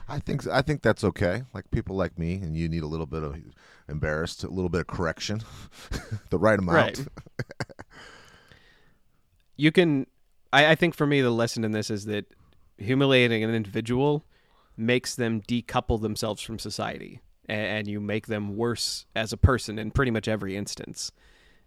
I 0.08 0.18
think 0.18 0.46
I 0.46 0.62
think 0.62 0.82
that's 0.82 1.04
okay. 1.04 1.44
Like 1.52 1.70
people 1.70 1.96
like 1.96 2.18
me 2.18 2.34
and 2.34 2.56
you 2.56 2.68
need 2.68 2.82
a 2.82 2.86
little 2.86 3.06
bit 3.06 3.22
of 3.22 3.36
embarrassed, 3.88 4.44
a 4.44 4.48
little 4.48 4.68
bit 4.68 4.82
of 4.82 4.86
correction, 4.86 5.42
the 6.30 6.38
right 6.38 6.58
amount. 6.58 6.98
Right. 6.98 7.06
You 9.56 9.72
can. 9.72 10.06
I, 10.52 10.72
I 10.72 10.74
think 10.74 10.94
for 10.94 11.06
me, 11.06 11.20
the 11.20 11.30
lesson 11.30 11.64
in 11.64 11.72
this 11.72 11.90
is 11.90 12.04
that 12.06 12.26
humiliating 12.76 13.42
an 13.42 13.54
individual 13.54 14.24
makes 14.76 15.14
them 15.14 15.40
decouple 15.40 16.00
themselves 16.00 16.42
from 16.42 16.58
society, 16.58 17.20
and, 17.48 17.66
and 17.66 17.88
you 17.88 18.00
make 18.00 18.26
them 18.26 18.56
worse 18.56 19.06
as 19.14 19.32
a 19.32 19.36
person 19.36 19.78
in 19.78 19.90
pretty 19.90 20.10
much 20.10 20.28
every 20.28 20.56
instance. 20.56 21.12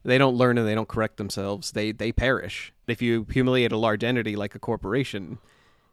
They 0.04 0.18
don't 0.18 0.36
learn 0.36 0.58
and 0.58 0.68
they 0.68 0.76
don't 0.76 0.88
correct 0.88 1.18
themselves. 1.18 1.72
They 1.72 1.92
they 1.92 2.12
perish. 2.12 2.72
If 2.88 3.02
you 3.02 3.26
humiliate 3.30 3.72
a 3.72 3.78
large 3.78 4.04
entity 4.04 4.36
like 4.36 4.54
a 4.54 4.60
corporation, 4.60 5.40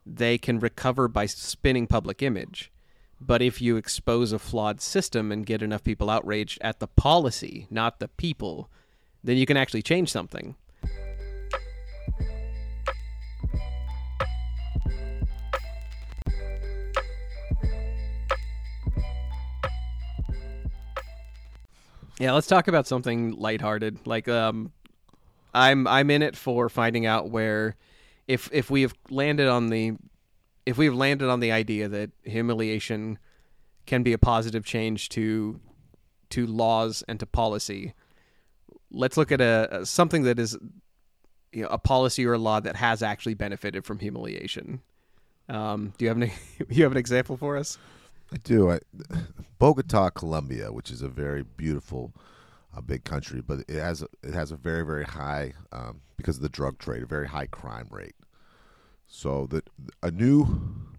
they 0.07 0.39
can 0.39 0.59
recover 0.59 1.09
by 1.09 1.27
spinning 1.27 1.87
public 1.87 2.23
image. 2.23 2.71
But 3.21 3.41
if 3.43 3.61
you 3.63 3.77
expose 3.77 4.33
a 4.33 4.39
flawed 4.39 4.81
system 4.81 5.33
and 5.33 5.47
get 5.47 5.63
enough 5.63 5.83
people 5.83 6.11
outraged 6.11 6.59
at 6.61 6.79
the 6.79 6.87
policy, 6.87 7.67
not 7.71 7.99
the 7.99 8.09
people, 8.09 8.69
then 9.23 9.37
you 9.37 9.47
can 9.47 9.57
actually 9.57 9.83
change 9.83 10.11
something. 10.11 10.57
Yeah, 22.21 22.33
let's 22.33 22.47
talk 22.47 22.69
about 22.69 22.87
something 22.87 23.33
lighthearted. 23.33 24.07
Like 24.07 24.29
um 24.29 24.73
I'm 25.53 25.87
I'm 25.87 26.11
in 26.11 26.23
it 26.23 26.37
for 26.37 26.69
finding 26.69 27.07
out 27.07 27.31
where 27.31 27.77
if 28.29 28.49
if 28.53 28.71
we 28.71 28.83
have 28.83 28.95
landed 29.11 29.49
on 29.49 29.69
the 29.69 29.93
if 30.67 30.79
we've 30.79 30.95
landed 30.95 31.29
on 31.29 31.41
the 31.41 31.53
idea 31.53 31.89
that 31.89 32.11
humiliation 32.23 33.19
can 33.87 34.03
be 34.03 34.13
a 34.13 34.19
positive 34.19 34.65
change 34.65 35.09
to 35.11 35.61
to 36.31 36.47
laws 36.47 37.05
and 37.07 37.21
to 37.21 37.27
policy, 37.27 37.95
let's 38.91 39.17
look 39.17 39.31
at 39.31 39.41
a, 39.41 39.69
a 39.71 39.87
something 39.87 40.23
that 40.23 40.39
is 40.39 40.57
you 41.53 41.63
know, 41.63 41.69
a 41.69 41.79
policy 41.79 42.27
or 42.27 42.35
a 42.35 42.39
law 42.39 42.61
that 42.61 42.77
has 42.77 43.03
actually 43.03 43.35
benefited 43.35 43.85
from 43.85 43.99
humiliation. 44.01 44.81
Um, 45.49 45.93
do 45.99 46.05
you 46.05 46.09
have 46.09 46.21
an 46.21 46.31
you 46.69 46.83
have 46.83 46.93
an 46.93 46.99
example 46.99 47.37
for 47.37 47.57
us? 47.57 47.79
I 48.33 48.37
do. 48.39 48.71
I, 48.71 48.81
Bogota, 49.59 50.11
Colombia, 50.11 50.73
which 50.73 50.91
is 50.91 51.03
a 51.03 51.09
very 51.09 51.43
beautiful, 51.43 52.13
uh, 52.77 52.81
big 52.81 53.05
country, 53.05 53.41
but 53.41 53.61
it 53.69 53.81
has 53.81 54.03
a, 54.03 54.09
it 54.23 54.35
has 54.35 54.51
a 54.51 54.57
very 54.57 54.85
very 54.85 55.05
high 55.05 55.53
um, 55.73 56.01
because 56.17 56.37
of 56.37 56.43
the 56.43 56.49
drug 56.49 56.79
trade, 56.79 57.03
a 57.03 57.07
very 57.07 57.29
high 57.29 57.47
crime 57.47 57.89
rate. 57.91 58.15
So 59.07 59.47
that 59.51 59.69
a 60.03 60.11
new 60.11 60.47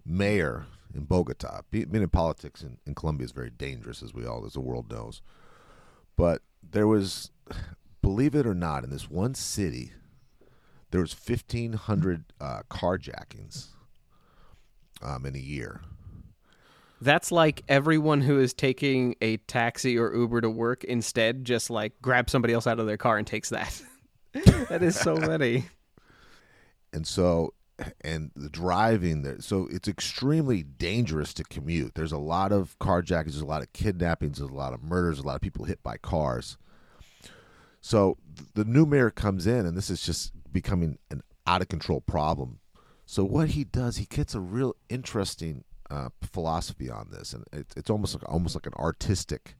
mayor 0.04 0.66
in 0.94 1.04
Bogota, 1.04 1.60
being 1.70 1.94
in 1.94 2.08
politics 2.08 2.62
in, 2.62 2.78
in 2.86 2.94
Colombia 2.94 3.26
is 3.26 3.32
very 3.32 3.50
dangerous, 3.50 4.02
as 4.02 4.14
we 4.14 4.26
all 4.26 4.46
as 4.46 4.54
the 4.54 4.60
world 4.60 4.90
knows. 4.90 5.20
But 6.16 6.42
there 6.62 6.86
was, 6.86 7.30
believe 8.02 8.34
it 8.34 8.46
or 8.46 8.54
not, 8.54 8.84
in 8.84 8.90
this 8.90 9.10
one 9.10 9.34
city, 9.34 9.92
there 10.90 11.00
was 11.00 11.14
1,500 11.14 12.24
uh, 12.40 12.62
carjackings 12.70 13.68
um, 15.02 15.26
in 15.26 15.34
a 15.34 15.40
year. 15.40 15.82
That's 17.00 17.30
like 17.30 17.62
everyone 17.68 18.22
who 18.22 18.40
is 18.40 18.54
taking 18.54 19.16
a 19.20 19.36
taxi 19.36 19.98
or 19.98 20.14
Uber 20.14 20.40
to 20.42 20.50
work 20.50 20.84
instead 20.84 21.44
just 21.44 21.68
like 21.68 21.92
grabs 22.00 22.32
somebody 22.32 22.54
else 22.54 22.66
out 22.66 22.80
of 22.80 22.86
their 22.86 22.96
car 22.96 23.18
and 23.18 23.26
takes 23.26 23.50
that. 23.50 23.82
that 24.68 24.82
is 24.82 24.98
so 24.98 25.16
many. 25.16 25.66
and 26.92 27.06
so 27.06 27.52
and 28.00 28.30
the 28.34 28.48
driving 28.48 29.22
there 29.22 29.38
so 29.40 29.68
it's 29.70 29.86
extremely 29.86 30.62
dangerous 30.62 31.34
to 31.34 31.44
commute 31.44 31.94
there's 31.94 32.12
a 32.12 32.18
lot 32.18 32.50
of 32.50 32.74
carjackings 32.78 33.32
there's 33.32 33.40
a 33.40 33.46
lot 33.46 33.60
of 33.60 33.70
kidnappings 33.74 34.38
there's 34.38 34.50
a 34.50 34.54
lot 34.54 34.72
of 34.72 34.82
murders 34.82 35.18
a 35.18 35.22
lot 35.22 35.36
of 35.36 35.42
people 35.42 35.66
hit 35.66 35.82
by 35.82 35.98
cars 35.98 36.56
so 37.82 38.16
the 38.54 38.64
new 38.64 38.86
mayor 38.86 39.10
comes 39.10 39.46
in 39.46 39.66
and 39.66 39.76
this 39.76 39.90
is 39.90 40.00
just 40.00 40.32
becoming 40.50 40.98
an 41.10 41.22
out 41.46 41.60
of 41.60 41.68
control 41.68 42.00
problem 42.00 42.60
so 43.04 43.22
what 43.24 43.50
he 43.50 43.62
does 43.62 43.98
he 43.98 44.06
gets 44.06 44.34
a 44.34 44.40
real 44.40 44.74
interesting 44.88 45.62
uh, 45.90 46.08
philosophy 46.22 46.90
on 46.90 47.08
this 47.10 47.32
and 47.32 47.44
it, 47.52 47.66
it's 47.76 47.90
almost 47.90 48.14
like 48.14 48.28
almost 48.28 48.54
like 48.54 48.66
an 48.66 48.74
artistic 48.74 49.56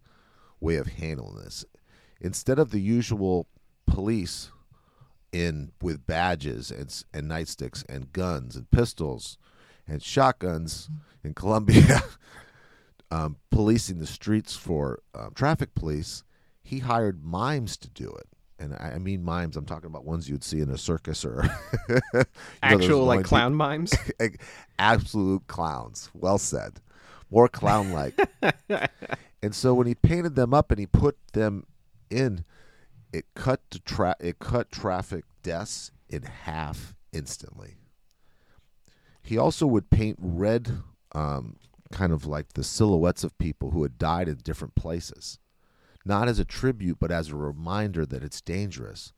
way 0.61 0.77
of 0.77 0.87
handling 0.87 1.37
this 1.37 1.65
instead 2.21 2.59
of 2.59 2.71
the 2.71 2.81
usual 2.81 3.47
police 3.87 4.51
in 5.33 5.73
with 5.83 6.07
badges 6.07 6.71
and 6.71 7.05
and 7.13 7.31
nightsticks 7.31 7.85
and 7.89 8.13
guns 8.13 8.57
and 8.57 8.71
pistols 8.71 9.39
and 9.87 10.03
shotguns 10.03 10.89
in 11.23 11.35
Colombia, 11.35 12.03
um, 13.11 13.37
policing 13.51 13.99
the 13.99 14.07
streets 14.07 14.57
for 14.57 15.01
um, 15.15 15.31
traffic 15.35 15.75
police. 15.75 16.25
He 16.63 16.81
hired 16.81 17.25
mimes 17.25 17.77
to 17.79 17.91
do 17.91 18.11
it, 18.11 18.27
and 18.59 18.75
I, 18.75 18.93
I 18.95 18.99
mean 18.99 19.23
mimes. 19.23 19.57
I'm 19.57 19.67
talking 19.67 19.87
about 19.87 20.05
ones 20.05 20.29
you'd 20.29 20.45
see 20.45 20.61
in 20.61 20.71
a 20.71 20.79
circus 20.79 21.25
or 21.25 21.45
you 21.89 22.01
know, 22.15 22.23
Actual 22.63 23.05
like 23.05 23.25
clown 23.25 23.55
mimes. 23.65 23.95
people- 24.21 24.39
absolute 24.79 25.47
clowns. 25.47 26.11
Well 26.15 26.39
said, 26.39 26.81
more 27.31 27.49
clown 27.49 27.93
like. 27.93 28.19
and 29.43 29.55
so 29.55 29.75
when 29.75 29.87
he 29.87 29.95
painted 29.95 30.35
them 30.37 30.55
up 30.55 30.71
and 30.71 30.81
he 30.81 30.87
put 30.87 31.17
them 31.33 31.65
in, 32.11 32.45
it 33.13 33.27
cut 33.35 33.61
to 33.71 33.81
tra- 33.81 34.17
it 34.21 34.39
cut 34.39 34.71
traffic 34.71 35.25
deaths 35.43 35.91
in 36.09 36.23
half 36.23 36.95
instantly. 37.13 37.77
He 39.23 39.37
also 39.39 39.67
would 39.67 39.91
paint 39.91 40.19
red, 40.21 40.83
um, 41.13 41.57
kind 41.91 42.13
of 42.13 42.27
like 42.27 42.53
the 42.53 42.63
silhouettes 42.63 43.25
of 43.25 43.37
people 43.39 43.71
who 43.73 43.83
had 43.83 43.99
died 43.99 44.29
in 44.29 44.37
different 44.37 44.77
places, 44.77 45.39
not 46.07 46.29
as 46.29 46.39
a 46.39 46.45
tribute, 46.45 46.99
but 47.01 47.11
as 47.11 47.29
a 47.29 47.37
reminder 47.37 48.07
that 48.07 48.23
it's 48.23 48.41
dangerous. 48.41 49.13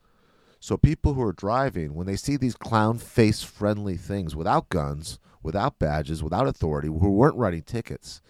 So 0.60 0.76
people 0.76 1.14
who 1.14 1.22
are 1.22 1.32
driving, 1.32 1.94
when 1.94 2.06
they 2.06 2.16
see 2.16 2.36
these 2.36 2.56
clown 2.56 2.98
face 2.98 3.42
friendly 3.42 3.96
things 3.96 4.34
without 4.34 4.68
guns, 4.68 5.18
without 5.42 5.78
badges, 5.78 6.22
without 6.22 6.48
authority, 6.48 6.88
who 6.88 7.10
weren't 7.12 7.36
writing 7.36 7.62
tickets, 7.62 8.20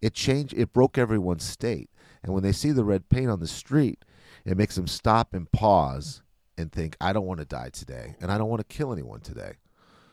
it 0.00 0.14
changed 0.14 0.54
it 0.54 0.72
broke 0.72 0.98
everyone's 0.98 1.44
state. 1.44 1.88
And 2.22 2.34
when 2.34 2.42
they 2.42 2.52
see 2.52 2.72
the 2.72 2.84
red 2.84 3.08
paint 3.08 3.30
on 3.30 3.40
the 3.40 3.48
street, 3.48 4.04
it 4.44 4.56
makes 4.56 4.74
them 4.74 4.86
stop 4.86 5.32
and 5.32 5.50
pause 5.50 6.22
and 6.58 6.70
think, 6.70 6.96
I 7.00 7.12
don't 7.12 7.26
want 7.26 7.40
to 7.40 7.46
die 7.46 7.70
today, 7.72 8.16
and 8.20 8.30
I 8.30 8.38
don't 8.38 8.48
want 8.48 8.60
to 8.60 8.76
kill 8.76 8.92
anyone 8.92 9.20
today. 9.20 9.54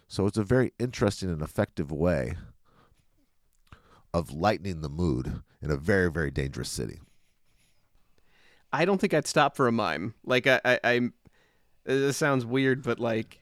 So 0.07 0.25
it's 0.25 0.37
a 0.37 0.43
very 0.43 0.73
interesting 0.79 1.29
and 1.29 1.41
effective 1.41 1.91
way 1.91 2.35
of 4.13 4.31
lightening 4.31 4.81
the 4.81 4.89
mood 4.89 5.41
in 5.61 5.69
a 5.69 5.75
very, 5.75 6.09
very 6.09 6.31
dangerous 6.31 6.69
city. 6.69 6.99
I 8.71 8.85
don't 8.85 8.99
think 8.99 9.13
I'd 9.13 9.27
stop 9.27 9.55
for 9.55 9.67
a 9.67 9.71
mime. 9.71 10.13
Like 10.25 10.47
I, 10.47 10.61
I, 10.63 10.79
I'm. 10.83 11.13
Uh, 11.87 11.93
this 11.95 12.17
sounds 12.17 12.45
weird, 12.45 12.83
but 12.83 12.99
like, 12.99 13.39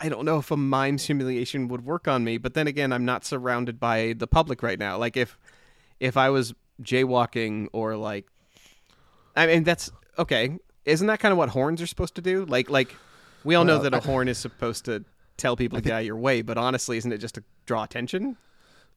I 0.00 0.08
don't 0.08 0.24
know 0.24 0.38
if 0.38 0.50
a 0.50 0.56
mime's 0.56 1.06
humiliation 1.06 1.68
would 1.68 1.84
work 1.84 2.08
on 2.08 2.24
me. 2.24 2.36
But 2.36 2.54
then 2.54 2.66
again, 2.66 2.92
I'm 2.92 3.04
not 3.04 3.24
surrounded 3.24 3.80
by 3.80 4.14
the 4.16 4.26
public 4.26 4.62
right 4.62 4.78
now. 4.78 4.98
Like 4.98 5.16
if, 5.16 5.38
if 6.00 6.16
I 6.16 6.30
was 6.30 6.52
jaywalking 6.82 7.68
or 7.72 7.96
like, 7.96 8.26
I 9.34 9.46
mean 9.46 9.64
that's 9.64 9.90
okay. 10.18 10.58
Isn't 10.84 11.06
that 11.06 11.20
kind 11.20 11.32
of 11.32 11.38
what 11.38 11.50
horns 11.50 11.80
are 11.80 11.86
supposed 11.86 12.16
to 12.16 12.22
do? 12.22 12.44
Like 12.44 12.68
like, 12.68 12.94
we 13.44 13.54
all 13.54 13.64
know 13.64 13.78
that 13.78 13.94
a 13.94 13.98
I- 13.98 14.00
horn 14.00 14.28
is 14.28 14.36
supposed 14.38 14.84
to 14.86 15.04
tell 15.38 15.56
people 15.56 15.78
to 15.78 15.82
get 15.82 15.92
out 15.92 16.00
of 16.00 16.06
your 16.06 16.16
way. 16.16 16.42
But 16.42 16.58
honestly, 16.58 16.98
isn't 16.98 17.12
it 17.12 17.18
just 17.18 17.36
to 17.36 17.44
draw 17.64 17.84
attention? 17.84 18.36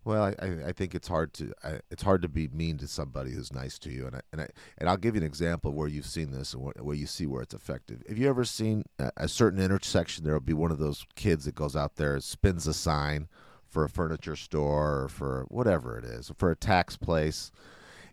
Well, 0.05 0.23
I, 0.23 0.67
I, 0.67 0.71
think 0.71 0.93
it's 0.93 1.07
hard 1.07 1.33
to 1.33 1.51
I, 1.63 1.79
it's 1.89 2.03
hard 2.03 2.21
to 2.21 2.29
be 2.29 2.47
mean 2.49 2.77
to 2.77 2.87
somebody 2.87 3.31
who's 3.31 3.51
nice 3.51 3.79
to 3.79 3.89
you, 3.89 4.05
and 4.05 4.15
I, 4.17 4.21
and 4.31 4.41
I 4.41 4.47
and 4.77 4.87
I'll 4.87 4.97
give 4.97 5.15
you 5.15 5.21
an 5.21 5.27
example 5.27 5.71
of 5.71 5.75
where 5.75 5.87
you've 5.87 6.05
seen 6.05 6.29
this 6.29 6.53
and 6.53 6.61
where, 6.61 6.75
where 6.79 6.95
you 6.95 7.07
see 7.07 7.25
where 7.25 7.41
it's 7.41 7.55
effective. 7.55 8.03
Have 8.07 8.19
you 8.19 8.29
ever 8.29 8.45
seen 8.45 8.83
a, 8.99 9.11
a 9.17 9.27
certain 9.27 9.59
intersection? 9.59 10.23
There 10.23 10.33
will 10.33 10.41
be 10.41 10.53
one 10.53 10.69
of 10.71 10.77
those 10.77 11.07
kids 11.15 11.45
that 11.45 11.55
goes 11.55 11.75
out 11.75 11.95
there, 11.95 12.19
spins 12.19 12.67
a 12.67 12.73
sign 12.73 13.27
for 13.67 13.83
a 13.83 13.89
furniture 13.89 14.35
store 14.35 15.05
or 15.05 15.09
for 15.09 15.47
whatever 15.49 15.97
it 15.97 16.05
is, 16.05 16.31
for 16.37 16.51
a 16.51 16.55
tax 16.55 16.97
place, 16.97 17.51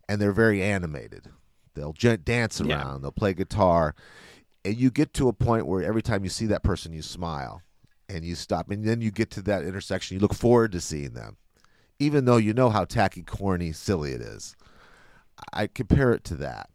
and 0.08 0.18
they're 0.18 0.32
very 0.32 0.62
animated. 0.62 1.28
They'll 1.74 1.92
j- 1.92 2.16
dance 2.16 2.58
around, 2.58 2.70
Yeah. 2.70 2.98
they'll 3.02 3.12
play 3.12 3.34
guitar, 3.34 3.94
and 4.64 4.78
you 4.78 4.90
get 4.90 5.12
to 5.14 5.28
a 5.28 5.34
point 5.34 5.66
where 5.66 5.82
every 5.82 6.02
time 6.02 6.24
you 6.24 6.30
see 6.30 6.46
that 6.46 6.62
person, 6.62 6.94
you 6.94 7.02
smile 7.02 7.60
and 8.08 8.24
you 8.24 8.34
stop, 8.34 8.70
and 8.70 8.82
then 8.82 9.02
you 9.02 9.10
get 9.10 9.30
to 9.32 9.42
that 9.42 9.62
intersection, 9.62 10.14
you 10.14 10.20
look 10.20 10.34
forward 10.34 10.72
to 10.72 10.80
seeing 10.80 11.12
them 11.12 11.36
even 12.02 12.24
though 12.24 12.36
you 12.36 12.52
know 12.52 12.68
how 12.70 12.84
tacky, 12.84 13.22
corny, 13.22 13.72
silly 13.72 14.12
it 14.12 14.20
is. 14.20 14.56
I 15.52 15.66
compare 15.66 16.12
it 16.12 16.24
to 16.24 16.34
that. 16.36 16.70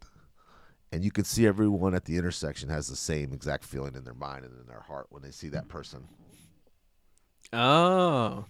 And 0.90 1.04
you 1.04 1.10
can 1.10 1.24
see 1.24 1.46
everyone 1.46 1.94
at 1.94 2.06
the 2.06 2.16
intersection 2.16 2.70
has 2.70 2.88
the 2.88 2.96
same 2.96 3.32
exact 3.34 3.64
feeling 3.64 3.94
in 3.94 4.04
their 4.04 4.14
mind 4.14 4.46
and 4.46 4.58
in 4.58 4.66
their 4.66 4.80
heart 4.80 5.06
when 5.10 5.22
they 5.22 5.30
see 5.30 5.48
that 5.50 5.68
person. 5.68 6.08
Oh. 7.52 8.46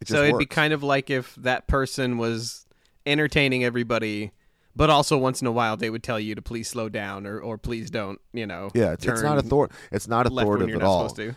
It 0.00 0.08
so 0.08 0.22
it'd 0.22 0.38
be 0.38 0.46
kind 0.46 0.72
of 0.74 0.82
like 0.82 1.08
if 1.08 1.34
that 1.36 1.66
person 1.66 2.18
was 2.18 2.66
entertaining 3.06 3.64
everybody, 3.64 4.32
but 4.76 4.90
also 4.90 5.16
once 5.16 5.40
in 5.40 5.46
a 5.46 5.52
while 5.52 5.76
they 5.76 5.88
would 5.88 6.02
tell 6.02 6.20
you 6.20 6.34
to 6.34 6.42
please 6.42 6.68
slow 6.68 6.88
down 6.88 7.26
or, 7.26 7.40
or 7.40 7.56
please 7.56 7.90
don't, 7.90 8.20
you 8.32 8.46
know. 8.46 8.70
yeah, 8.74 8.92
it's, 8.92 9.06
it's 9.06 9.22
not 9.22 9.38
author- 9.38 9.74
It's 9.90 10.08
not 10.08 10.26
authoritative 10.26 10.76
at 10.76 10.82
all. 10.82 11.08
supposed 11.08 11.16
to. 11.16 11.36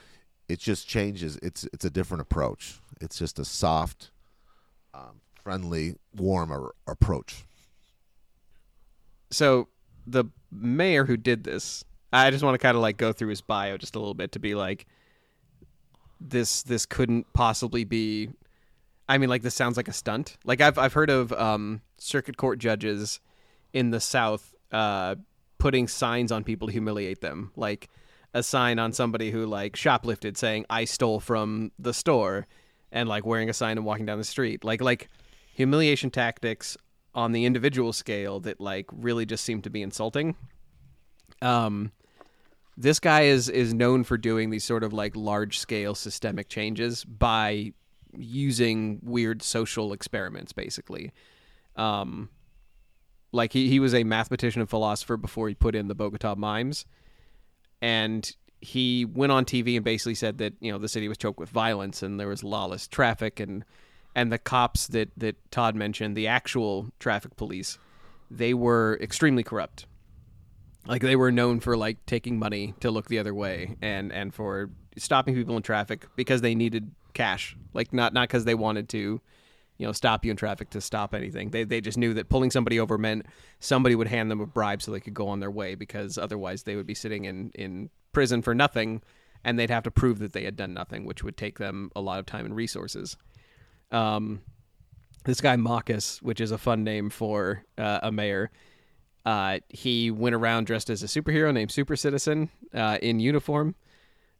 It 0.49 0.59
just 0.59 0.87
changes. 0.87 1.37
It's 1.41 1.63
it's 1.73 1.85
a 1.85 1.89
different 1.89 2.21
approach. 2.21 2.79
It's 3.01 3.17
just 3.17 3.39
a 3.39 3.45
soft, 3.45 4.11
um, 4.95 5.21
friendly, 5.43 5.95
warmer 6.15 6.73
approach. 6.87 7.45
So 9.31 9.67
the 10.07 10.25
mayor 10.51 11.05
who 11.05 11.17
did 11.17 11.43
this, 11.43 11.83
I 12.13 12.31
just 12.31 12.43
want 12.43 12.55
to 12.55 12.59
kind 12.59 12.75
of 12.75 12.81
like 12.81 12.97
go 12.97 13.11
through 13.11 13.29
his 13.29 13.41
bio 13.41 13.77
just 13.77 13.95
a 13.95 13.99
little 13.99 14.13
bit 14.13 14.31
to 14.33 14.39
be 14.39 14.55
like, 14.55 14.85
this 16.19 16.63
this 16.63 16.85
couldn't 16.85 17.31
possibly 17.33 17.83
be. 17.83 18.29
I 19.07 19.17
mean, 19.17 19.29
like 19.29 19.41
this 19.41 19.53
sounds 19.53 19.77
like 19.77 19.87
a 19.87 19.93
stunt. 19.93 20.37
Like 20.45 20.61
I've 20.61 20.77
I've 20.77 20.93
heard 20.93 21.09
of 21.09 21.33
um, 21.33 21.81
circuit 21.97 22.37
court 22.37 22.57
judges 22.59 23.19
in 23.73 23.91
the 23.91 23.99
South 23.99 24.55
uh, 24.71 25.15
putting 25.57 25.87
signs 25.87 26.31
on 26.31 26.43
people 26.43 26.67
to 26.67 26.71
humiliate 26.71 27.21
them, 27.21 27.51
like 27.55 27.89
a 28.33 28.41
sign 28.41 28.79
on 28.79 28.93
somebody 28.93 29.31
who 29.31 29.45
like 29.45 29.75
shoplifted 29.75 30.37
saying 30.37 30.65
"I 30.69 30.85
stole 30.85 31.19
from 31.19 31.71
the 31.77 31.93
store," 31.93 32.47
and 32.95 33.09
like 33.09 33.25
wearing 33.25 33.49
a 33.49 33.53
sign 33.53 33.77
and 33.77 33.85
walking 33.85 34.05
down 34.07 34.17
the 34.17 34.23
street, 34.23 34.63
like 34.63 34.81
like 34.81 35.09
humiliation 35.53 36.09
tactics 36.09 36.75
on 37.13 37.33
the 37.33 37.45
individual 37.45 37.93
scale 37.93 38.39
that 38.39 38.59
like 38.59 38.87
really 38.91 39.25
just 39.25 39.43
seem 39.43 39.61
to 39.61 39.69
be 39.69 39.83
insulting. 39.83 40.35
Um, 41.41 41.91
this 42.77 42.99
guy 42.99 43.23
is 43.23 43.49
is 43.49 43.73
known 43.73 44.05
for 44.05 44.17
doing 44.17 44.49
these 44.49 44.63
sort 44.63 44.83
of 44.83 44.93
like 44.93 45.15
large 45.15 45.59
scale 45.59 45.93
systemic 45.93 46.47
changes 46.47 47.03
by 47.03 47.73
using 48.17 49.01
weird 49.03 49.43
social 49.43 49.91
experiments, 49.91 50.53
basically. 50.53 51.11
Um, 51.75 52.29
like 53.33 53.51
he, 53.51 53.67
he 53.67 53.81
was 53.81 53.93
a 53.93 54.05
mathematician 54.05 54.61
and 54.61 54.69
philosopher 54.69 55.17
before 55.17 55.49
he 55.49 55.55
put 55.55 55.75
in 55.75 55.89
the 55.89 55.95
Bogota 55.95 56.35
mimes, 56.35 56.85
and 57.81 58.33
he 58.65 59.05
went 59.05 59.31
on 59.31 59.45
TV 59.45 59.75
and 59.75 59.85
basically 59.85 60.15
said 60.15 60.39
that 60.39 60.53
you 60.59 60.71
know 60.71 60.79
the 60.79 60.89
city 60.89 61.07
was 61.07 61.17
choked 61.17 61.39
with 61.39 61.49
violence 61.49 62.01
and 62.01 62.19
there 62.19 62.27
was 62.27 62.43
lawless 62.43 62.87
traffic 62.87 63.39
and 63.39 63.63
and 64.15 64.31
the 64.31 64.39
cops 64.39 64.87
that 64.87 65.09
that 65.17 65.35
Todd 65.51 65.75
mentioned, 65.75 66.15
the 66.15 66.27
actual 66.27 66.89
traffic 66.99 67.35
police, 67.35 67.77
they 68.31 68.53
were 68.53 68.97
extremely 69.01 69.43
corrupt. 69.43 69.85
Like 70.87 71.01
they 71.01 71.15
were 71.15 71.31
known 71.31 71.59
for 71.59 71.77
like 71.77 72.03
taking 72.05 72.39
money 72.39 72.73
to 72.79 72.89
look 72.89 73.07
the 73.07 73.19
other 73.19 73.33
way 73.33 73.75
and 73.81 74.11
and 74.11 74.33
for 74.33 74.71
stopping 74.97 75.35
people 75.35 75.57
in 75.57 75.63
traffic 75.63 76.07
because 76.15 76.41
they 76.41 76.55
needed 76.55 76.91
cash. 77.13 77.55
Like 77.73 77.93
not 77.93 78.13
not 78.13 78.29
because 78.29 78.45
they 78.45 78.55
wanted 78.55 78.89
to, 78.89 79.21
you 79.77 79.85
know, 79.85 79.91
stop 79.91 80.25
you 80.25 80.31
in 80.31 80.37
traffic 80.37 80.71
to 80.71 80.81
stop 80.81 81.13
anything. 81.13 81.51
They 81.51 81.65
they 81.65 81.81
just 81.81 81.97
knew 81.97 82.15
that 82.15 82.29
pulling 82.29 82.49
somebody 82.49 82.79
over 82.79 82.97
meant 82.97 83.27
somebody 83.59 83.93
would 83.95 84.07
hand 84.07 84.31
them 84.31 84.41
a 84.41 84.47
bribe 84.47 84.81
so 84.81 84.91
they 84.91 84.99
could 85.01 85.13
go 85.13 85.27
on 85.27 85.39
their 85.39 85.51
way 85.51 85.75
because 85.75 86.17
otherwise 86.17 86.63
they 86.63 86.75
would 86.75 86.87
be 86.87 86.95
sitting 86.95 87.25
in 87.25 87.51
in 87.53 87.89
prison 88.15 88.41
for 88.41 88.55
nothing 88.55 89.03
and 89.43 89.59
they'd 89.59 89.69
have 89.69 89.83
to 89.83 89.91
prove 89.91 90.17
that 90.19 90.33
they 90.33 90.43
had 90.43 90.55
done 90.55 90.73
nothing, 90.73 91.05
which 91.05 91.23
would 91.23 91.37
take 91.37 91.59
them 91.59 91.91
a 91.95 92.01
lot 92.01 92.17
of 92.17 92.25
time 92.25 92.45
and 92.45 92.55
resources. 92.55 93.15
Um, 93.91 94.41
this 95.25 95.39
guy 95.39 95.55
Mockus, 95.55 96.19
which 96.23 96.41
is 96.41 96.49
a 96.49 96.57
fun 96.57 96.83
name 96.83 97.11
for 97.11 97.63
uh, 97.77 97.99
a 98.01 98.11
mayor, 98.11 98.49
uh, 99.23 99.59
he 99.69 100.09
went 100.09 100.33
around 100.33 100.65
dressed 100.65 100.89
as 100.89 101.03
a 101.03 101.07
superhero 101.07 101.53
named 101.53 101.71
Super 101.71 101.95
Citizen 101.95 102.49
uh, 102.73 102.97
in 103.03 103.19
uniform, 103.19 103.75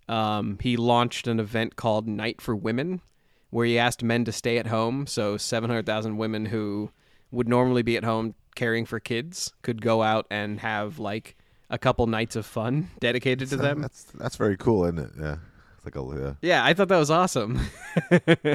um, 0.07 0.57
he 0.61 0.77
launched 0.77 1.27
an 1.27 1.39
event 1.39 1.75
called 1.75 2.07
Night 2.07 2.41
for 2.41 2.55
Women, 2.55 3.01
where 3.49 3.65
he 3.65 3.79
asked 3.79 4.03
men 4.03 4.25
to 4.25 4.31
stay 4.31 4.57
at 4.57 4.67
home. 4.67 5.07
So 5.07 5.37
700,000 5.37 6.17
women 6.17 6.47
who 6.47 6.91
would 7.31 7.47
normally 7.47 7.81
be 7.81 7.97
at 7.97 8.03
home 8.03 8.35
caring 8.55 8.85
for 8.85 8.99
kids 8.99 9.53
could 9.61 9.81
go 9.81 10.03
out 10.03 10.25
and 10.29 10.59
have 10.59 10.99
like 10.99 11.35
a 11.69 11.77
couple 11.77 12.07
nights 12.07 12.35
of 12.35 12.45
fun 12.45 12.89
dedicated 12.99 13.49
to 13.49 13.57
them. 13.57 13.81
That's 13.81 14.03
that's 14.03 14.35
very 14.35 14.57
cool, 14.57 14.85
isn't 14.85 14.99
it? 14.99 15.11
Yeah, 15.19 15.37
it's 15.75 15.85
like 15.85 15.95
a 15.95 16.17
yeah. 16.17 16.33
Yeah, 16.41 16.65
I 16.65 16.73
thought 16.73 16.87
that 16.89 16.97
was 16.97 17.11
awesome. 17.11 17.59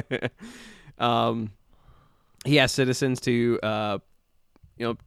um, 0.97 1.51
he 2.45 2.59
asked 2.59 2.75
citizens 2.75 3.19
to, 3.21 3.59
uh, 3.61 3.99
you 4.77 4.87
know, 4.87 4.97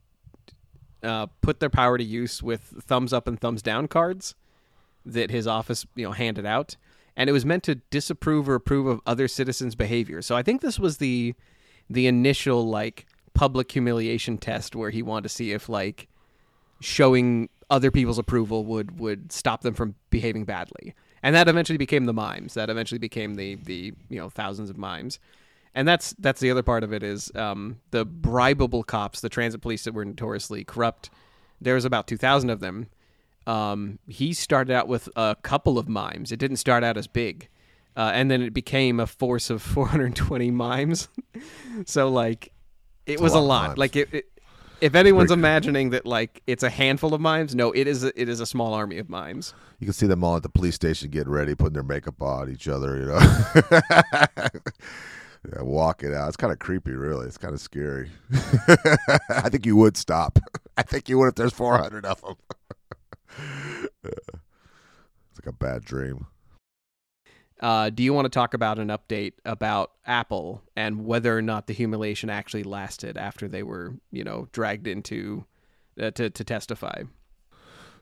uh, 1.07 1.27
put 1.41 1.59
their 1.59 1.69
power 1.69 1.97
to 1.97 2.03
use 2.03 2.41
with 2.41 2.61
thumbs 2.61 3.13
up 3.13 3.27
and 3.27 3.39
thumbs 3.39 3.61
down 3.61 3.87
cards 3.87 4.35
that 5.05 5.29
his 5.29 5.45
office, 5.45 5.85
you 5.95 6.05
know, 6.05 6.11
handed 6.11 6.45
out, 6.45 6.77
and 7.15 7.29
it 7.29 7.33
was 7.33 7.45
meant 7.45 7.63
to 7.63 7.75
disapprove 7.75 8.49
or 8.49 8.55
approve 8.55 8.87
of 8.87 9.01
other 9.05 9.27
citizens' 9.27 9.75
behavior. 9.75 10.21
So 10.21 10.35
I 10.35 10.43
think 10.43 10.61
this 10.61 10.79
was 10.79 10.97
the 10.97 11.35
the 11.89 12.07
initial 12.07 12.67
like 12.67 13.05
public 13.33 13.71
humiliation 13.71 14.37
test 14.37 14.75
where 14.75 14.89
he 14.89 15.03
wanted 15.03 15.23
to 15.23 15.29
see 15.29 15.51
if 15.51 15.69
like 15.69 16.07
showing 16.81 17.49
other 17.69 17.91
people's 17.91 18.19
approval 18.19 18.65
would 18.65 18.99
would 18.99 19.31
stop 19.31 19.61
them 19.61 19.73
from 19.73 19.95
behaving 20.09 20.45
badly. 20.45 20.93
And 21.23 21.35
that 21.35 21.47
eventually 21.47 21.77
became 21.77 22.05
the 22.05 22.13
mimes. 22.13 22.53
That 22.53 22.69
eventually 22.69 22.99
became 22.99 23.35
the 23.35 23.55
the 23.55 23.93
you 24.09 24.19
know 24.19 24.29
thousands 24.29 24.69
of 24.69 24.77
mimes. 24.77 25.19
And 25.73 25.87
that's 25.87 26.15
that's 26.19 26.39
the 26.39 26.51
other 26.51 26.63
part 26.63 26.83
of 26.83 26.93
it 26.93 27.03
is 27.03 27.31
um, 27.35 27.77
the 27.91 28.05
bribable 28.05 28.85
cops, 28.85 29.21
the 29.21 29.29
transit 29.29 29.61
police 29.61 29.83
that 29.83 29.93
were 29.93 30.05
notoriously 30.05 30.63
corrupt. 30.63 31.09
There 31.59 31.75
was 31.75 31.85
about 31.85 32.07
two 32.07 32.17
thousand 32.17 32.49
of 32.49 32.59
them. 32.59 32.87
Um, 33.47 33.99
he 34.07 34.33
started 34.33 34.73
out 34.73 34.87
with 34.87 35.09
a 35.15 35.35
couple 35.41 35.77
of 35.77 35.87
mimes. 35.87 36.31
It 36.31 36.37
didn't 36.37 36.57
start 36.57 36.83
out 36.83 36.97
as 36.97 37.07
big, 37.07 37.49
uh, 37.95 38.11
and 38.13 38.31
then 38.31 38.41
it 38.41 38.53
became 38.53 38.99
a 38.99 39.07
force 39.07 39.49
of 39.49 39.61
420 39.61 40.49
mimes. 40.51 41.09
so 41.85 42.09
like, 42.09 42.53
it 43.05 43.19
was 43.19 43.33
a 43.33 43.39
lot 43.39 43.63
of 43.63 43.69
lot. 43.69 43.77
Like 43.77 43.95
it, 43.95 44.13
it, 44.13 44.25
if 44.81 44.95
anyone's 44.95 45.31
imagining 45.31 45.91
that 45.91 46.05
like 46.05 46.41
it's 46.47 46.63
a 46.63 46.69
handful 46.69 47.13
of 47.13 47.21
mimes, 47.21 47.55
no, 47.55 47.71
it 47.71 47.87
is. 47.87 48.03
A, 48.03 48.19
it 48.19 48.29
is 48.29 48.39
a 48.39 48.45
small 48.45 48.73
army 48.73 48.97
of 48.97 49.09
mimes. 49.09 49.53
You 49.79 49.87
can 49.87 49.93
see 49.93 50.07
them 50.07 50.23
all 50.23 50.35
at 50.35 50.43
the 50.43 50.49
police 50.49 50.75
station 50.75 51.09
getting 51.09 51.31
ready, 51.31 51.55
putting 51.55 51.73
their 51.73 51.83
makeup 51.83 52.21
on 52.21 52.51
each 52.51 52.67
other, 52.67 52.97
you 52.97 53.05
know. 53.05 53.19
yeah, 55.53 55.61
walking 55.61 56.13
out. 56.13 56.27
It's 56.27 56.37
kind 56.37 56.53
of 56.53 56.59
creepy, 56.59 56.91
really. 56.91 57.27
It's 57.27 57.37
kind 57.37 57.53
of 57.53 57.59
scary. 57.59 58.09
I 59.29 59.49
think 59.49 59.65
you 59.65 59.75
would 59.75 59.97
stop. 59.97 60.39
I 60.77 60.83
think 60.83 61.09
you 61.09 61.17
would 61.19 61.29
if 61.29 61.35
there's 61.35 61.53
400 61.53 62.05
of 62.05 62.21
them. 62.21 62.35
it's 63.37 65.39
like 65.39 65.47
a 65.47 65.53
bad 65.53 65.83
dream. 65.83 66.27
Uh, 67.59 67.89
do 67.89 68.03
you 68.03 68.13
want 68.13 68.25
to 68.25 68.29
talk 68.29 68.53
about 68.53 68.79
an 68.79 68.89
update 68.89 69.33
about 69.45 69.91
Apple 70.05 70.61
and 70.75 71.05
whether 71.05 71.37
or 71.37 71.41
not 71.41 71.67
the 71.67 71.73
humiliation 71.73 72.29
actually 72.29 72.63
lasted 72.63 73.17
after 73.17 73.47
they 73.47 73.63
were, 73.63 73.95
you 74.11 74.23
know, 74.23 74.47
dragged 74.51 74.87
into 74.87 75.45
uh, 76.01 76.11
to 76.11 76.29
to 76.29 76.43
testify? 76.43 77.03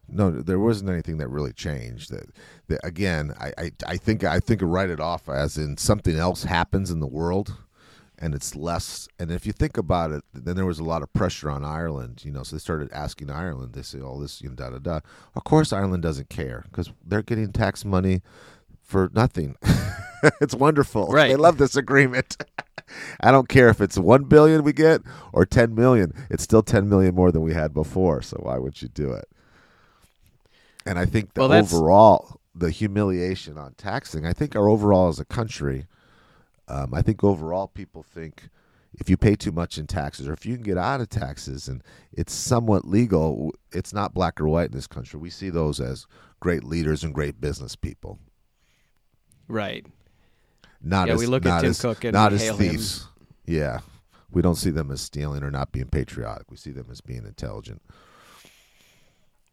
No, 0.07 0.31
there 0.31 0.59
wasn't 0.59 0.89
anything 0.89 1.17
that 1.17 1.29
really 1.29 1.53
changed. 1.53 2.11
That, 2.11 2.29
that 2.67 2.81
again, 2.83 3.33
I, 3.39 3.53
I, 3.57 3.71
I 3.87 3.97
think 3.97 4.23
I 4.23 4.39
think 4.39 4.61
write 4.63 4.89
it 4.89 4.99
off 4.99 5.29
as 5.29 5.57
in 5.57 5.77
something 5.77 6.17
else 6.17 6.43
happens 6.43 6.91
in 6.91 6.99
the 6.99 7.07
world, 7.07 7.55
and 8.17 8.33
it's 8.33 8.55
less. 8.55 9.07
And 9.17 9.31
if 9.31 9.45
you 9.45 9.53
think 9.53 9.77
about 9.77 10.11
it, 10.11 10.23
then 10.33 10.55
there 10.55 10.65
was 10.65 10.79
a 10.79 10.83
lot 10.83 11.03
of 11.03 11.13
pressure 11.13 11.49
on 11.49 11.63
Ireland. 11.63 12.23
You 12.25 12.31
know, 12.31 12.43
so 12.43 12.55
they 12.55 12.59
started 12.59 12.91
asking 12.91 13.29
Ireland. 13.29 13.73
They 13.73 13.81
say 13.81 14.01
all 14.01 14.19
this, 14.19 14.41
you 14.41 14.49
know, 14.49 14.55
da 14.55 14.71
da 14.71 14.79
da. 14.79 14.99
Of 15.35 15.43
course, 15.45 15.71
Ireland 15.71 16.03
doesn't 16.03 16.29
care 16.29 16.65
because 16.69 16.91
they're 17.05 17.21
getting 17.21 17.51
tax 17.51 17.85
money 17.85 18.21
for 18.93 19.09
nothing. 19.11 19.55
it's 20.39 20.53
wonderful. 20.53 21.07
Right. 21.07 21.29
They 21.29 21.35
love 21.35 21.57
this 21.57 21.75
agreement. 21.75 22.37
I 23.19 23.31
don't 23.31 23.49
care 23.49 23.69
if 23.69 23.81
it's 23.81 23.97
one 23.97 24.25
billion 24.25 24.63
we 24.63 24.71
get 24.71 25.01
or 25.33 25.45
ten 25.47 25.73
million. 25.73 26.13
It's 26.29 26.43
still 26.43 26.61
ten 26.61 26.87
million 26.87 27.15
more 27.15 27.31
than 27.31 27.41
we 27.41 27.53
had 27.53 27.73
before. 27.73 28.21
So 28.21 28.37
why 28.41 28.59
would 28.59 28.81
you 28.83 28.87
do 28.87 29.11
it? 29.13 29.25
And 30.85 30.99
I 30.99 31.05
think 31.05 31.33
the 31.33 31.41
Well, 31.41 31.53
overall, 31.53 32.39
the 32.53 32.69
humiliation 32.69 33.57
on 33.57 33.73
taxing, 33.73 34.27
I 34.27 34.33
think 34.33 34.55
our 34.55 34.69
overall 34.69 35.07
as 35.07 35.19
a 35.19 35.25
country, 35.25 35.87
um, 36.67 36.93
I 36.93 37.01
think 37.01 37.23
overall 37.23 37.67
people 37.67 38.03
think 38.03 38.49
if 38.93 39.09
you 39.09 39.17
pay 39.17 39.35
too 39.35 39.51
much 39.51 39.79
in 39.79 39.87
taxes 39.87 40.27
or 40.27 40.33
if 40.33 40.45
you 40.45 40.53
can 40.53 40.63
get 40.63 40.77
out 40.77 41.01
of 41.01 41.09
taxes 41.09 41.67
and 41.67 41.81
it's 42.11 42.33
somewhat 42.33 42.85
legal, 42.85 43.55
it's 43.71 43.91
not 43.91 44.13
black 44.13 44.39
or 44.39 44.47
white 44.47 44.69
in 44.69 44.75
this 44.75 44.85
country. 44.85 45.19
We 45.19 45.31
see 45.31 45.49
those 45.49 45.79
as 45.79 46.05
great 46.39 46.63
leaders 46.63 47.03
and 47.03 47.11
great 47.11 47.41
business 47.41 47.75
people. 47.75 48.19
Right. 49.47 49.85
Not 50.81 51.07
Yeah, 51.07 51.13
as, 51.13 51.19
we 51.19 51.25
look 51.25 51.45
at 51.45 51.61
Tim 51.61 51.69
as, 51.69 51.81
Cook 51.81 52.03
and 52.03 52.13
not 52.13 52.33
as 52.33 52.41
hail 52.41 52.57
him. 52.57 52.71
thieves. 52.71 53.07
Yeah. 53.45 53.79
We 54.31 54.41
don't 54.41 54.55
see 54.55 54.71
them 54.71 54.91
as 54.91 55.01
stealing 55.01 55.43
or 55.43 55.51
not 55.51 55.71
being 55.71 55.87
patriotic. 55.87 56.49
We 56.49 56.57
see 56.57 56.71
them 56.71 56.87
as 56.91 57.01
being 57.01 57.25
intelligent. 57.25 57.81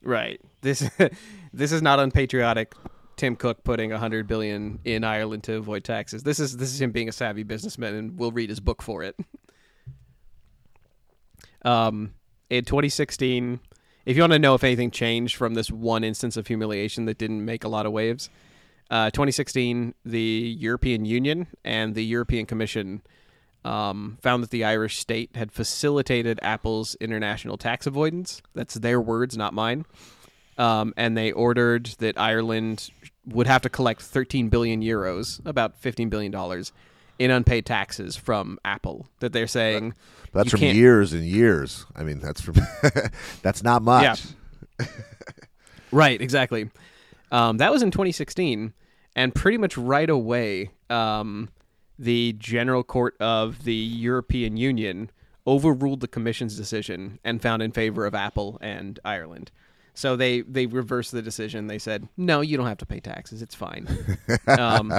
Right. 0.03 0.41
This 0.63 0.89
this 1.53 1.73
is 1.73 1.83
not 1.83 2.01
unpatriotic. 2.01 2.75
Tim 3.17 3.37
Cook 3.37 3.65
putting 3.65 3.93
a 3.93 3.99
hundred 3.99 4.27
billion 4.27 4.79
in 4.85 5.05
Ireland 5.05 5.45
to 5.45 5.57
avoid 5.57 5.85
taxes. 5.85 6.23
This 6.23 6.41
is 6.41 6.57
this 6.57 6.73
is 6.73 6.81
him 6.81 6.91
being 6.91 7.09
a 7.09 7.13
savvy 7.13 7.43
businessman, 7.43 7.95
and 7.95 8.19
we'll 8.19 8.33
read 8.33 8.49
his 8.49 8.61
book 8.61 8.83
for 8.83 9.03
it. 9.03 9.17
Um, 11.63 12.15
in 12.49 12.65
2016, 12.65 13.61
if 14.07 14.17
you 14.17 14.23
want 14.23 14.33
to 14.33 14.39
know 14.39 14.55
if 14.55 14.65
anything 14.65 14.91
changed 14.91 15.37
from 15.37 15.53
this 15.53 15.71
one 15.71 16.05
instance 16.05 16.37
of 16.37 16.47
humiliation 16.47 17.05
that 17.05 17.19
didn't 17.19 17.45
make 17.45 17.65
a 17.65 17.69
lot 17.69 17.85
of 17.85 17.93
waves, 17.93 18.31
uh, 18.91 19.11
2016, 19.11 19.95
the 20.05 20.57
European 20.59 21.05
Union 21.05 21.47
and 21.65 21.95
the 21.95 22.05
European 22.05 22.47
Commission 22.47 23.03
um, 23.65 24.19
found 24.21 24.43
that 24.43 24.51
the 24.51 24.65
Irish 24.65 24.99
state 24.99 25.31
had 25.37 25.53
facilitated 25.53 26.41
Apple's 26.43 26.97
international 27.01 27.57
tax 27.57 27.87
avoidance. 27.87 28.43
That's 28.55 28.75
their 28.75 29.01
words, 29.01 29.37
not 29.37 29.55
mine. 29.55 29.85
Um, 30.59 30.93
and 30.97 31.17
they 31.17 31.33
ordered 31.33 31.87
that 31.99 32.19
Ireland 32.19 32.91
would 33.27 33.47
have 33.47 33.63
to 33.63 33.69
collect 33.69 34.03
13 34.03 34.49
billion 34.49 34.83
euros, 34.83 35.45
about 35.47 35.79
15 35.79 36.09
billion 36.09 36.33
dollars, 36.33 36.73
in 37.19 37.31
unpaid 37.31 37.67
taxes 37.67 38.17
from 38.17 38.59
Apple. 38.65 39.07
That 39.21 39.33
they're 39.33 39.47
saying 39.47 39.95
That's 40.33 40.51
from 40.51 40.63
years 40.63 41.13
and 41.13 41.25
years. 41.25 41.87
I 41.95 42.03
mean, 42.03 42.19
that's 42.19 42.41
from 42.41 42.57
that's 43.43 43.63
not 43.63 43.83
much. 43.83 44.25
Yeah. 44.81 44.87
Right, 45.93 46.21
exactly. 46.21 46.71
Um, 47.31 47.59
that 47.59 47.71
was 47.71 47.83
in 47.83 47.91
2016, 47.91 48.73
and 49.15 49.35
pretty 49.35 49.59
much 49.59 49.77
right 49.77 50.11
away, 50.11 50.71
um, 50.89 51.49
the 51.99 52.35
General 52.39 52.83
Court 52.83 53.17
of 53.21 53.65
the 53.65 53.75
European 53.75 54.57
Union 54.57 55.11
overruled 55.47 56.01
the 56.01 56.09
Commission's 56.09 56.57
decision 56.57 57.19
and 57.25 57.43
found 57.43 57.63
in 57.63 57.73
favor 57.73 58.07
of 58.07 58.15
Apple 58.15 58.59
and 58.61 58.99
Ireland. 59.05 59.51
So 59.95 60.17
they 60.17 60.43
they 60.43 60.67
reversed 60.67 61.13
the 61.13 61.23
decision. 61.23 61.67
They 61.67 61.79
said, 61.79 62.09
"No, 62.17 62.41
you 62.41 62.57
don't 62.57 62.67
have 62.67 62.79
to 62.79 62.87
pay 62.87 63.01
taxes. 63.01 63.43
It's 63.43 63.55
fine." 63.55 63.87
um, 64.47 64.93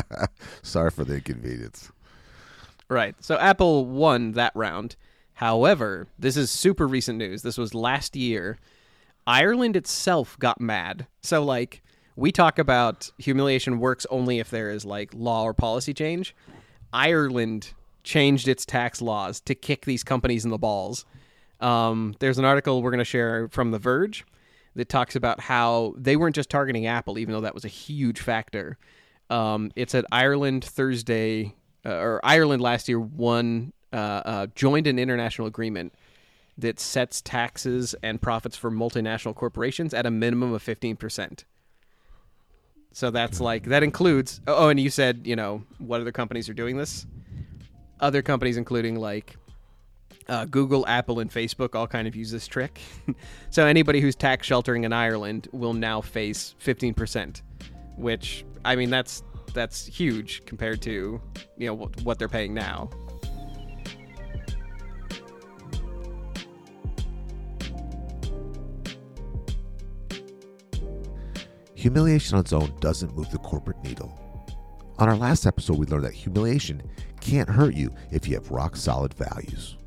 Sorry 0.62 0.92
for 0.92 1.06
the 1.06 1.16
inconvenience. 1.16 1.92
Right. 2.90 3.16
So 3.20 3.38
Apple 3.38 3.86
won 3.86 4.34
that 4.34 4.52
round. 4.54 4.96
However, 5.36 6.08
this 6.20 6.36
is 6.38 6.52
super 6.52 6.88
recent 6.88 7.18
news. 7.18 7.42
This 7.42 7.58
was 7.58 7.74
last 7.74 8.16
year. 8.16 8.60
Ireland 9.26 9.76
itself 9.76 10.38
got 10.40 10.60
mad. 10.60 11.08
So 11.22 11.44
like 11.44 11.82
we 12.22 12.32
talk 12.32 12.60
about 12.60 13.10
humiliation 13.18 13.80
works 13.80 14.06
only 14.12 14.38
if 14.38 14.52
there 14.52 14.70
is 14.70 14.86
like 14.86 15.12
law 15.16 15.44
or 15.44 15.56
policy 15.56 15.92
change. 15.92 16.36
Ireland 16.94 17.74
changed 18.04 18.48
its 18.48 18.64
tax 18.64 19.02
laws 19.02 19.40
to 19.42 19.56
kick 19.56 19.86
these 19.86 20.04
companies 20.04 20.46
in 20.46 20.52
the 20.52 20.60
balls. 20.60 21.04
Um, 21.62 22.14
there's 22.20 22.38
an 22.38 22.46
article 22.46 22.84
we're 22.84 22.92
going 22.92 23.00
to 23.00 23.06
share 23.06 23.50
from 23.50 23.72
The 23.72 23.80
Verge 23.80 24.24
that 24.76 24.88
talks 24.88 25.16
about 25.16 25.40
how 25.40 25.96
they 25.98 26.16
weren't 26.16 26.36
just 26.36 26.52
targeting 26.52 26.86
Apple, 26.86 27.18
even 27.18 27.34
though 27.34 27.42
that 27.42 27.56
was 27.56 27.66
a 27.66 27.70
huge 27.70 28.20
factor. 28.20 28.78
Um, 29.32 29.72
it's 29.76 29.96
at 29.96 30.06
Ireland 30.12 30.64
Thursday, 30.64 31.56
uh, 31.84 31.90
or 31.90 32.22
Ireland 32.24 32.62
last 32.62 32.88
year 32.88 33.00
won, 33.00 33.74
uh, 33.92 33.96
uh, 33.96 34.48
joined 34.54 34.86
an 34.86 35.00
international 35.00 35.48
agreement 35.48 35.96
that 36.56 36.80
sets 36.80 37.20
taxes 37.20 37.96
and 38.04 38.22
profits 38.22 38.58
for 38.58 38.70
multinational 38.70 39.34
corporations 39.34 39.92
at 39.92 40.06
a 40.06 40.12
minimum 40.12 40.54
of 40.54 40.64
15%. 40.64 41.46
So 42.94 43.10
that's 43.10 43.40
like, 43.40 43.66
that 43.66 43.84
includes, 43.84 44.42
oh, 44.48 44.70
and 44.70 44.80
you 44.80 44.90
said, 44.90 45.22
you 45.26 45.36
know, 45.36 45.64
what 45.80 46.02
other 46.02 46.12
companies 46.12 46.50
are 46.50 46.54
doing 46.54 46.78
this? 46.78 47.06
Other 48.00 48.22
companies, 48.22 48.58
including 48.58 48.96
like 48.96 49.38
uh, 50.28 50.46
Google, 50.46 50.86
Apple, 50.88 51.20
and 51.20 51.32
Facebook 51.32 51.76
all 51.76 51.88
kind 51.88 52.08
of 52.08 52.16
use 52.16 52.32
this 52.32 52.48
trick. 52.48 52.80
so 53.50 53.66
anybody 53.66 54.02
who's 54.02 54.16
tax 54.16 54.48
sheltering 54.48 54.84
in 54.84 54.94
Ireland 54.94 55.48
will 55.52 55.74
now 55.74 56.02
face 56.02 56.56
15%, 56.64 57.42
which 57.98 58.46
I 58.66 58.76
mean 58.76 58.90
that's 58.90 59.24
that's 59.54 59.86
huge 59.86 60.46
compared 60.46 60.82
to 60.82 61.22
you 61.58 61.68
know 61.68 61.74
what, 61.74 62.02
what 62.04 62.20
they're 62.20 62.30
paying 62.30 62.54
now. 62.54 62.90
Humiliation 71.82 72.36
on 72.36 72.42
its 72.42 72.54
own 72.54 72.72
doesn't 72.80 73.16
move 73.16 73.32
the 73.32 73.40
corporate 73.40 73.84
needle. 73.84 74.14
On 75.00 75.10
our 75.10 75.18
last 75.18 75.48
episode, 75.48 75.80
we 75.80 75.88
learned 75.88 76.04
that 76.04 76.14
humiliation 76.14 76.84
can't 77.22 77.50
hurt 77.50 77.74
you 77.74 77.90
if 78.12 78.28
you 78.28 78.36
have 78.36 78.52
rock 78.52 78.76
solid 78.76 79.16
values. 79.16 79.78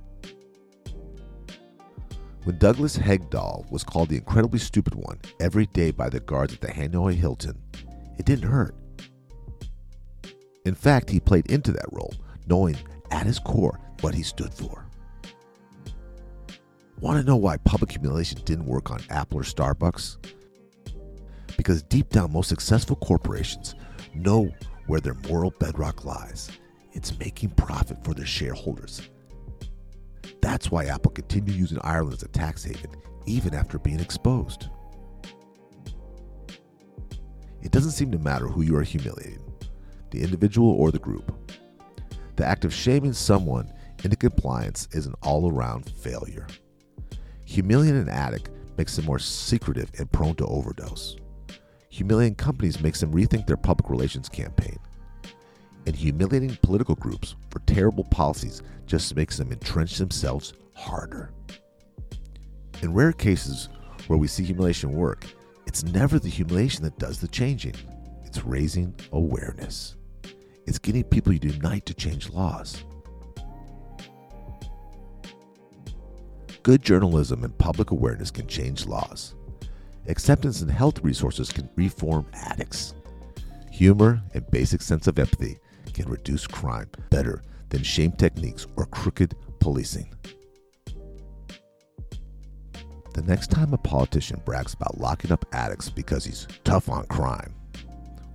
When 2.43 2.59
Douglas 2.59 2.99
Hegdahl 2.99 3.71
was 3.71 3.85
called 3.85 4.09
the 4.09 4.17
incredibly 4.17 4.59
stupid 4.59 4.97
one 4.97 5.21
every 5.39 5.67
day 5.67 5.93
by 5.93 6.09
the 6.09 6.19
guards 6.19 6.55
at 6.55 6.61
the 6.61 6.67
Hanoi 6.67 7.15
Hilton, 7.15 7.63
it 8.19 8.27
didn't 8.27 8.51
hurt. 8.51 8.75
In 10.67 10.75
fact, 10.75 11.09
he 11.09 11.21
played 11.21 11.49
into 11.49 11.71
that 11.71 11.93
role, 11.93 12.15
knowing 12.49 12.77
at 13.13 13.25
his 13.25 13.39
core 13.39 13.79
what 14.01 14.15
he 14.15 14.25
stood 14.25 14.53
for. 14.53 14.85
Want 16.99 17.21
to 17.21 17.25
know 17.25 17.37
why 17.37 17.59
public 17.59 17.93
humiliation 17.93 18.41
didn't 18.45 18.67
work 18.67 18.91
on 18.91 19.01
Apple 19.11 19.39
or 19.39 19.45
Starbucks? 19.45 20.17
Because 21.57 21.83
deep 21.83 22.11
down, 22.11 22.33
most 22.33 22.49
successful 22.49 22.97
corporations 22.97 23.75
know 24.15 24.51
where 24.87 25.01
their 25.01 25.15
moral 25.29 25.51
bedrock 25.59 26.05
lies. 26.05 26.51
It's 26.93 27.19
making 27.19 27.51
profit 27.51 28.05
for 28.05 28.15
their 28.15 28.27
shareholders. 28.27 29.09
That's 30.41 30.71
why 30.71 30.87
Apple 30.87 31.11
continued 31.11 31.57
using 31.57 31.79
Ireland 31.83 32.15
as 32.15 32.23
a 32.23 32.29
tax 32.29 32.65
haven, 32.65 32.91
even 33.27 33.55
after 33.55 33.79
being 33.79 34.01
exposed. 34.01 34.69
It 37.63 37.73
doesn't 37.73 37.93
seem 37.93 38.13
to 38.13 38.19
matter 38.19 38.47
who 38.47 38.63
you 38.63 38.77
are 38.77 38.83
humiliating, 38.83 39.43
the 40.11 40.23
individual 40.23 40.71
or 40.71 40.93
the 40.93 40.99
group. 40.99 41.33
The 42.37 42.45
act 42.45 42.65
of 42.65 42.75
shaming 42.75 43.15
someone 43.15 43.73
into 44.03 44.17
compliance 44.17 44.87
is 44.93 45.07
an 45.07 45.15
all 45.23 45.51
around 45.51 45.89
failure. 45.89 46.47
Humiliating 47.47 48.03
an 48.03 48.09
addict 48.09 48.51
makes 48.77 48.97
them 48.97 49.07
more 49.07 49.19
secretive 49.19 49.91
and 49.99 50.11
prone 50.13 50.35
to 50.37 50.47
overdose. 50.47 51.17
Humiliating 51.95 52.35
companies 52.35 52.81
makes 52.81 52.99
them 52.99 53.13
rethink 53.13 53.47
their 53.47 53.57
public 53.57 53.89
relations 53.89 54.29
campaign. 54.29 54.81
And 55.87 55.95
humiliating 55.95 56.59
political 56.61 56.97
groups 56.97 57.37
for 57.51 57.61
terrible 57.61 58.03
policies 58.03 58.63
just 58.85 59.15
makes 59.15 59.37
them 59.37 59.53
entrench 59.53 59.97
themselves 59.99 60.55
harder. 60.75 61.31
In 62.83 62.93
rare 62.93 63.13
cases 63.13 63.69
where 64.09 64.19
we 64.19 64.27
see 64.27 64.43
humiliation 64.43 64.91
work, 64.93 65.25
it's 65.69 65.85
never 65.85 66.19
the 66.19 66.29
humiliation 66.29 66.83
that 66.83 66.99
does 66.99 67.21
the 67.21 67.29
changing. 67.29 67.77
It's 68.25 68.45
raising 68.45 68.93
awareness. 69.13 69.95
It's 70.67 70.81
getting 70.81 71.05
people 71.05 71.33
to 71.33 71.47
unite 71.47 71.87
to 71.87 71.95
change 71.95 72.29
laws. 72.31 72.83
Good 76.65 76.83
journalism 76.83 77.45
and 77.45 77.57
public 77.57 77.93
awareness 77.93 78.33
can 78.33 78.49
change 78.49 78.85
laws. 78.85 79.37
Acceptance 80.07 80.61
and 80.61 80.71
health 80.71 81.03
resources 81.03 81.51
can 81.51 81.69
reform 81.77 82.27
addicts. 82.35 82.95
Humor 83.71 84.23
and 84.35 84.51
basic 84.51 84.83
sense 84.83 85.07
of 85.07 85.19
empathy 85.19 85.59
can 85.93 86.09
reduce 86.09 86.47
crime 86.47 86.91
better 87.11 87.43
than 87.71 87.83
shame 87.83 88.13
techniques 88.13 88.67
or 88.77 88.87
crooked 88.87 89.35
policing. 89.61 90.15
The 93.15 93.23
next 93.23 93.51
time 93.51 93.73
a 93.73 93.79
politician 93.79 94.43
brags 94.45 94.75
about 94.75 94.99
locking 94.99 95.33
up 95.33 95.47
addicts 95.53 95.89
because 95.89 96.25
he's 96.25 96.49
tough 96.65 96.89
on 96.89 97.07
crime, 97.07 97.55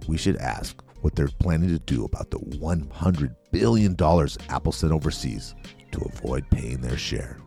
we 0.08 0.18
should 0.18 0.38
ask 0.38 0.82
what 1.02 1.16
they're 1.16 1.28
planning 1.40 1.70
to 1.70 1.80
do 1.80 2.06
about 2.06 2.32
the 2.32 2.40
$100 2.40 3.36
billion 3.52 3.96
Apple 4.50 4.72
sent 4.72 4.92
overseas 4.92 5.54
to 5.92 6.02
avoid 6.02 6.50
paying 6.50 6.82
their 6.82 6.98
share. 6.98 7.38